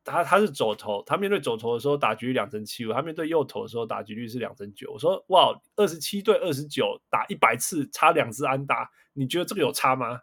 [0.04, 4.92] 他他是左投，他面对左投的时候打局率两成七五，他面对右投的时候打局率是两成九。
[4.92, 10.22] 我说哇，二十七对二十九打一百次差两支安打，你觉得这个有差吗？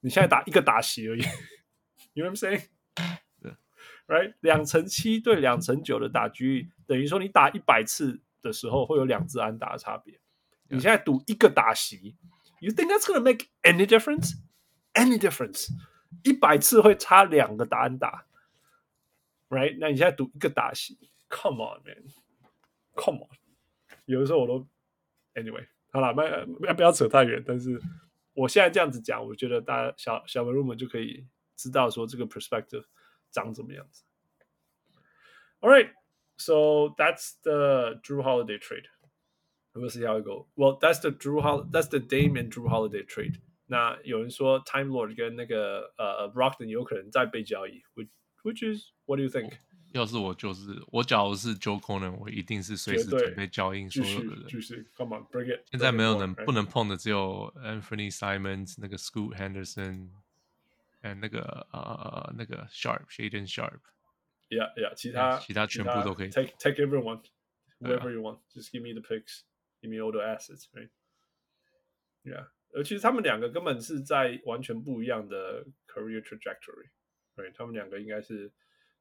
[0.00, 1.22] 你现在打一个打席而已
[2.12, 10.20] ，You know what I'm saying？Right，两成七对两成九的打局率，等于说你打一百次的时候会有两支安打的差别。
[10.71, 12.15] 你现在赌一个打席，
[12.59, 14.33] You think that's gonna make any difference?
[14.93, 15.69] Any difference？
[16.23, 18.25] 一百次会差两个打安打，
[19.49, 19.77] right？
[19.79, 20.97] 那你现在赌一个打席，
[21.29, 23.29] Come on man，Come on。
[24.05, 24.67] 有的时候我都，
[25.35, 27.43] Anyway，好了，不要不要扯太远。
[27.45, 27.79] 但是
[28.33, 32.85] 我现在这样子讲，我觉得大家小小朋友们就可以知道说这个 perspective
[33.31, 34.03] 长怎么样子。
[35.59, 38.85] All right，so that's the Drew Holiday trade.
[39.73, 40.47] We'll see how it go.
[40.55, 43.35] Well, that's the Drew Hol that's the Dame and Drew Holiday trade.
[43.67, 48.09] 那有人说 Time Lord 跟那个呃 Brogdon 有可能再被交易，which
[48.43, 49.51] which is what do you think？
[49.93, 54.45] 要是我就是我，假如是 Joe Cronin，我一定是随时准备交易所有的人。
[54.47, 55.61] 继续，Come on, bring it。
[55.71, 66.29] 现在没有能不能碰的只有 Anthony Simons 那个 Scoot Henderson，and 那个呃那个 Sharp Shaedon Sharp。Yeah, yeah，其他其他全部都可以。
[66.29, 67.21] Take take everyone,
[67.79, 68.39] whoever you want.
[68.53, 69.43] Just give me the picks.
[69.82, 70.90] Give me all the assets, right?
[72.22, 76.90] Yeah，而其实他们两个根本是在完全不一样的 career trajectory，
[77.34, 78.52] 对，他们两个应该是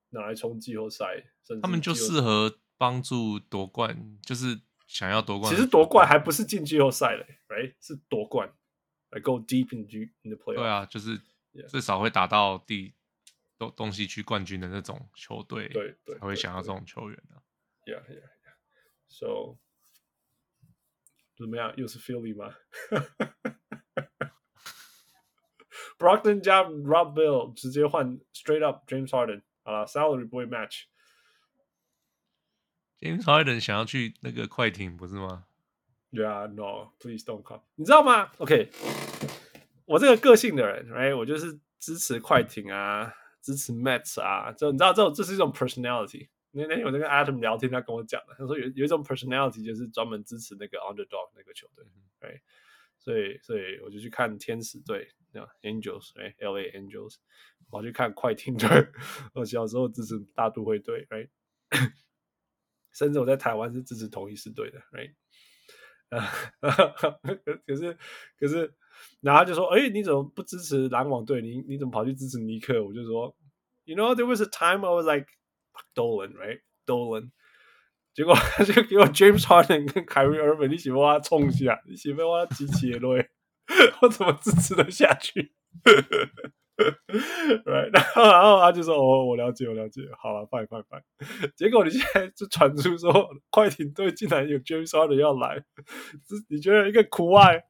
[0.10, 5.54] 拿来冲季后赛，甚至他们就适合帮助夺冠，就是想要夺冠。
[5.54, 7.76] 其实夺冠还不是进季后赛嘞，right？
[7.80, 8.52] 是夺冠
[9.12, 10.56] ，like go deep in the in the playoff。
[10.56, 11.22] 对啊，就是
[11.70, 12.96] 至少会打到第
[13.60, 17.44] 东东西区冠军的那种球队，对对，才会想要这种球员的。
[17.86, 18.56] Yeah, yeah, yeah.
[19.08, 19.60] So.
[21.42, 21.74] 怎么样？
[21.76, 22.54] 又是 Philly 吗
[25.98, 30.84] ？Brockton 加 Rob Bill 直接换 Straight Up James Harden 好了，Salary 不会 match。
[33.00, 35.46] James Harden 想要去那个快艇不是吗
[36.12, 37.64] ？Yeah, no, please don't come。
[37.76, 38.70] 你知道吗？OK，
[39.86, 46.30] 我这个个性的人，right，我就是支持快艇啊，支持 Mets 啊，就你知道这种这是一种 personality。
[46.52, 51.86] 那那天我在跟 Adam 聊天，他跟我讲的，他说有有一种 personality 就是专门支持那个 underdog 那个球队，
[52.20, 52.42] 对，
[53.00, 57.16] 所以所以我就去看天使队，那 Angels，哎，LA Angels，
[57.70, 58.68] 我去看快艇队，
[59.34, 61.30] 我小时候支持大都会队，right，
[62.92, 65.14] 甚至我在台湾是支持同一狮队的，right，
[66.12, 66.28] 啊，
[67.66, 67.98] 可是
[68.38, 68.74] 可是，
[69.22, 71.42] 然后他就说，哎，你怎么不支持篮网队？
[71.42, 72.84] 你你怎么跑去支持尼克？
[72.84, 73.34] 我就说
[73.86, 75.28] ，You know there was a time I was like
[75.96, 77.32] Dolan right，Dolan，
[78.14, 83.30] 结果他就给我 James Harden 跟 Kyrie Irving，你喜欢我冲一下，你喜欢我机器对，
[84.02, 85.54] 我怎么支持得下去
[86.78, 91.04] ？Right，然后然后他就说：“哦，我了解，我了解，好了，拜拜拜。”
[91.56, 95.64] 结果你现在就传出说快艇队竟然有 James Harden 要来，
[96.50, 97.64] 你觉得一个苦爱，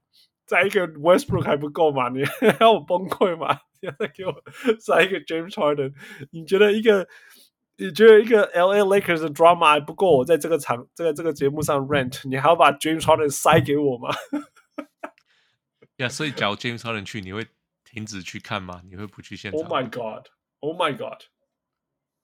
[0.45, 2.09] 再一个 Westbrook 还不够吗？
[2.09, 2.21] 你
[2.61, 3.59] 要我崩溃吗？
[3.81, 4.33] 现在给我
[4.79, 5.93] 再一个 James Harden，
[6.31, 7.07] 你觉得一个？
[7.81, 8.79] 你觉得一个 L.A.
[8.83, 14.09] Lakers 的 drama 还不够我在这个场这个这个节目上 rant，你还要把 James Harden 塞给我吗？
[15.95, 17.47] 呀，yeah, 所以假如 James Harden 去，你会
[17.83, 18.83] 停止去看吗？
[18.87, 20.27] 你会不去现场？Oh my god!
[20.59, 21.23] Oh my god!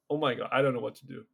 [0.05, 0.45] Oh my god!
[0.51, 1.25] I don't know what to do.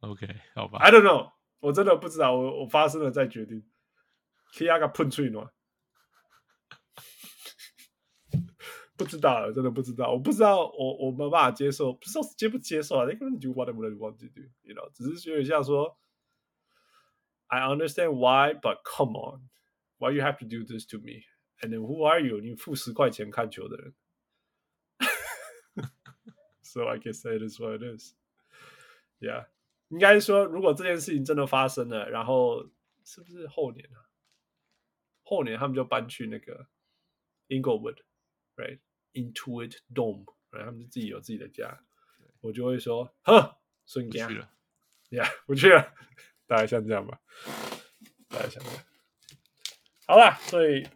[0.00, 0.26] OK，
[0.56, 0.80] 好吧。
[0.80, 1.30] I don't know，
[1.60, 3.64] 我真的不知道，我我发生了再决定。
[4.52, 5.48] Kia 个喷嘴暖。
[8.96, 10.12] 不知道了，真的不知道。
[10.12, 13.04] 我不知道，我我没办法接受，不知道接不接受啊。
[13.04, 14.90] They can do whatever they want to do, you know。
[14.92, 15.98] 只是有点像说
[17.48, 19.48] ，I understand why, but come on,
[19.98, 21.24] why you have to do this to me?
[21.60, 22.40] And then who are you？
[22.40, 23.94] 你付十块钱看球的人。
[26.62, 28.14] So I guess that is what it is.
[29.20, 29.46] Yeah，
[29.88, 32.68] 应该说，如果这件事情真的发生了，然后
[33.04, 34.04] 是不是后年啊？
[35.22, 36.68] 后年他们就搬去那个
[37.46, 37.98] 英国 would
[38.56, 41.80] Inglewood，right？Intuit Dome，然后他们自己有自己的家，
[42.40, 44.50] 我就会说，呵，孙家，呀
[45.10, 45.94] ，yeah, 不去了，
[46.46, 47.20] 大概像这样吧，
[48.28, 48.84] 大概像这样。
[50.06, 50.86] 好了，所以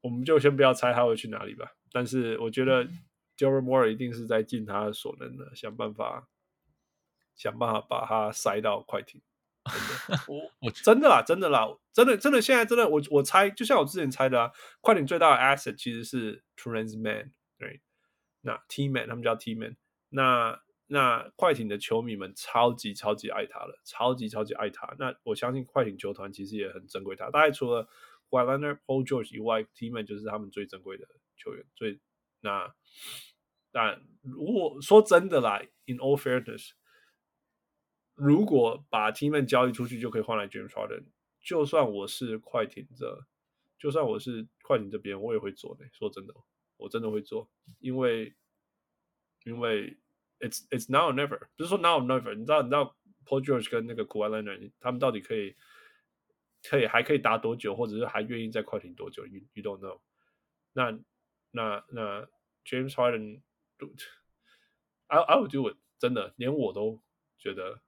[0.00, 1.74] 我们就先不要猜他会去哪里吧。
[1.92, 2.84] 但是我觉得
[3.36, 6.28] Daryl Morey 一定是在尽他所能的，想办法，
[7.34, 9.22] 想办法把他塞到快艇。
[10.28, 17.80] 我我真的啦，真的啦，真的真的，现在真的，我我猜，就像我之前猜的啊，快艇最大的 asset 其实是 Transman，对，
[18.42, 19.76] 那 T-Man 他们叫 T-Man，
[20.10, 24.94] 那那快艇的球迷们超级超级爱他了，超级超级爱他。
[24.98, 27.88] 那我相信快艇球团其实也很珍贵他，大概除了
[28.30, 31.06] Kawhi Leonard Paul George 以外，T-Man 就是他们最珍贵的
[31.36, 31.64] 球员。
[31.74, 32.00] 最
[32.40, 32.72] 那
[33.72, 36.70] 但如果说真的啦，In all fairness。
[38.16, 41.04] 如果把 T-Man 交易出去，就可以换来 James Harden。
[41.40, 43.24] 就算我是快艇这，
[43.78, 45.88] 就算我是快艇这边，我也会做的。
[45.92, 46.34] 说真的，
[46.76, 47.48] 我真的会做，
[47.78, 48.34] 因为
[49.44, 49.96] 因为
[50.40, 52.34] it's it's now or never，不是说 now or never。
[52.34, 55.54] 你知道你知道 Paul George 跟那个 Kawhi Leonard 他们到底可以
[56.64, 60.00] 可以还可以打多久，或者是还愿意在快艇多久？You you don't know
[60.72, 60.98] 那。
[61.52, 62.28] 那那那
[62.66, 65.76] James Harden，I I would do it。
[65.98, 67.00] 真的，连我都
[67.38, 67.80] 觉得。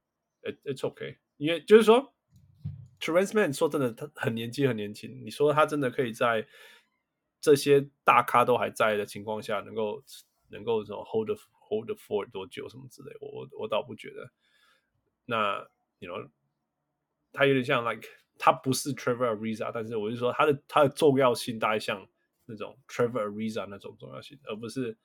[0.65, 2.15] It's okay，因为就是说
[3.01, 5.25] ，Terance Mann 说真的，他很年轻，很年轻。
[5.25, 6.47] 你说他真的可以在
[7.41, 10.03] 这些大咖都还在的情况下，能够
[10.49, 14.31] 能够什么 hold hold for 多久什么之类，我我我倒不觉得。
[15.27, 15.69] 那
[15.99, 16.29] ，you know，
[17.33, 18.09] 他有点像 like，
[18.39, 22.09] 他不是 Trevor Ariza，但是我就说他的他的重要性大概像
[22.47, 24.97] 那种 Trevor Ariza 那种重要性，而不是。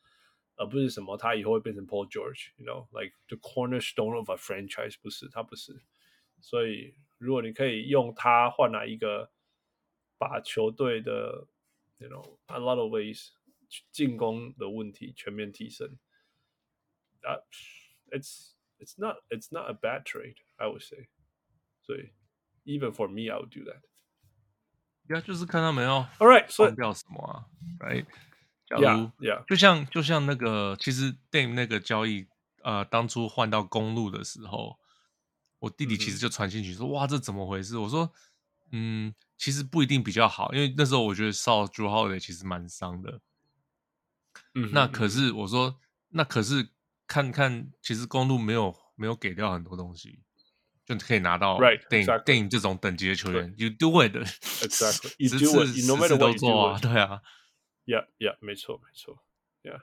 [0.57, 5.83] 而不是什么，他以后会变成 Paul George，you know，like the cornerstone of a franchise，不是，他不是。
[6.41, 9.31] 所以，如果你可以用他换来一个，
[10.19, 11.47] 把球队的，
[11.99, 13.31] you know，a lot of ways
[13.93, 15.99] 进攻的问题全面提升，
[17.23, 17.39] 啊、
[18.11, 21.09] uh,，it's it's not it's not a bad trade，I would say。
[21.83, 22.11] 所以，
[22.65, 23.83] even for me，I would do that。
[25.15, 27.47] 呀，就是看他们要，all right，换掉什么啊，
[27.79, 28.07] right。
[28.80, 29.46] 假如 yeah, yeah.
[29.46, 32.28] 就像就像那个，其实 Dame 那个交易，
[32.64, 34.78] 呃，当初换到公路的时候，
[35.60, 38.12] 我弟弟其实就传进去说：“嗯、哇，这怎么回事？”我说
[38.72, 43.20] ：“嗯，其实不一定比较好，因为那时候我觉得少 Jrue Holiday 其实蛮伤的。
[44.56, 45.80] 嗯”那可是我说，
[46.10, 46.70] 那可是
[47.08, 50.20] 看看，其实公路没有没有给掉很多东西，
[50.86, 53.54] 就可以拿到 Dame Dame 这种等级的球员。
[53.58, 57.22] You do it，exactly，十次十次都做啊，对啊。
[57.86, 59.24] Yeah, yeah，没错，没错。
[59.62, 59.82] Yeah.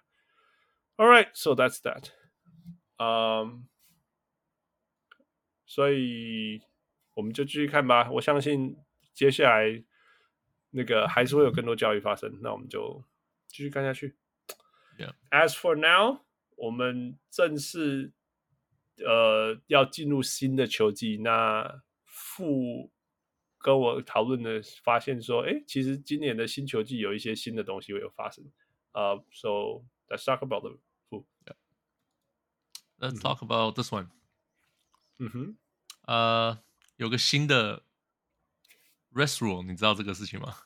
[0.97, 2.11] All right, so that's that.
[2.99, 3.69] Um,
[5.67, 6.63] 所以
[7.15, 8.11] 我们就继续看吧。
[8.11, 8.77] 我相信
[9.13, 9.85] 接下来
[10.71, 12.39] 那个还是会有更多交易发生。
[12.43, 13.05] 那我们就
[13.47, 14.17] 继续看下去。
[14.99, 15.15] Yeah.
[15.31, 16.21] As for now，
[16.57, 18.13] 我们正式
[18.97, 21.19] 呃要进入新的球季。
[21.19, 22.91] 那负。
[23.61, 28.51] 跟我讨论的发现说，哎，其实今年的新球季有一些新的东西会有发生。
[28.93, 30.79] 呃、uh,，so let's talk about the
[31.45, 31.55] yeah.
[32.99, 34.09] Let's talk about this one。
[35.19, 35.57] 嗯哼，
[36.07, 36.63] 呃，
[36.97, 37.85] 有个新的
[39.13, 40.57] rest rule，你知道这个事情吗？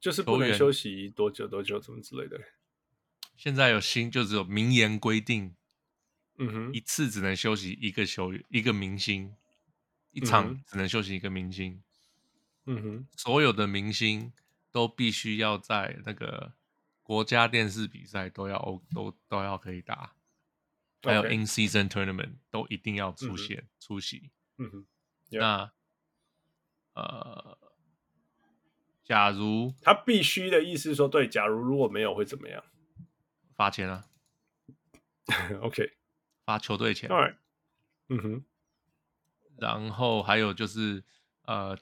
[0.00, 2.40] 就是不能休息多久多久，什么之类的。
[3.36, 5.54] 现在有新，就只有明言规定，
[6.38, 9.36] 嗯哼，一次只能休息一个球员，一个明星。
[10.12, 11.82] 一场只能休息一个明星，
[12.66, 14.32] 嗯哼，所有的明星
[14.72, 16.52] 都必须要在那个
[17.02, 20.14] 国家电视比赛都要都都要可以打，
[21.02, 24.86] 还有 in season tournament 都一定要出现出席，嗯哼，
[25.30, 25.72] 那
[26.94, 27.58] 呃，
[29.04, 32.64] 假如他必须的意思说，对，假如如果没有会怎么样？
[33.54, 34.06] 罚钱啊。
[35.62, 35.92] OK，
[36.44, 37.08] 罚球队钱。
[37.08, 37.36] Alright，
[38.08, 38.44] 嗯哼。
[39.60, 41.04] 然后还有就是
[41.44, 41.78] 呃，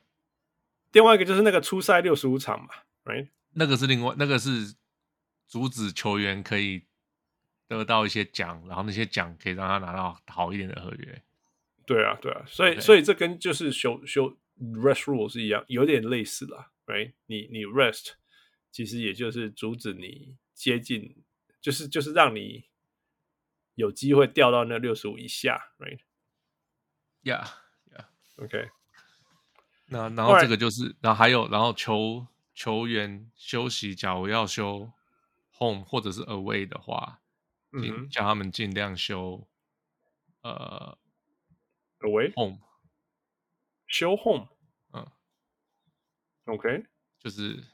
[0.92, 2.68] 另外一个就是那个初赛六十五场嘛
[3.04, 3.28] ，Right？
[3.54, 4.74] 那个是另外那个是
[5.46, 6.84] 阻止球员可以
[7.66, 11.22] 得到一些奖，然后那些奖可以让他拿到好一点的合约。
[11.86, 17.12] 对啊，对啊，所以.所以这跟就是修修 rest rule 是一样，有点类似啦，Right？
[17.26, 18.10] 你你 rest
[18.70, 21.24] 其实也就是阻止你接近，
[21.60, 22.66] 就是就是让你
[23.74, 27.48] 有机会掉到那六十五以下，Right？Yeah。
[28.38, 28.70] OK，
[29.86, 32.24] 那然后这个就是，然后还有，然后球
[32.54, 34.92] 球员休息，假如要休
[35.58, 37.20] home 或者是 away 的话，
[37.72, 39.48] 嗯，叫他们尽量休
[40.42, 40.96] 呃
[42.00, 42.58] away home，
[43.88, 44.46] 休 home，
[44.92, 45.04] 嗯
[46.44, 46.84] ，OK，
[47.18, 47.64] 就是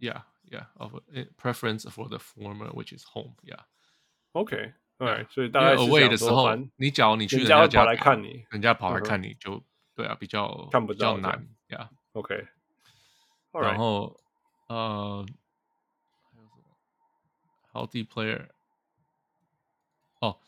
[0.00, 0.92] yeah yeah of
[1.38, 9.64] preference for the former which is home，yeah，OK，Alright，所以大概 away 的时候，你假如你去人家跑来看你，人家跑来看你就。
[9.98, 11.90] 对啊，比较看不到，比较难呀。
[12.12, 12.46] OK，
[13.50, 14.16] 然后
[14.68, 15.26] 呃，
[16.30, 16.62] 还有什么
[17.72, 18.46] ？Healthy player。
[20.20, 20.38] 哦，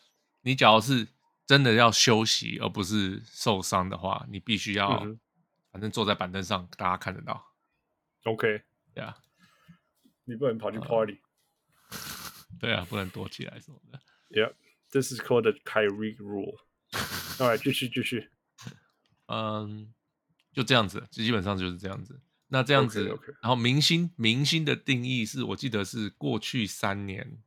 [0.43, 1.09] 你假如是
[1.47, 5.01] 真的要休息，而不是受伤的话，你必须要，
[5.73, 7.45] 反正坐在板凳上，大家看得到。
[8.23, 8.63] OK，
[8.95, 9.17] 呀，
[10.27, 11.19] 你不能跑去 Party。
[12.61, 13.99] 对啊，不能躲起来什么的。
[14.31, 16.61] Yeah，this is called the Kyrie rule。
[17.39, 18.31] Alright，继续继续。
[19.31, 19.95] 嗯，
[20.53, 22.21] 就这样子，基本上就是这样子。
[22.49, 23.35] 那这样子，okay, okay.
[23.41, 27.41] 然后明星明星的定义是我记得是过去三年，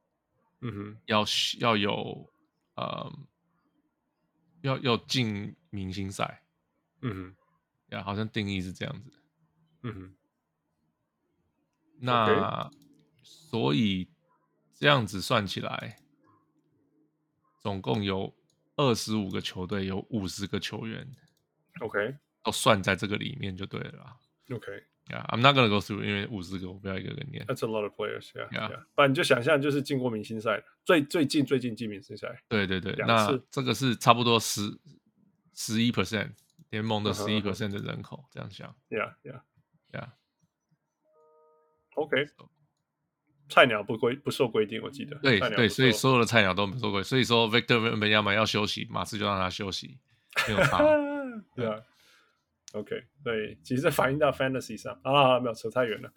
[0.61, 1.25] 嗯哼，要
[1.59, 2.31] 要有
[2.75, 3.11] 呃，
[4.61, 6.45] 要要进明星赛，
[7.01, 9.11] 嗯哼，呀，好像定义是这样子，
[9.81, 10.15] 嗯哼。
[11.99, 12.71] 那 Okay.
[13.23, 14.09] 所以
[14.73, 15.97] 这样子算起来，
[17.61, 18.33] 总共有
[18.77, 21.13] 二十五个球队，有五十个球员。
[21.79, 24.17] OK，都算在这个里面就对了。
[24.49, 27.45] OK，Yeah，I'm not gonna go through，因为五十个我不要一个个念。
[27.45, 28.83] That's a lot of players，Yeah，Yeah。
[28.93, 32.43] 不然你就想象就是进过明星赛的，最最近最近进明星赛。
[32.47, 34.61] 对对对，那这个是差不多十
[35.53, 36.31] 十一 percent
[36.69, 38.75] 联盟的十一 percent 的人口这样想。
[38.89, 40.09] Yeah，Yeah，Yeah。
[41.95, 42.27] OK，
[43.47, 45.15] 菜鸟不规不受规定，我记得。
[45.19, 49.99] 对对，所以所有的菜鸟都不受规，所以说 Victor Wembanyama 要休息，马刺就让他休息，
[50.47, 50.83] 没有差。
[51.55, 51.81] 对啊
[52.73, 56.11] ，OK，对，其实反映到 Fantasy 上啊，没有扯太远了。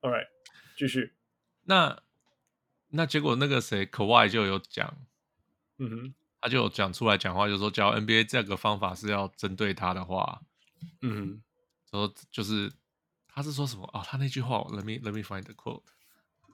[0.00, 0.28] All right，
[0.76, 1.14] 继续。
[1.64, 2.02] 那
[2.88, 4.96] 那结果那个谁，Kawhi 就有讲，
[5.78, 10.42] 嗯哼，他就有讲出来讲话，就说，假如 NBA 这个方法是要针对他的话，
[11.02, 11.42] 嗯哼，
[11.90, 12.72] 说就是
[13.28, 14.02] 他是说什么啊、哦？
[14.04, 15.82] 他那句话，Let me Let me find the quote。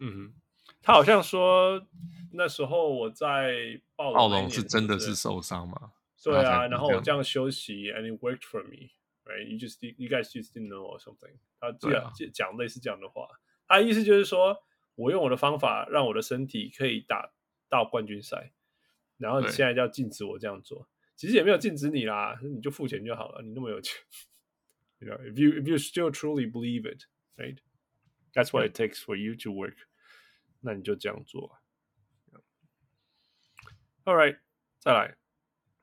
[0.01, 0.35] 嗯哼，
[0.83, 1.87] 他好像说
[2.33, 5.93] 那时候我在暴龙，暴龙是真的是受伤吗？
[6.26, 8.92] 对啊，然后我这样休息，and it worked for me,
[9.26, 9.44] right?
[9.48, 11.40] You just you guys just didn't know or something.
[11.60, 13.28] 他这样讲类似这样的话，
[13.68, 14.64] 他的意思就是说
[14.96, 17.32] 我用我的方法让我的身体可以打
[17.70, 18.54] 到冠军赛，
[19.18, 24.00] 然后你现在就要禁止我这样做，其实也没有禁止你啦，你就付钱就好了，你那么有钱，
[25.00, 27.58] you know, if you if you still truly believe it, right?
[28.34, 29.76] That's what it takes for you to work.
[30.62, 31.60] 那你就这样做。
[34.06, 34.38] All right，
[34.80, 35.18] 再来。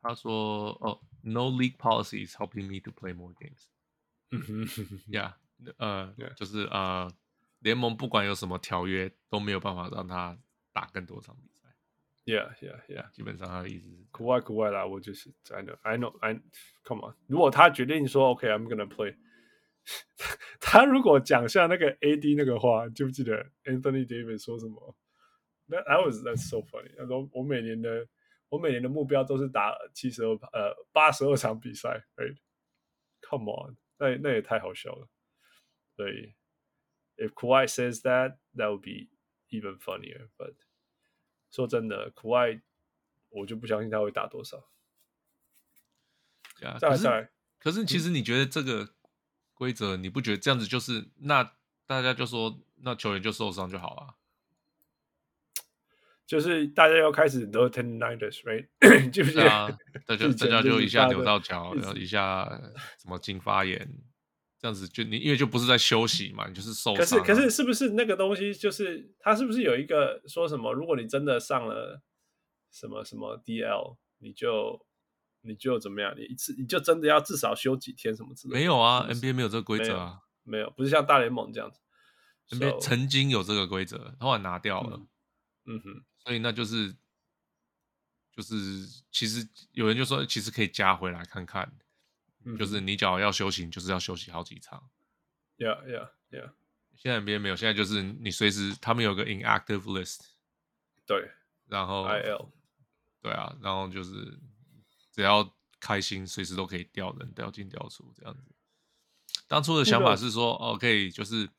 [0.02, 3.66] 他说：“哦，No league policy is helping me to play more games。”
[4.30, 4.66] 嗯哼，
[5.08, 5.34] Yeah，
[5.78, 7.10] 呃，就是呃，
[7.60, 10.38] 联盟不管有什么条约都没有办法让他
[10.72, 11.74] 打更多场比赛。
[12.26, 19.16] Yeah，Yeah，Yeah， 基本上他的意思是国外国外啦，我就是 I know，I know，I，come on，如果他决定说 OK，I'm gonna play，
[20.60, 24.94] 他如果讲像那个 AD 那个话，记不记得 Anthony Davis 说什么？
[25.68, 26.94] That I was that's so funny。
[26.96, 28.06] 他说我每年的。
[28.53, 35.09] 我每年的目标都是打七十二呃八十二场比赛，right？Come on，那那也太好笑了。
[35.95, 36.35] 对
[37.17, 39.09] ，if Kawhi says that, that would be
[39.49, 40.29] even funnier.
[40.37, 40.53] But
[41.49, 42.61] 说真的，Kawhi
[43.29, 44.69] 我就不相信他会打多少。
[46.79, 48.93] 再来再来，可是其实你觉得这个
[49.55, 51.55] 规则，你不觉得这样子就是那
[51.87, 54.15] 大家就说那球员就受伤就好了？
[56.25, 58.67] 就是大家要开始都 tendinitis，right？
[59.11, 59.43] 记不记得？
[60.07, 62.45] 大家大家就 一下扭到脚，然后一下
[63.01, 63.77] 什么筋发炎，
[64.59, 66.97] 这样子就你因为就不是在休息嘛，你就是受伤。
[66.97, 70.73] 可是可是是不是那个东西就是他是不是有一个说什么？
[70.73, 72.01] 如果你真的上了
[72.71, 74.85] 什么什么 DL，你就
[75.41, 76.13] 你就怎么样？
[76.17, 78.59] 你一次你就真的要至少休几天什么之类的？
[78.59, 81.81] 没有啊，NBA 没有这个规则啊没，没有，不是像大联盟这样子。
[82.49, 85.01] NBA 曾经有这个规则，后来拿掉了。
[85.65, 86.95] 嗯哼，所以那就是
[88.31, 88.55] 就是
[89.11, 91.71] 其实有人就说，其实可以加回来看看，
[92.45, 94.89] 嗯、就是你只要要休息，就是要休息好几场。
[95.57, 96.51] Yeah, yeah, yeah.
[96.95, 100.21] 现在 NBA 没有，现在就是你随时他们有个 inactive list，
[101.05, 101.29] 对，
[101.67, 102.49] 然后 IL，
[103.21, 104.39] 对啊，然后就是
[105.11, 108.43] 只要开心，随时都可以调人，调进调出这样子。
[109.47, 111.49] 当初的想法是说哦，可以就是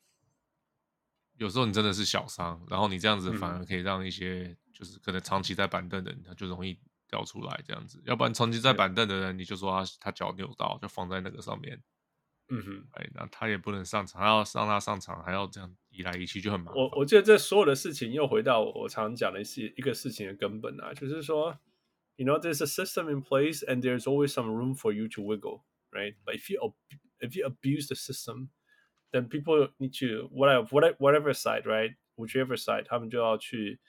[1.37, 6.77] 有时候你真的是小伤，然后你这样子反而可以让一些就是可能长期在板凳的人，他就容易
[7.09, 8.01] 掉出来这样子。
[8.05, 11.81] 要不然长期在板凳的人，你就说他他脚扭到，就放在那个上面。
[12.47, 16.79] 嗯哼，哎，那他也不能上场，还要让他上场，还要这样移来移去，就很麻烦。
[16.79, 21.57] 我我觉得这所有的事情又回到我，我常讲的一一个事情的根本啊，就是说
[22.17, 25.63] ，you know, there's a system in place and there's always some room for you to wiggle,
[25.89, 26.13] right?
[26.23, 26.75] But if you
[27.19, 28.49] if you abuse the system,
[29.14, 31.96] then people need to whatever whatever whatever side, right?
[32.16, 33.80] Whichever side，他们就要去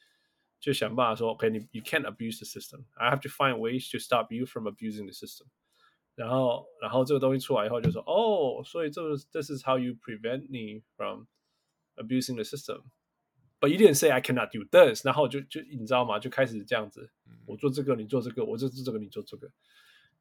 [0.59, 2.85] 就想办法说，OK，你 you can't abuse the system.
[2.93, 5.47] I have to find ways to stop you from abusing the system.
[6.15, 11.25] 然后，然后这个东西出来以后，就说哦，所以这个这是 how you prevent me from
[11.95, 15.05] abusing the system。But you didn't say I cannot do this。
[15.05, 16.19] 然后就就你知道吗？
[16.19, 17.11] 就开始这样子，
[17.45, 19.51] 我做这个，你做这个，我做这个，你做这个，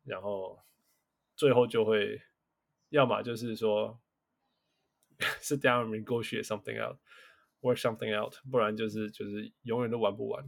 [0.05, 0.59] 然后
[1.37, 2.21] 最后就会，
[2.91, 4.01] 要么就是说
[5.42, 10.44] sit down and negotiate something out，work something out，不然就是就是永远都玩不完。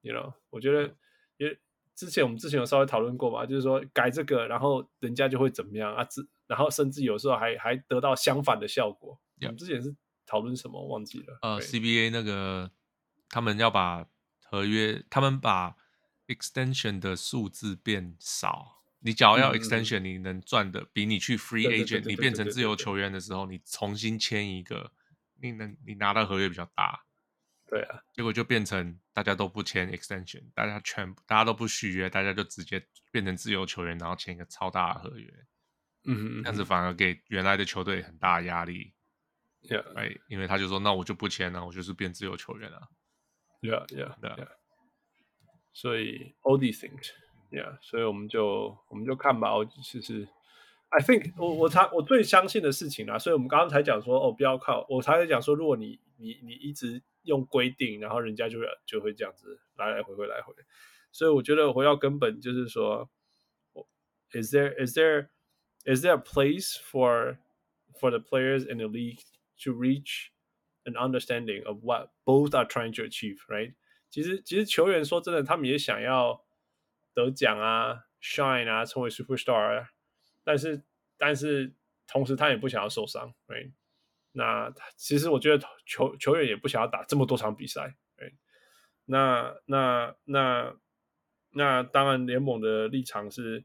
[0.00, 0.94] You know，我觉得
[1.36, 1.58] 也。
[1.94, 6.04] 之前我们之前有稍微讨论过嘛，就是说改这个，然后人家就会怎么样啊？
[6.04, 9.20] 之然后甚至有时候还还得到相反的效果。
[9.40, 9.92] 我们.之前是
[10.24, 10.80] 讨论什么？
[10.86, 11.36] 忘记了。
[11.42, 12.70] 呃，CBA 那个
[13.28, 14.06] 他们要把
[14.44, 15.74] 合约，他们把
[16.28, 18.77] extension 的数字变少。
[19.00, 24.92] 你只要要 extension，你能赚的比你去 free agent，你变成自由球员的时候，你重新签一个，
[25.40, 27.04] 你能你拿到合约比较大。
[27.70, 35.30] 对啊，结果就变成大家都不签 extension，大家全部大家都不续约，大家就直接变成自由球员，然后签一个超大的合约。
[36.04, 38.94] 嗯哼，这样子反而给原来的球队很大压力。
[39.62, 42.88] Yeah，哎，因为他就说，那我就不签了，我就是变自由球员了。
[43.60, 44.48] Yeah，Yeah，Yeah。
[45.74, 46.80] 所以 all these
[47.51, 49.55] things，Yeah，所以我们就我们就看吧。
[49.55, 50.27] 我其实，
[50.89, 57.01] I think 我我才我最相信的事情啊，所以我们刚刚才讲说，哦，不要靠，我才讲说，如果你你你一直。
[57.25, 60.53] 用规定，然后人家就会就会这样子来来回回来回，
[61.09, 63.09] 所以我觉得回到根本就是说，
[64.33, 65.29] is there is there
[65.85, 67.37] is there a place for
[67.97, 69.21] for the players in the league
[69.63, 70.31] to reach
[70.83, 73.73] an understanding of what both are trying to achieve, right？
[74.09, 76.43] 其实其实球员说真的，他们也想要
[77.18, 79.88] 得奖啊，shine 啊，成为 superstar 啊，
[80.44, 80.84] 但是
[81.16, 81.74] 但是
[82.06, 83.72] 同时他也不想要受伤，right？
[84.30, 88.32] 那其实我觉得球球员也不想要打这么多场比赛，哎，
[89.06, 90.76] 那那那
[91.50, 93.64] 那当然联盟的立场是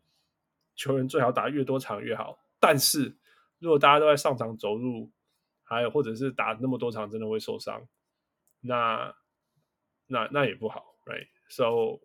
[0.76, 3.16] 球员最好打越多场越好，但是
[3.60, 5.12] 如果大家都在上场走路，
[5.62, 7.88] 还有或者是打那么多场真的会受伤，
[8.62, 9.16] 那
[10.08, 12.00] 那那也不好，right？So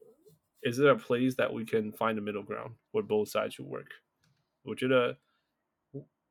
[0.62, 3.89] is there a place that we can find the middle ground where both sides work？
[4.62, 5.18] 我觉得。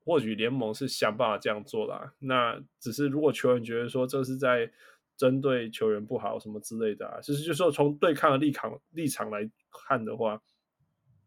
[0.04, 4.72] 或许联盟是想办法这样做啦，那只是如果球员觉得说这是在
[5.18, 10.40] 针对球员不好什么之类的啊，其实就是说从对抗的立场立场来看的话，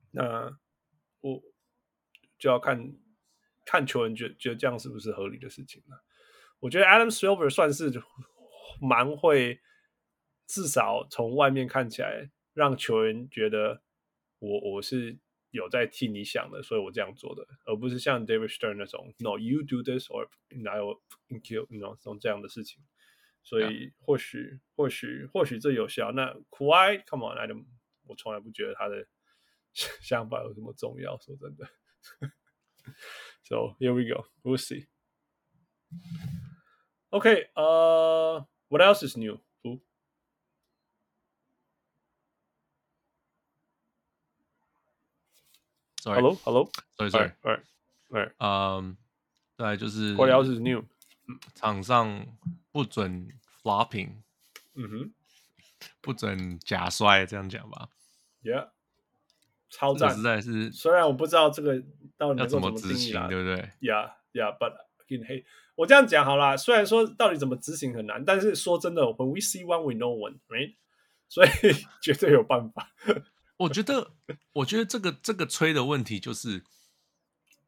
[0.10, 0.58] 那
[1.20, 1.40] 我
[2.40, 2.92] 就要看
[3.66, 6.04] 看球员觉觉得这样是不是合理的事情了。
[6.60, 7.92] 我觉得 Adam Silver 算是
[8.82, 9.62] 蛮会，
[10.48, 13.82] 至少从外面看起来让球员觉得
[14.40, 15.18] 我我是。
[15.54, 21.02] 有在替你想的，所以我这样做的，而不是像 David Stern 那种 “No, you do this or I will
[21.44, 22.82] kill you”，you know，这种这样的事情。
[23.44, 26.14] 所以或许.或许或许这有效。
[26.14, 27.66] 那 Kawhi，Come on，I don't，
[28.04, 29.06] 我从来不觉得他的
[29.74, 31.18] 想法有什么重要。
[31.18, 31.68] 说真的。
[33.44, 34.88] So here we go, we'll see.
[37.10, 39.42] Okay, uh, what else is new?
[46.04, 46.70] Hello, hello.
[46.98, 47.32] Sorry, sorry.
[48.10, 48.32] Right.
[48.40, 48.98] 嗯，
[49.56, 50.84] 再来就是 What else is new？
[51.54, 52.26] 场上
[52.72, 53.30] 不准
[53.62, 54.16] flopping，
[54.74, 55.14] 嗯哼，
[56.02, 57.90] 不准假摔，这样讲吧。
[58.44, 58.70] Yeah，
[59.70, 60.72] 超赞，实在是。
[60.72, 61.84] 虽然我不知道这个
[62.18, 64.74] 到底要怎么执行，对不对？Yeah, yeah, but
[65.08, 65.46] in hey，
[65.76, 66.58] 我这样讲好啦。
[66.58, 70.76] 虽然说到底怎么执行很难，但是说真的，When we see one, we know one, right？
[71.30, 71.50] 所以
[72.02, 72.92] 绝对有办法。
[73.62, 74.12] 我觉得，
[74.54, 76.64] 我觉得这个这个吹的问题，就是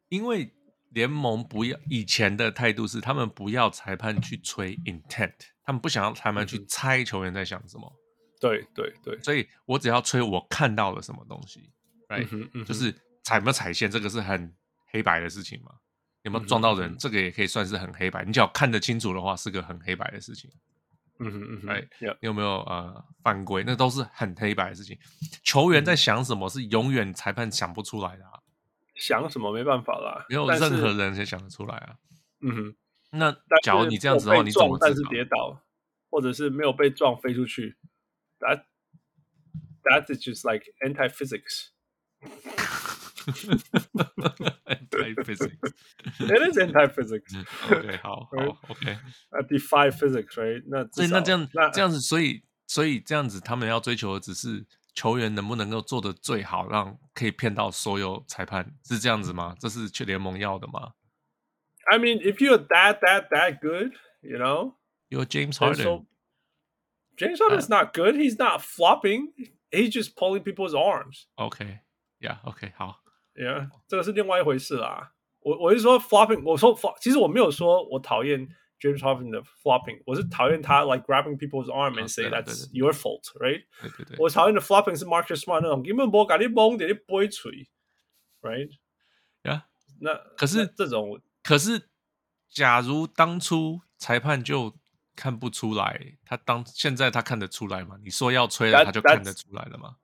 [0.10, 0.52] 因为
[0.90, 5.34] 联盟不要以前的态度是，他们不要裁判去吹 intent，
[5.64, 7.88] 他们不想要裁判去猜球员在想什么。
[7.88, 8.00] 嗯、
[8.40, 11.72] 对对对，所以我只要吹我看到了什么东西
[12.10, 12.94] ，right？、嗯嗯、就是
[13.24, 14.56] 踩没有踩线，这个是很
[14.88, 15.72] 黑白的事情嘛。
[16.24, 18.24] 有没有撞到人，嗯、这个也可以算是很黑白。
[18.24, 20.50] 你只要看得清楚的话，是个很黑白的事情。
[21.20, 23.64] 嗯哼嗯哼，哎，你有没有呃犯规？
[23.66, 24.98] 那都是很黑白的事情。
[25.44, 28.40] 球员在想什么，是永远裁判想不出来的、啊。
[28.96, 31.96] 想什么没办法啦，没有任何人才想得出来啊。
[32.42, 32.76] 嗯哼，
[33.12, 33.32] 那
[33.64, 35.62] 假如你这样子的话，你怎么但是跌倒，
[36.10, 37.78] 或者是没有被撞飞出去
[38.40, 38.64] ？That
[39.84, 41.70] that is just like anti physics.
[44.67, 45.73] anti physics.
[46.19, 47.35] It is anti physics.
[47.71, 50.63] OK，好，好，OK。I defy physics, right？
[50.67, 54.67] 那所以那这样这样子，所以所以这样子，他们要追求的只是。
[54.95, 59.55] 球员能不能够做得最好，让可以骗到所有裁判，是这样子吗？
[59.61, 60.95] 这是全联盟要的吗？
[61.89, 63.93] I mean, if you're that that that good,
[64.23, 64.75] you know,
[65.09, 65.85] you're James Harden.
[65.85, 66.07] So,
[67.17, 68.17] James Harden is not good.
[68.17, 69.35] He's not flopping.
[69.71, 71.29] He's just pulling people's arms.
[71.37, 71.83] Okay,
[72.19, 73.01] yeah, okay, 好
[73.36, 75.14] ，Yeah，这个是另外一回事啦。
[75.40, 78.48] 我我是说 flopping，我说 flop，其实我没有说我讨厌。
[78.80, 83.64] James Harden 的 flopping，我是讨厌他 like grabbing people's arm and say that's your fault，right？
[83.82, 87.70] 对对对，我讨厌的 flopping 是 Marcus Smart 那种，根本不搞你懵点你不会锤
[88.42, 89.62] ，right？Yeah，，
[90.02, 91.88] 那可是这种，可是
[92.50, 94.76] 假如当初裁判就
[95.16, 97.96] 看不出来，他当现在他看得出来吗？
[98.04, 99.96] 你说要吹了，他就看得出来了吗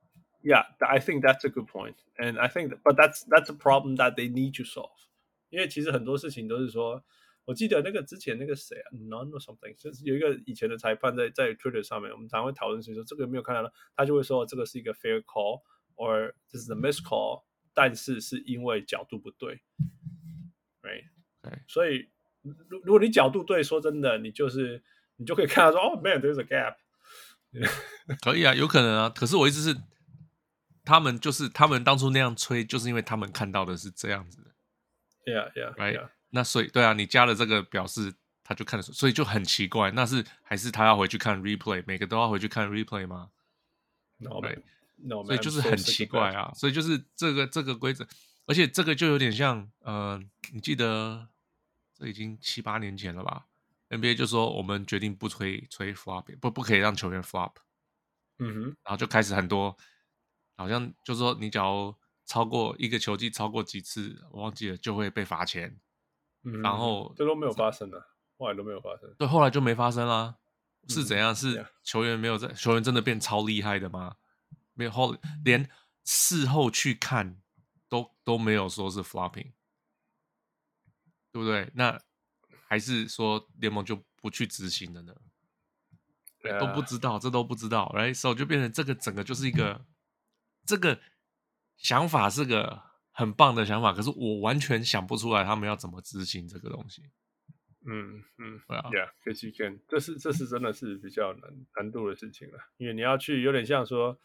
[0.43, 4.57] ？Yeah，I think that's a good point，and I think，but that's that's a problem that they need
[4.59, 4.91] to solve。
[5.51, 7.05] 因为其实很多事情都是说。
[7.47, 17.43] 我记得那个之前那个谁啊，None or something，就是有一个以前的裁判在在 Twitter 上面，我们常会讨论，所以说这个没有看到了，他就会说这个是一个 fair call，or 这是 a miss call，
[17.75, 19.61] 但是是因为角度不对，
[20.81, 21.05] right？
[21.43, 22.09] 对，所以
[22.41, 24.83] 如如果你角度对，说真的，你就是
[25.17, 26.77] 你就可以看到说，哦，man，there's a gap，
[28.23, 29.79] 可以啊，有可能啊，可是我意思是，
[30.90, 36.00] 他们就是他们当初那样吹，就是因为他们看到的是这样子的，yeah，yeah，right。
[36.00, 36.10] Yeah.
[36.32, 38.12] 那所以对啊，你加了这个表示，
[38.44, 39.92] 他就看得出，所以就很奇怪。
[39.92, 43.30] 那是还是他要回去看 replay，每个都要回去看 replay 吗
[44.18, 44.58] ？No，对
[44.96, 46.52] ，no，所以就是很奇怪啊。
[46.56, 48.08] 所以就是这个这个规则，
[48.48, 50.20] 而且这个就有点像，呃，
[50.52, 51.28] 你记得
[51.94, 53.46] 这已经七八年前了吧
[53.90, 57.54] ？NBA 就说我们决定不吹吹 flop，不不可以让球员 flop。
[58.40, 59.78] 嗯哼，然后就开始很多，
[60.60, 65.80] 好像就是说你只要超过一个球季超过几次，我忘记了就会被罚钱。
[66.44, 67.98] 嗯、然后这都没有发生啊，
[68.38, 69.10] 后来都没有发生。
[69.18, 70.36] 对，后来就没发生啦。
[70.88, 71.32] 是怎样？
[71.32, 72.48] 嗯、是球员没有在？
[72.54, 74.18] 球员真的变超厉害的吗？
[74.74, 75.70] 没有后，连
[76.04, 77.42] 事后去看
[77.88, 79.52] 都都没有说是 flopping，
[81.32, 81.72] 对不对？
[81.74, 81.98] 那
[82.68, 85.16] 还是说联盟就不去执行了呢？
[86.42, 87.92] 对，都不知道，这都不知道。
[87.94, 89.86] Right，所以就变成这个整个就是一个
[90.66, 91.00] 这个
[91.78, 92.90] 想法是个。
[93.12, 97.02] 很棒的想法，可是我完全想不出来他们要怎么执行这个东西。
[97.86, 101.42] 嗯嗯，对啊，Yeah，cause you can，这是这是真的是比较难
[101.76, 104.18] 难度的事情了，因为你要去有点像说，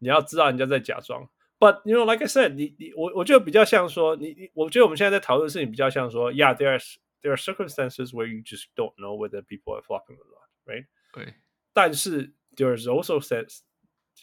[0.00, 1.26] 你要知道人家在假装。
[1.58, 6.80] But you know, like I said，你你我我觉得比较像说，你你我觉得我们现在在讨论的事情比较像说，Yeah，there are
[7.22, 10.88] there are circumstances where you just don't know whether people are flopping or not，right？
[11.14, 11.36] 对。
[11.72, 13.60] 但是 there is also sense，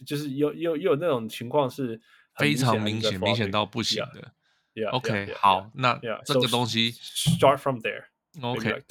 [0.05, 2.01] 就是有有有那种情况是。
[2.37, 4.89] 非常明显，明显到不行的。
[4.91, 8.05] OK，好，那这个东西 start from there。
[8.41, 8.81] OK，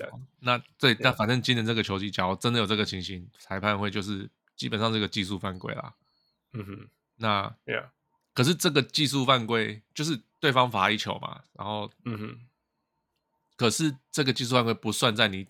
[0.40, 5.94] 那对，那反正今年这个球季，假如真的有这个情形，裁判会就是基本上这个技术犯规啦。
[6.52, 7.56] 嗯哼，那
[8.34, 12.40] 可是这个技术犯规就是对方罚一球嘛，然后嗯哼，
[13.56, 15.46] 可是这个技术犯规不算在你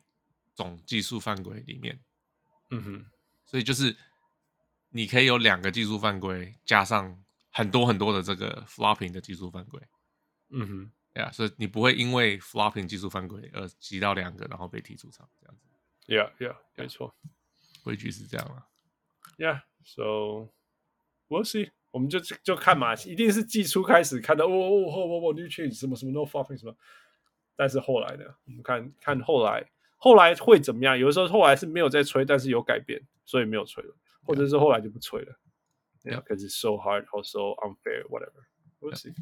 [0.54, 1.98] 总技术犯规里面。
[2.70, 3.04] 嗯哼，
[3.46, 3.96] 所以就是
[4.90, 7.22] 你可以有两个技术犯规加上。
[7.52, 9.80] 很多很多的这个 flopping 的技术犯规，
[10.50, 15.66] 嗯哼，对啊，所以你不会因为 flopping 技术犯规而挤到两个，然后被踢出场这样子。
[16.06, 17.12] Yeah, yeah，没错，
[17.82, 18.68] 规矩是这样啊。
[19.36, 20.52] Yeah，so
[21.28, 26.72] we'll see，我们就就看嘛，一定是季初开始看到哦哦哦哦哦 new change 什么什么 no flopping 什么，
[27.56, 30.96] 但是后来呢，我们看看后来后来会怎么样？
[30.96, 35.40] 有的时候后来是没有再吹，但是有改变，所以没有吹了，或者是后来就不吹了。
[36.02, 38.46] Yeah, because it's so hard, also unfair, whatever.
[38.80, 39.12] We'll see.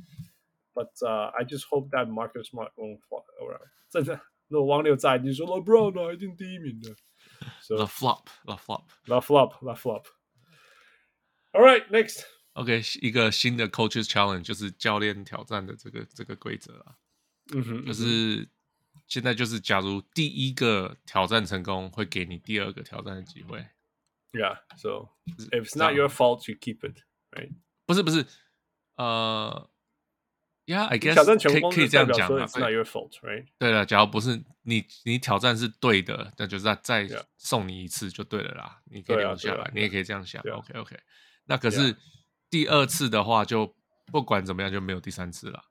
[0.74, 3.68] But uh, I just hope that Marcus Smart won't fall around.
[3.90, 6.94] 真的，如果王六在，你说 LeBron 啊，一定第一名的。
[7.62, 10.06] So the flop, the flop, the flop, the flop.
[11.52, 12.22] All right, next.
[12.52, 16.94] OK，一个新的 Coaches Challenge 就是教练挑战的这个这个规则啊。
[17.54, 18.48] 嗯哼，就是
[19.06, 23.66] 现在就是，假如第一个挑战成功，会给你第二个挑战的机会。
[24.32, 25.10] Yeah, so
[25.50, 26.98] if it's not your fault, you keep it,
[27.32, 27.50] right?
[27.86, 28.26] 不是不是，
[28.96, 29.70] 呃
[30.66, 33.46] ，Yeah, I guess 挑战成功可以这样讲 It's not your fault, right?
[33.58, 38.82] 对了，假如不是你你挑战是对的，那就是再再送你一次就对了啦。
[38.90, 40.42] 你可以留下来，你也可以这样想。
[40.42, 40.98] OK OK，
[41.46, 41.96] 那可是
[42.50, 43.74] 第二次的话，就
[44.12, 45.64] 不管怎么样就没有第三次了。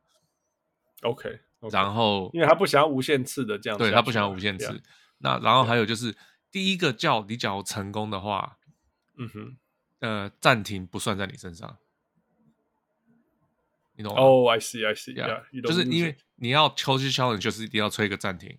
[1.03, 1.41] OK.
[1.71, 4.81] 然后因为他不想要无限次的这样，对他不想要无限次。
[5.19, 6.15] 那然后还有就是
[6.57, 8.57] 第一个叫你假如成功的话，
[9.15, 9.57] 嗯哼，
[9.99, 11.77] 呃，暂停不算在你身上，
[13.95, 14.19] 你懂吗？
[14.19, 15.61] 哦、oh,，I see，I see，yeah，, yeah.
[15.61, 18.57] 就是因为你要秋季 challenge，就是一定要吹一个暂停。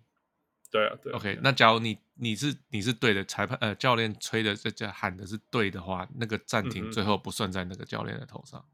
[0.71, 1.17] 对啊，对啊。
[1.17, 8.65] OK，那假如你你是你是对的，裁判呃教练吹的这这喊的是对的话，那个暂停最后不算在那个教练的头上。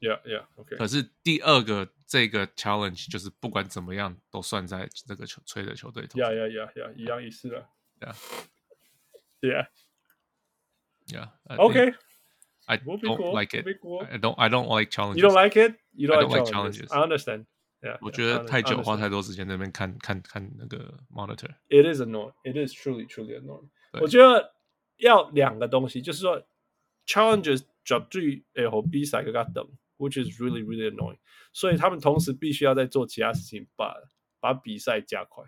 [0.00, 0.74] Yeah，yeah，OK。
[0.74, 6.28] 可是第二个这个 challenge 就是不管怎么样都算在这个球吹的球队头上。
[6.28, 7.70] Yeah，yeah，yeah，yeah，一样意思了。
[8.00, 8.16] Yeah，yeah。
[9.41, 9.67] Yeah.
[11.49, 11.93] Okay.
[12.67, 13.65] I don't like it.
[13.81, 14.05] Cool.
[14.09, 14.35] I don't.
[14.37, 15.17] I don't like challenges.
[15.17, 15.75] You don't like it.
[15.93, 16.87] You don't, I don't like, like challenges.
[16.87, 16.91] challenges.
[16.91, 17.45] I understand.
[17.83, 17.97] Yeah.
[17.99, 21.49] 我觉得太久，花太多时间在那边看看看那个 monitor.
[21.67, 22.33] It is annoying.
[22.43, 23.69] It is truly, truly annoying.
[23.91, 24.53] 对我觉得
[24.97, 26.41] 要两个东西，就是说
[27.07, 29.67] challenges 绝对诶和比赛更加等，
[29.97, 31.17] which is really, really annoying.
[31.51, 33.95] 所以他们同时必须要在做其他事情，把
[34.39, 35.43] 把比赛加快。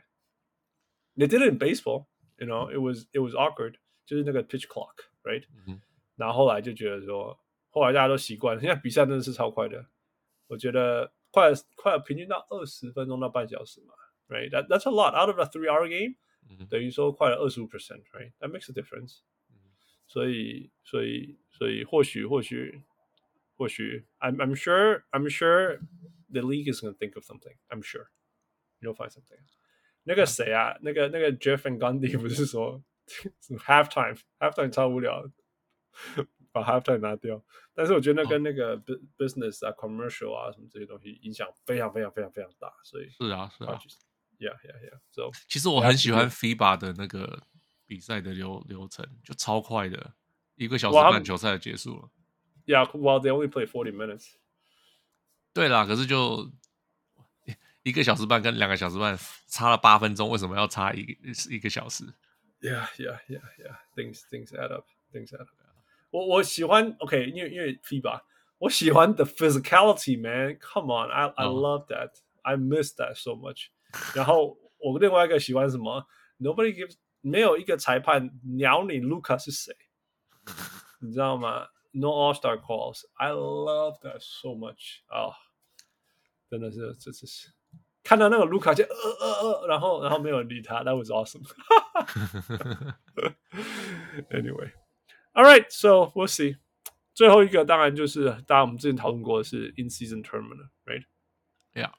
[1.15, 2.07] They did it in baseball.
[2.37, 3.75] You know, it was it was awkward.
[4.05, 5.81] 就是那个 pitch clock, right？、嗯、
[6.17, 8.61] 然后后来就觉得说，后来大家都习惯了。
[8.61, 9.85] 现在比赛真的是超快的，
[10.47, 13.93] 我觉得快快平均到二十分钟到半小时嘛，
[14.27, 16.15] right？That that's a lot out of a three-hour game，、
[16.49, 19.19] 嗯、等于说快了二十五 percent，right？That makes a difference、
[19.49, 19.55] 嗯。
[20.07, 22.83] 所以，所以，所以或许，或许，
[23.55, 25.79] 或许，I'm I'm sure I'm sure
[26.29, 27.55] the league is gonna think of something.
[27.69, 28.07] I'm sure
[28.81, 29.39] you'll find something.
[30.08, 30.72] 那个谁啊？
[30.72, 32.82] 嗯、那个那个 Jeff and Gundy 不是说
[33.66, 35.22] ？Halftime, halftime 超无聊，
[36.50, 37.44] 把 halftime 拿掉。
[37.74, 38.76] 但是我觉得那跟那个
[39.18, 39.78] business 啊、oh.
[39.78, 42.72] commercial 啊什么这些东西影响非常非常非常非常大。
[42.82, 43.78] 所以是啊是啊
[44.38, 44.98] ，Yeah Yeah Yeah。
[45.10, 47.42] So 其实我很喜欢 FIBA 的那个
[47.86, 50.14] 比赛的流流程，就超快的，
[50.56, 52.08] 一个小时半球赛就结束了。
[52.66, 54.34] Yeah, well they only play forty minutes。
[55.52, 56.50] 对啦，可是就
[57.83, 59.17] 一个小时半跟两个小时半
[59.47, 61.13] 差了八分钟，为什么要差一个
[61.49, 62.05] 一个小时？
[62.61, 63.77] Yeah, yeah, yeah, yeah.
[63.93, 64.85] Things, things add up.
[65.11, 65.49] Things add up.
[66.11, 68.21] 我我喜欢 OK，因为因为 FIBA，
[68.59, 70.57] 我喜欢 the physicality, man.
[70.59, 72.11] Come on, I I love that.
[72.43, 73.67] I miss that so much.
[74.15, 76.07] 然后我另外一个喜欢什么？
[76.39, 79.75] Nobody gives，没有一个裁判鸟你 Luka 是谁，
[80.99, 81.67] 你知道吗？
[81.91, 83.03] No All Star calls.
[83.15, 85.01] I love that so much.
[85.07, 85.33] 啊、oh，
[86.49, 87.49] 真的是，这这是。
[88.07, 91.43] 看到那个卢卡就呃呃呃，然后然后没有人理他，That was awesome.
[94.29, 94.71] anyway,
[95.33, 96.57] all right, so we'll see.
[97.13, 101.05] 最后一个当然就是，当然我们之前讨论过的是 in season tournament, right?
[101.73, 101.91] Yeah,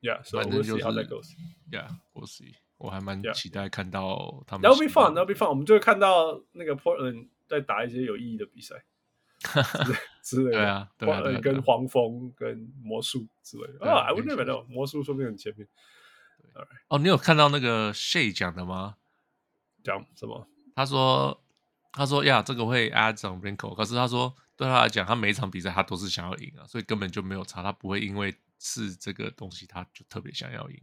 [0.00, 0.22] yeah.
[0.22, 1.30] So we'll see how that goes.
[1.70, 2.54] Yeah, we'll see.
[2.76, 4.68] 我还蛮期待看到他们。
[4.68, 5.14] That'll be fun.
[5.14, 5.48] That'll be fun.
[5.48, 8.84] 我们就会看到那个 Portland 在打一些有意义的比赛。
[10.23, 15.67] 之类的，对啊，对啊，对啊，跟黄蜂、跟魔术之类的啊，I wouldn't know，魔术说不定很前面。
[16.87, 18.97] 哦，你有看到那个 Shea 讲的吗？
[19.83, 20.47] 讲什么？
[20.75, 21.43] 他说，
[21.91, 30.81] 他说呀，这个会 add some wrinkle，可是他说对他来讲，他每一场比赛他都是想要赢啊，所以根本就没有差，他不会因为是这个东西他就特别想要赢。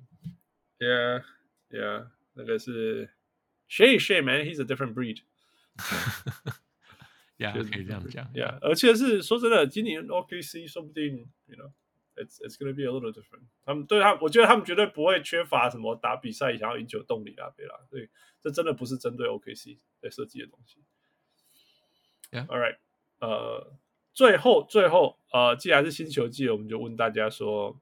[0.79, 3.11] Yeah，yeah，那个是
[3.69, 5.21] Shea Shea man，he's a different breed。
[7.41, 8.25] 呀、yeah，可以这样讲。
[8.35, 13.45] 呀、yeah，而且是说真的，今年 OKC 说不定，you know，it's it's gonna be a little different。
[13.65, 17.81] 他们对他，我觉得他们绝对不会缺乏什么打比赛想要赢球动力啦，对啦。
[17.89, 18.09] 所以
[18.41, 20.79] 这真的不是针对 OKC 在设计的东西。
[22.31, 22.77] Yeah，all right。
[23.21, 23.73] 呃，
[24.13, 27.81] 最后最后呃，既然是新球季，我们就问大家说，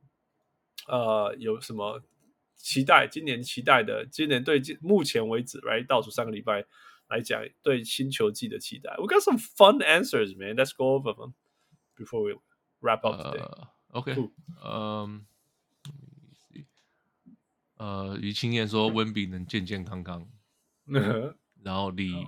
[0.87, 2.03] 呃，有什么
[2.57, 3.07] 期待？
[3.07, 6.65] 今年期待的，今年对目前为止，right 倒数三个礼拜。
[7.09, 8.95] 来讲对新球季的期待。
[8.99, 10.57] We got some fun answers, man.
[10.57, 11.35] Let's go over them
[11.97, 12.41] before we
[12.81, 13.43] wrap up today.
[13.43, 14.31] Uh, OK，
[14.63, 15.27] 嗯，
[17.77, 20.29] 呃，于青燕说温比能健健康康，
[21.63, 22.27] 然后李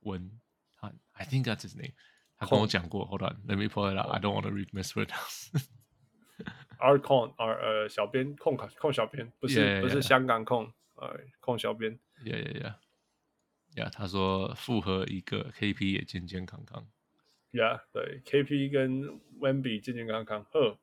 [0.00, 0.40] 文
[0.74, 1.92] 翰，I think that's his name，
[2.36, 3.04] 他跟我讲过。
[3.06, 4.10] Hold on, let me pull it out.
[4.10, 4.68] I don't want to read.
[6.78, 12.00] Our 控，our 呃小编控卡控小编，不是不是香港控，呃控小编。
[12.24, 12.74] Yeah, yeah, yeah.
[13.76, 16.86] 呀、yeah，他说复合一个 KP 也健健康康。
[17.52, 20.44] 呀、yeah，对，KP 跟 Wemby 健健康康。
[20.52, 20.78] 呵，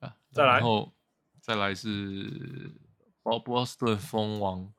[0.00, 0.92] 啊，再来，然后
[1.40, 2.72] 再来是
[3.22, 4.72] 波波士顿蜂王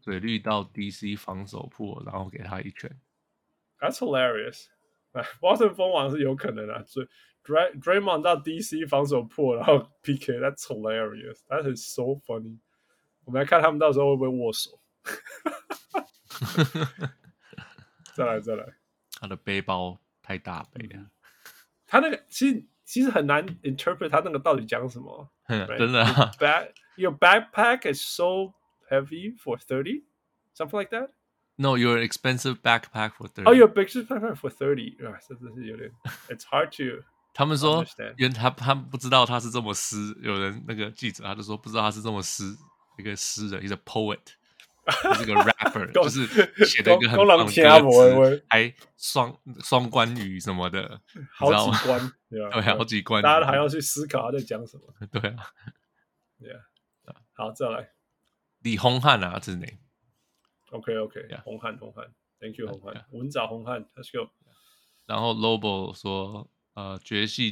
[0.00, 2.90] 嘴绿到 DC 防守破，然后给他一拳。
[3.78, 7.06] That's hilarious！Boston 蜂王是有可能啊，所以
[7.44, 10.38] Dray Draymond 到 DC 防守破，然后 PK。
[10.40, 11.40] That's hilarious。
[11.48, 12.58] That is so funny。
[13.24, 14.80] 我们来看他们到时候会不会握手。
[18.14, 18.64] 再来再来，
[19.20, 21.06] 他的背包太大背了。
[21.86, 25.30] 他那个其实其实很难 interpret 他那个到底讲什么。
[25.48, 26.32] 真的啊。
[26.38, 28.54] Back your backpack is so
[28.90, 30.04] heavy for thirty,
[30.54, 31.10] something like that.
[31.56, 33.44] No, your expensive backpack for thirty.
[33.44, 34.96] Oh, your expensive backpack for thirty.
[35.06, 35.90] 啊，真的是有点。
[36.28, 37.04] It's hard to.
[37.32, 37.84] 他们说，
[38.16, 39.96] 因为他他不知道他是这么诗。
[40.22, 42.44] 有人那个记者他就说不知道他是这么诗
[42.98, 44.18] 一个诗人，一个 poet。
[45.18, 46.26] 是个 rapper， 就是
[46.64, 51.00] 写的一个很棒的歌词，还双双关语什么的，
[51.34, 54.82] 好几关， 对对，好几关，大家还要去思考他在讲什么。
[55.10, 55.36] 对啊
[56.40, 56.62] ，Yeah，
[57.32, 57.90] 好，再来。
[58.60, 59.66] 李洪汉啊，这是哪
[60.70, 62.06] ？OK OK，洪汉洪汉
[62.40, 64.30] ，Thank you 洪汉，文藻洪汉，Let's go。
[65.06, 67.42] 然后 Lobo 说，呃，爵士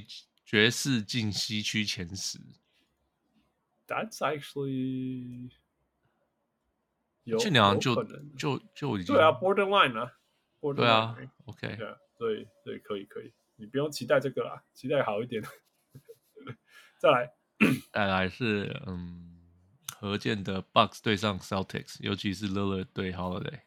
[0.44, 2.38] 爵士进西区前十
[3.86, 5.50] ，That's actually。
[7.38, 8.04] 去年就
[8.36, 10.12] 就就已经对啊，borderline 啊
[10.60, 15.42] ，borderline，对啊，OK，对啊，对对，可以可以，你不用期待这个啦，期待好一点。
[16.98, 17.34] 再来，
[17.92, 19.40] 再来是嗯，
[19.98, 23.60] 何健的 Bucks 对上 Celtics，尤其是 Lillard 对 Holiday，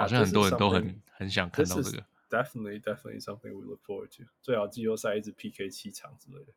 [0.00, 2.04] 好像很多人都很很想看到这个。
[2.30, 4.24] Definitely, definitely something we look forward to。
[4.42, 6.52] 最好季后赛一直 PK 七场之类的。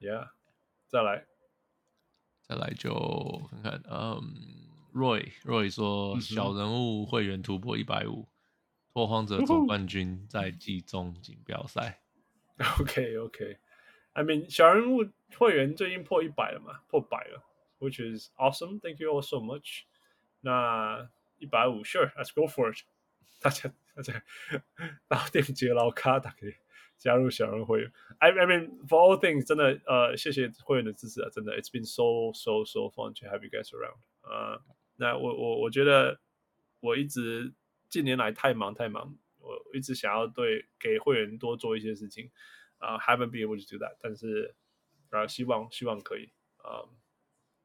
[0.00, 0.30] Yeah，
[0.88, 1.26] 再来，
[2.42, 4.66] 再来就看看，嗯。
[4.94, 8.28] Roy Roy 说：“小人物会员突破一百五，
[8.92, 12.00] 拓荒者总冠军在季中锦标赛。”
[12.80, 16.80] OK OK，I mean 小人物会员最近破一百了嘛？
[16.88, 17.44] 破百了
[17.78, 18.80] ，Which is awesome.
[18.80, 19.82] Thank you all so much。
[20.40, 21.08] 那
[21.38, 22.84] 一百五，Sure，Let's go for it。
[23.40, 24.22] 大家大家
[25.08, 26.54] 老店接老卡，大家可以
[26.96, 27.92] 加入小人会员。
[28.18, 33.98] I I mean for all things，真的呃，谢谢会员的支持啊，真的，It's been so so so fun to have you guys around。
[34.22, 34.60] 啊。
[35.00, 36.20] 那我我我觉得
[36.80, 37.54] 我一直
[37.88, 42.28] 近年来太忙太忙，我一直想要对给会员多做一些事情
[42.78, 44.56] 啊、uh,，haven't been able to do that，但是
[45.10, 46.82] 啊，希望希望可以啊，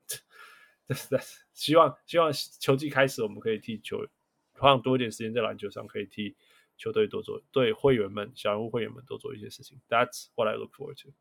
[0.07, 4.07] 这、um, 是希望希望球季开始，我们可以替球
[4.53, 6.35] 花多一点时间在篮球上，可以替
[6.77, 9.81] 球队多做，对会员们小人物会员们多做一些事情。
[9.89, 11.13] That's what I look forward to.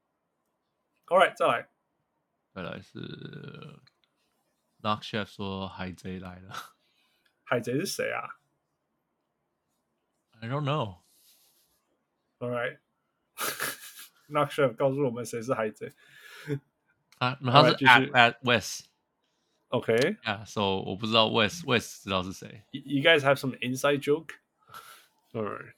[1.06, 1.68] All right，再来，
[2.54, 2.98] 再来是。
[4.82, 6.54] Knock Chef 说：“海贼来了。”
[7.44, 8.40] 海贼是谁啊
[10.40, 10.96] ？I don't know.
[12.40, 12.78] All right.
[14.28, 15.92] Knock Chef 告诉我们谁是海贼
[17.18, 17.38] 啊？
[17.40, 18.86] 他是 at at West。
[19.68, 19.94] OK.
[20.24, 20.44] Yeah.
[20.44, 22.64] So 我不知道 West West 知道是谁。
[22.72, 24.30] You guys have some inside joke?
[25.32, 25.74] All right.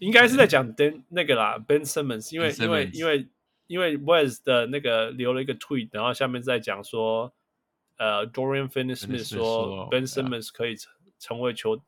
[0.00, 3.28] 应该是在讲 Ben 那个啦，Ben Simmons，因为因为因为
[3.68, 7.32] 因为 West 的那个留了一个 tweet，然后下面在讲说。
[7.99, 11.81] 呃、uh,，Dorian Finney-Smith 说，Ben Simmons 可以成成为球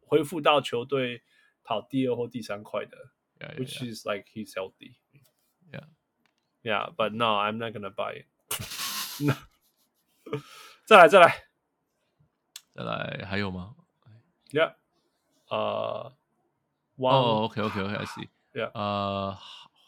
[0.00, 1.22] 恢复到球队
[1.62, 2.96] 跑第二或第三块的
[3.38, 4.96] yeah, yeah, which is like he's healthy.
[5.70, 5.84] Yeah,
[6.62, 8.26] yeah, but no, I'm not gonna buy it.
[10.86, 11.44] 再来，再来，
[12.74, 13.76] 再来，还有吗？
[14.50, 14.74] Yeah，
[15.48, 16.12] 呃、
[16.96, 19.36] uh,，哦，OK，OK，OK，I see。Yeah，呃、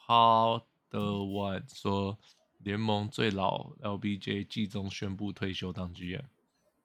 [0.07, 2.19] uh,，How the One 说。
[2.67, 6.25] 联盟最老 LBJ 季中宣布退休当 GM。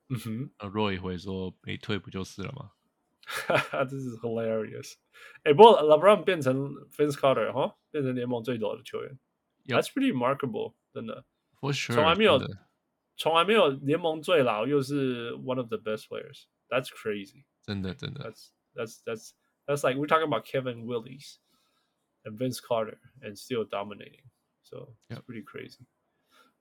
[0.09, 2.71] 嗯哼，那 Roy 回说没退不就是了吗？
[3.25, 4.93] 哈哈，这是 hilarious。
[5.43, 9.19] 哎，不过 LeBron 变成 Vince Carter 哈，变成联盟最老的球员。
[9.65, 9.81] Yep.
[9.81, 11.25] That's pretty remarkable，真的。
[11.59, 12.39] For sure，从来没有，
[13.17, 17.43] 从来没有联盟最老又是 one of the best players。That's crazy。
[17.63, 18.23] 真的，真的。
[18.23, 19.31] That's that's that's
[19.65, 21.39] that's like we're talking about Kevin Willis
[22.23, 24.23] and Vince Carter and still dominating。
[24.71, 25.85] So it's pretty crazy.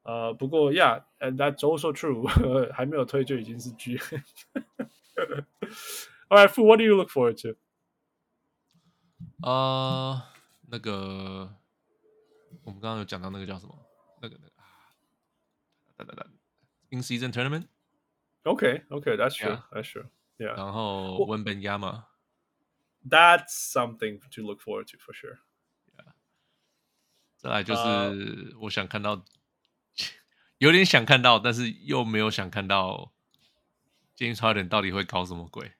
[0.02, 2.26] 呃，不过，Yeah，and that's also true
[2.72, 7.56] 还没有退就已经是 G。All right, Fu, what do you look forward to?
[9.42, 10.22] 呃，
[10.68, 11.56] 那个
[12.62, 13.76] 我们刚刚有讲到那个叫什么？
[14.22, 14.64] 那个那个啊，
[15.96, 16.26] 哒哒哒，
[16.90, 17.66] In season tournament.
[18.44, 20.06] Okay, okay, that's true, that's true.
[20.38, 20.54] Yeah.
[20.56, 22.06] 然后文本亚马。
[23.08, 25.38] That's something to look forward to for sure.
[27.41, 29.23] 再来就是我想看到，uh,
[30.59, 33.11] 有点想看到，但是又没有想看到
[34.15, 35.71] ，James Harden 到底会搞什么鬼？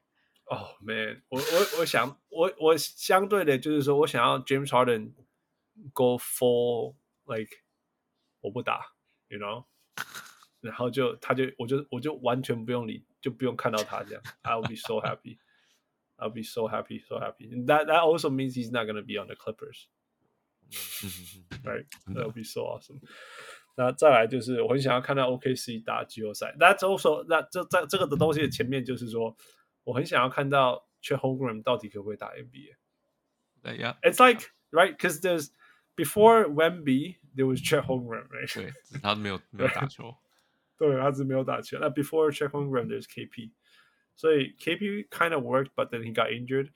[0.45, 5.13] 哦、oh, man，我我我想我我相对的就是说我想要 James Harden
[5.93, 7.57] go full like
[8.39, 8.93] 我不打
[9.27, 9.65] ，you know，
[10.61, 14.23] 然后就他就我就我就完全不用理，就不用看到他这样。
[14.41, 15.38] I'll be so happy.
[16.17, 19.35] I'll be so happy, so happy，that that also means he's not gonna be on the
[19.35, 19.85] Clippers.
[21.64, 21.86] Right?
[22.06, 23.01] That'll be so awesome.
[23.76, 26.55] 那再来就是我很想要看到 OKC 打季后赛。
[26.59, 29.36] That's also 那这在这个的东西的前面就是说，
[29.84, 35.51] 我很想要看到 Chet Holmgren 到底可不可以打 NBA。Yeah, it's like right because there's
[35.94, 38.52] before Wemby there was Chet Holmgren, right?
[38.55, 38.72] 对，
[39.02, 40.16] 他没有没有打球。
[40.78, 41.78] 对，他是没有打球。
[41.78, 43.51] 那 before Chet Holmgren there's KP，
[44.14, 46.70] 所以 KP kind of worked, but then he got injured,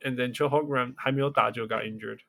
[0.00, 2.20] and then Chet Holmgren 还没有打就 got injured。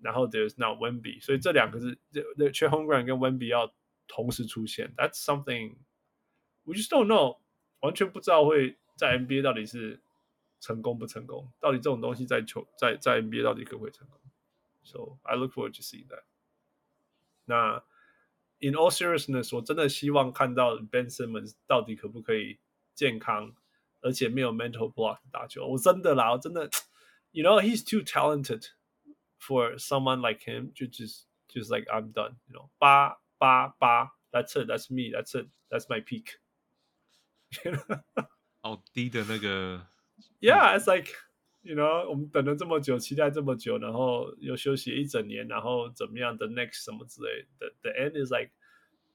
[0.00, 3.72] 然后 there's now Wemby，所以这两个是这这 Chet Holmgren 跟 Wemby 要
[4.06, 4.94] 同时出现。
[4.96, 5.76] That's something
[6.64, 7.38] we just don't know，
[7.80, 10.00] 完全不知道会在 NBA 到底是。
[10.58, 11.52] 成功不成功？
[11.60, 14.18] 到底这种东西在球在在 NBA 到底可不可以成功？
[14.82, 16.22] So I look forward to seeing that。
[17.44, 17.84] 那
[18.58, 22.58] In all seriousness，我真的希望看到 Ben Simmons 到底可不可以
[22.94, 23.54] 健康，
[24.00, 25.66] 而且没有 mental block 打球。
[25.66, 26.70] 我真的啦，我真的，
[27.32, 28.70] You know he's too talented
[29.40, 35.86] for someone like him 就 just just like I'm done。You know 八八八，That's it，That's me，That's it，That's
[35.88, 36.38] my peak。
[38.60, 39.86] 好低的那个。
[40.40, 41.12] Yeah, it's like,
[41.62, 46.36] you know，我们等了这么久，期待这么久，然后又休息一整年，然后怎么样？
[46.36, 48.50] The next 什么之类的，the, the end is like,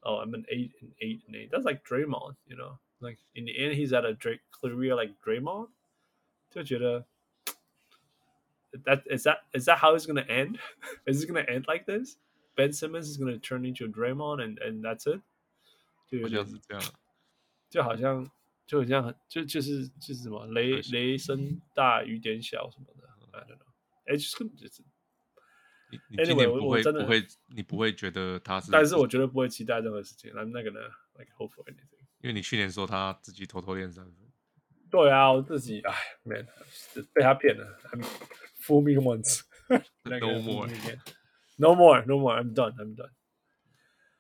[0.02, 1.50] oh, I'm an eight and eight and eight.
[1.52, 2.80] That's like Draymond, you know.
[3.00, 5.70] Like in the end, he's at a Drake career like Draymond.
[6.50, 7.06] 就觉得
[8.86, 10.58] ，that is that is that how it's gonna end?
[11.06, 12.18] is it gonna end like this?
[12.56, 15.22] Ben Simmons is gonna turn into a Draymond and and that's it.
[16.08, 16.84] 就好像是这样，
[17.70, 18.30] 就好像。
[18.68, 23.66] 就很像很就就是就是什么雷雷声大雨点小什么的，I don't know。
[24.06, 24.82] 哎，就是就是，
[25.92, 30.32] 你你今年不会不会你不会觉得他是，但是我绝对不会期待任何事情。
[30.32, 32.00] I'm not gonna like hope for anything。
[32.22, 34.16] 因为你去年说他自己偷偷练三分。
[34.90, 36.48] 对啊，我自己哎，man，
[37.12, 37.78] 被他骗了。
[38.66, 43.12] Fool me once。No more。No more。No more。I'm done。I'm done。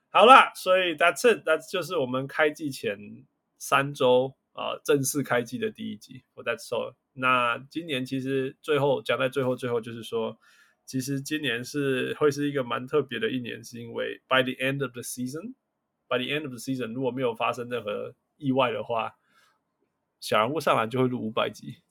[0.10, 3.26] 好了，所以 That's it。That's 就是我们开季前。
[3.64, 6.95] 三周啊、呃，正式开季的第一集，For That's all。
[7.14, 10.40] 那今年其实最后讲在最后，最后就是说，
[10.88, 19.14] 其实今年是会是一个蛮特别的一年，是因为 By the end of the season，By the end of the season，如果没有发生任何意外的话，
[20.20, 21.84] 小人物上篮就会录五百集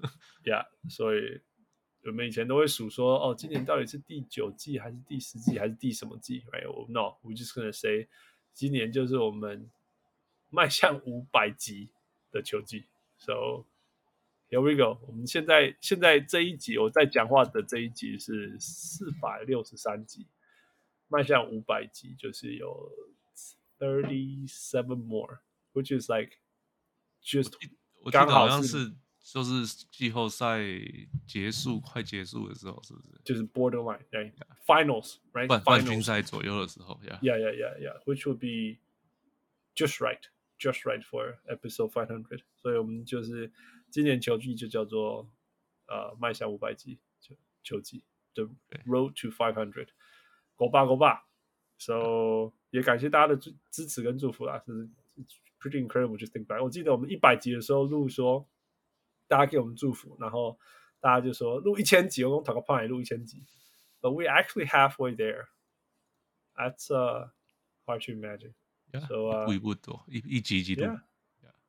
[0.44, 1.40] Yeah，Yeah，Yeah，所以
[2.04, 8.08] 我们以前都会数说，哦，今年到底是第九季还是第十季还是第什么季？Right？No，we just gonna say，
[8.52, 9.70] 今年就是我们。
[10.52, 11.92] 迈向五百集
[12.32, 12.86] 的球季
[13.18, 13.66] ，So
[14.48, 14.98] here we go。
[15.06, 20.26] 我们现在现在这一集我在讲话的这一集是四百六十三集，
[21.06, 22.90] 迈向五百集就是有
[23.78, 26.32] thirty seven more，which is like
[27.22, 27.52] just
[28.02, 28.92] 我记得好像是
[29.32, 30.60] 就是季后赛
[31.26, 33.08] 结束快结束的时候，是不是？
[33.24, 34.32] 就是 borderline 对
[34.66, 38.78] finals right 半半决赛左右的时候，yeah yeah yeah yeah yeah，which would be
[39.74, 40.20] just right。
[40.62, 43.50] Just right for episode five hundred，所以我们就是
[43.88, 45.26] 今年球季就叫做
[45.86, 48.04] 呃迈向五百集球球季
[48.34, 48.44] ，The
[48.84, 49.88] Road to five hundred，
[50.56, 51.24] 狗爸狗爸
[51.78, 54.86] ，So 也感谢大家的支支持跟祝福啦，是
[55.58, 56.62] pretty incredible just think back。
[56.62, 58.46] 我记得我们一百集的时候录说，
[59.29, 60.59] 大家给我们祝福，然后
[60.99, 63.43] 大家就说录一千集，我跟讨个胖也录一千集，
[64.01, 65.47] But we actually halfway there.
[66.55, 67.29] That's uh
[67.85, 68.53] hard to imagine.
[68.91, 71.01] Yeah, so, uh, 一步一步走，一一集一集 Yeah,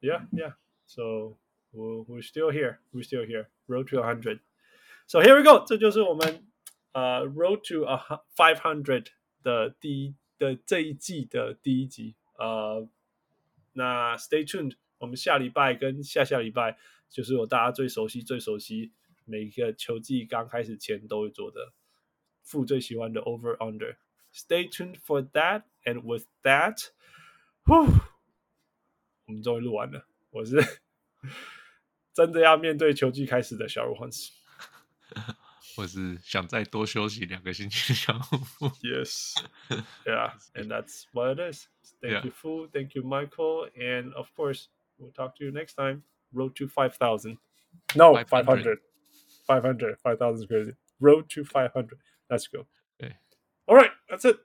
[0.00, 0.54] yeah, yeah.
[0.86, 1.38] So
[1.72, 2.78] we're we're still here.
[2.92, 3.48] We're still here.
[3.66, 4.40] Road to a hundred.
[5.06, 5.64] So here we go.
[5.66, 6.46] 这就是我们
[6.92, 9.06] 呃、uh, Road to a five hundred
[9.42, 12.14] 的第一的这一季的第一集。
[12.38, 12.88] 呃、uh,，
[13.72, 14.76] 那 Stay tuned。
[14.98, 16.78] 我们下礼拜跟下下礼拜
[17.11, 18.93] 就是我大家最熟悉、最熟悉
[19.25, 21.73] 每一个球季刚开始前都会做的
[22.41, 23.97] 负最喜欢的 Over Under。
[24.33, 25.63] Stay tuned for that.
[25.83, 26.77] And with that.
[27.65, 27.87] 呼，
[29.25, 30.07] 我们终于录完了。
[30.29, 30.55] 我是
[32.13, 34.31] 真的要面对球季开始的小人物欢喜。
[35.77, 38.67] 我是想再多休息两个星期的小人物。
[38.83, 39.33] Yes,
[40.05, 41.67] yeah, and that's what it is.
[41.99, 42.67] Thank you, Fu.
[42.67, 43.69] Thank you, Michael.
[43.75, 44.67] And of course,
[44.99, 46.03] we'll talk to you next time.
[46.32, 47.38] Road to 5,000.
[47.94, 48.78] No, 500.
[49.46, 49.96] 500.
[50.02, 50.74] 5,000 is crazy.
[51.00, 51.98] Road to 500.
[52.28, 52.66] Let's go.
[53.00, 53.14] Okay.
[53.66, 54.38] All right, that's it.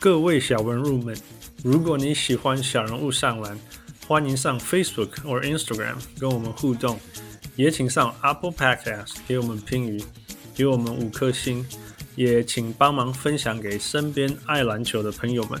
[0.00, 1.16] 各位小人物们，
[1.64, 3.58] 如果你喜欢小人物上篮，
[4.06, 7.00] 欢迎上 Facebook 或 Instagram 跟我们互动，
[7.56, 10.04] 也请上 Apple Podcast 给我们评语，
[10.54, 11.66] 给我们五颗星，
[12.16, 15.60] 也请帮忙分享给身边爱篮球的朋友们。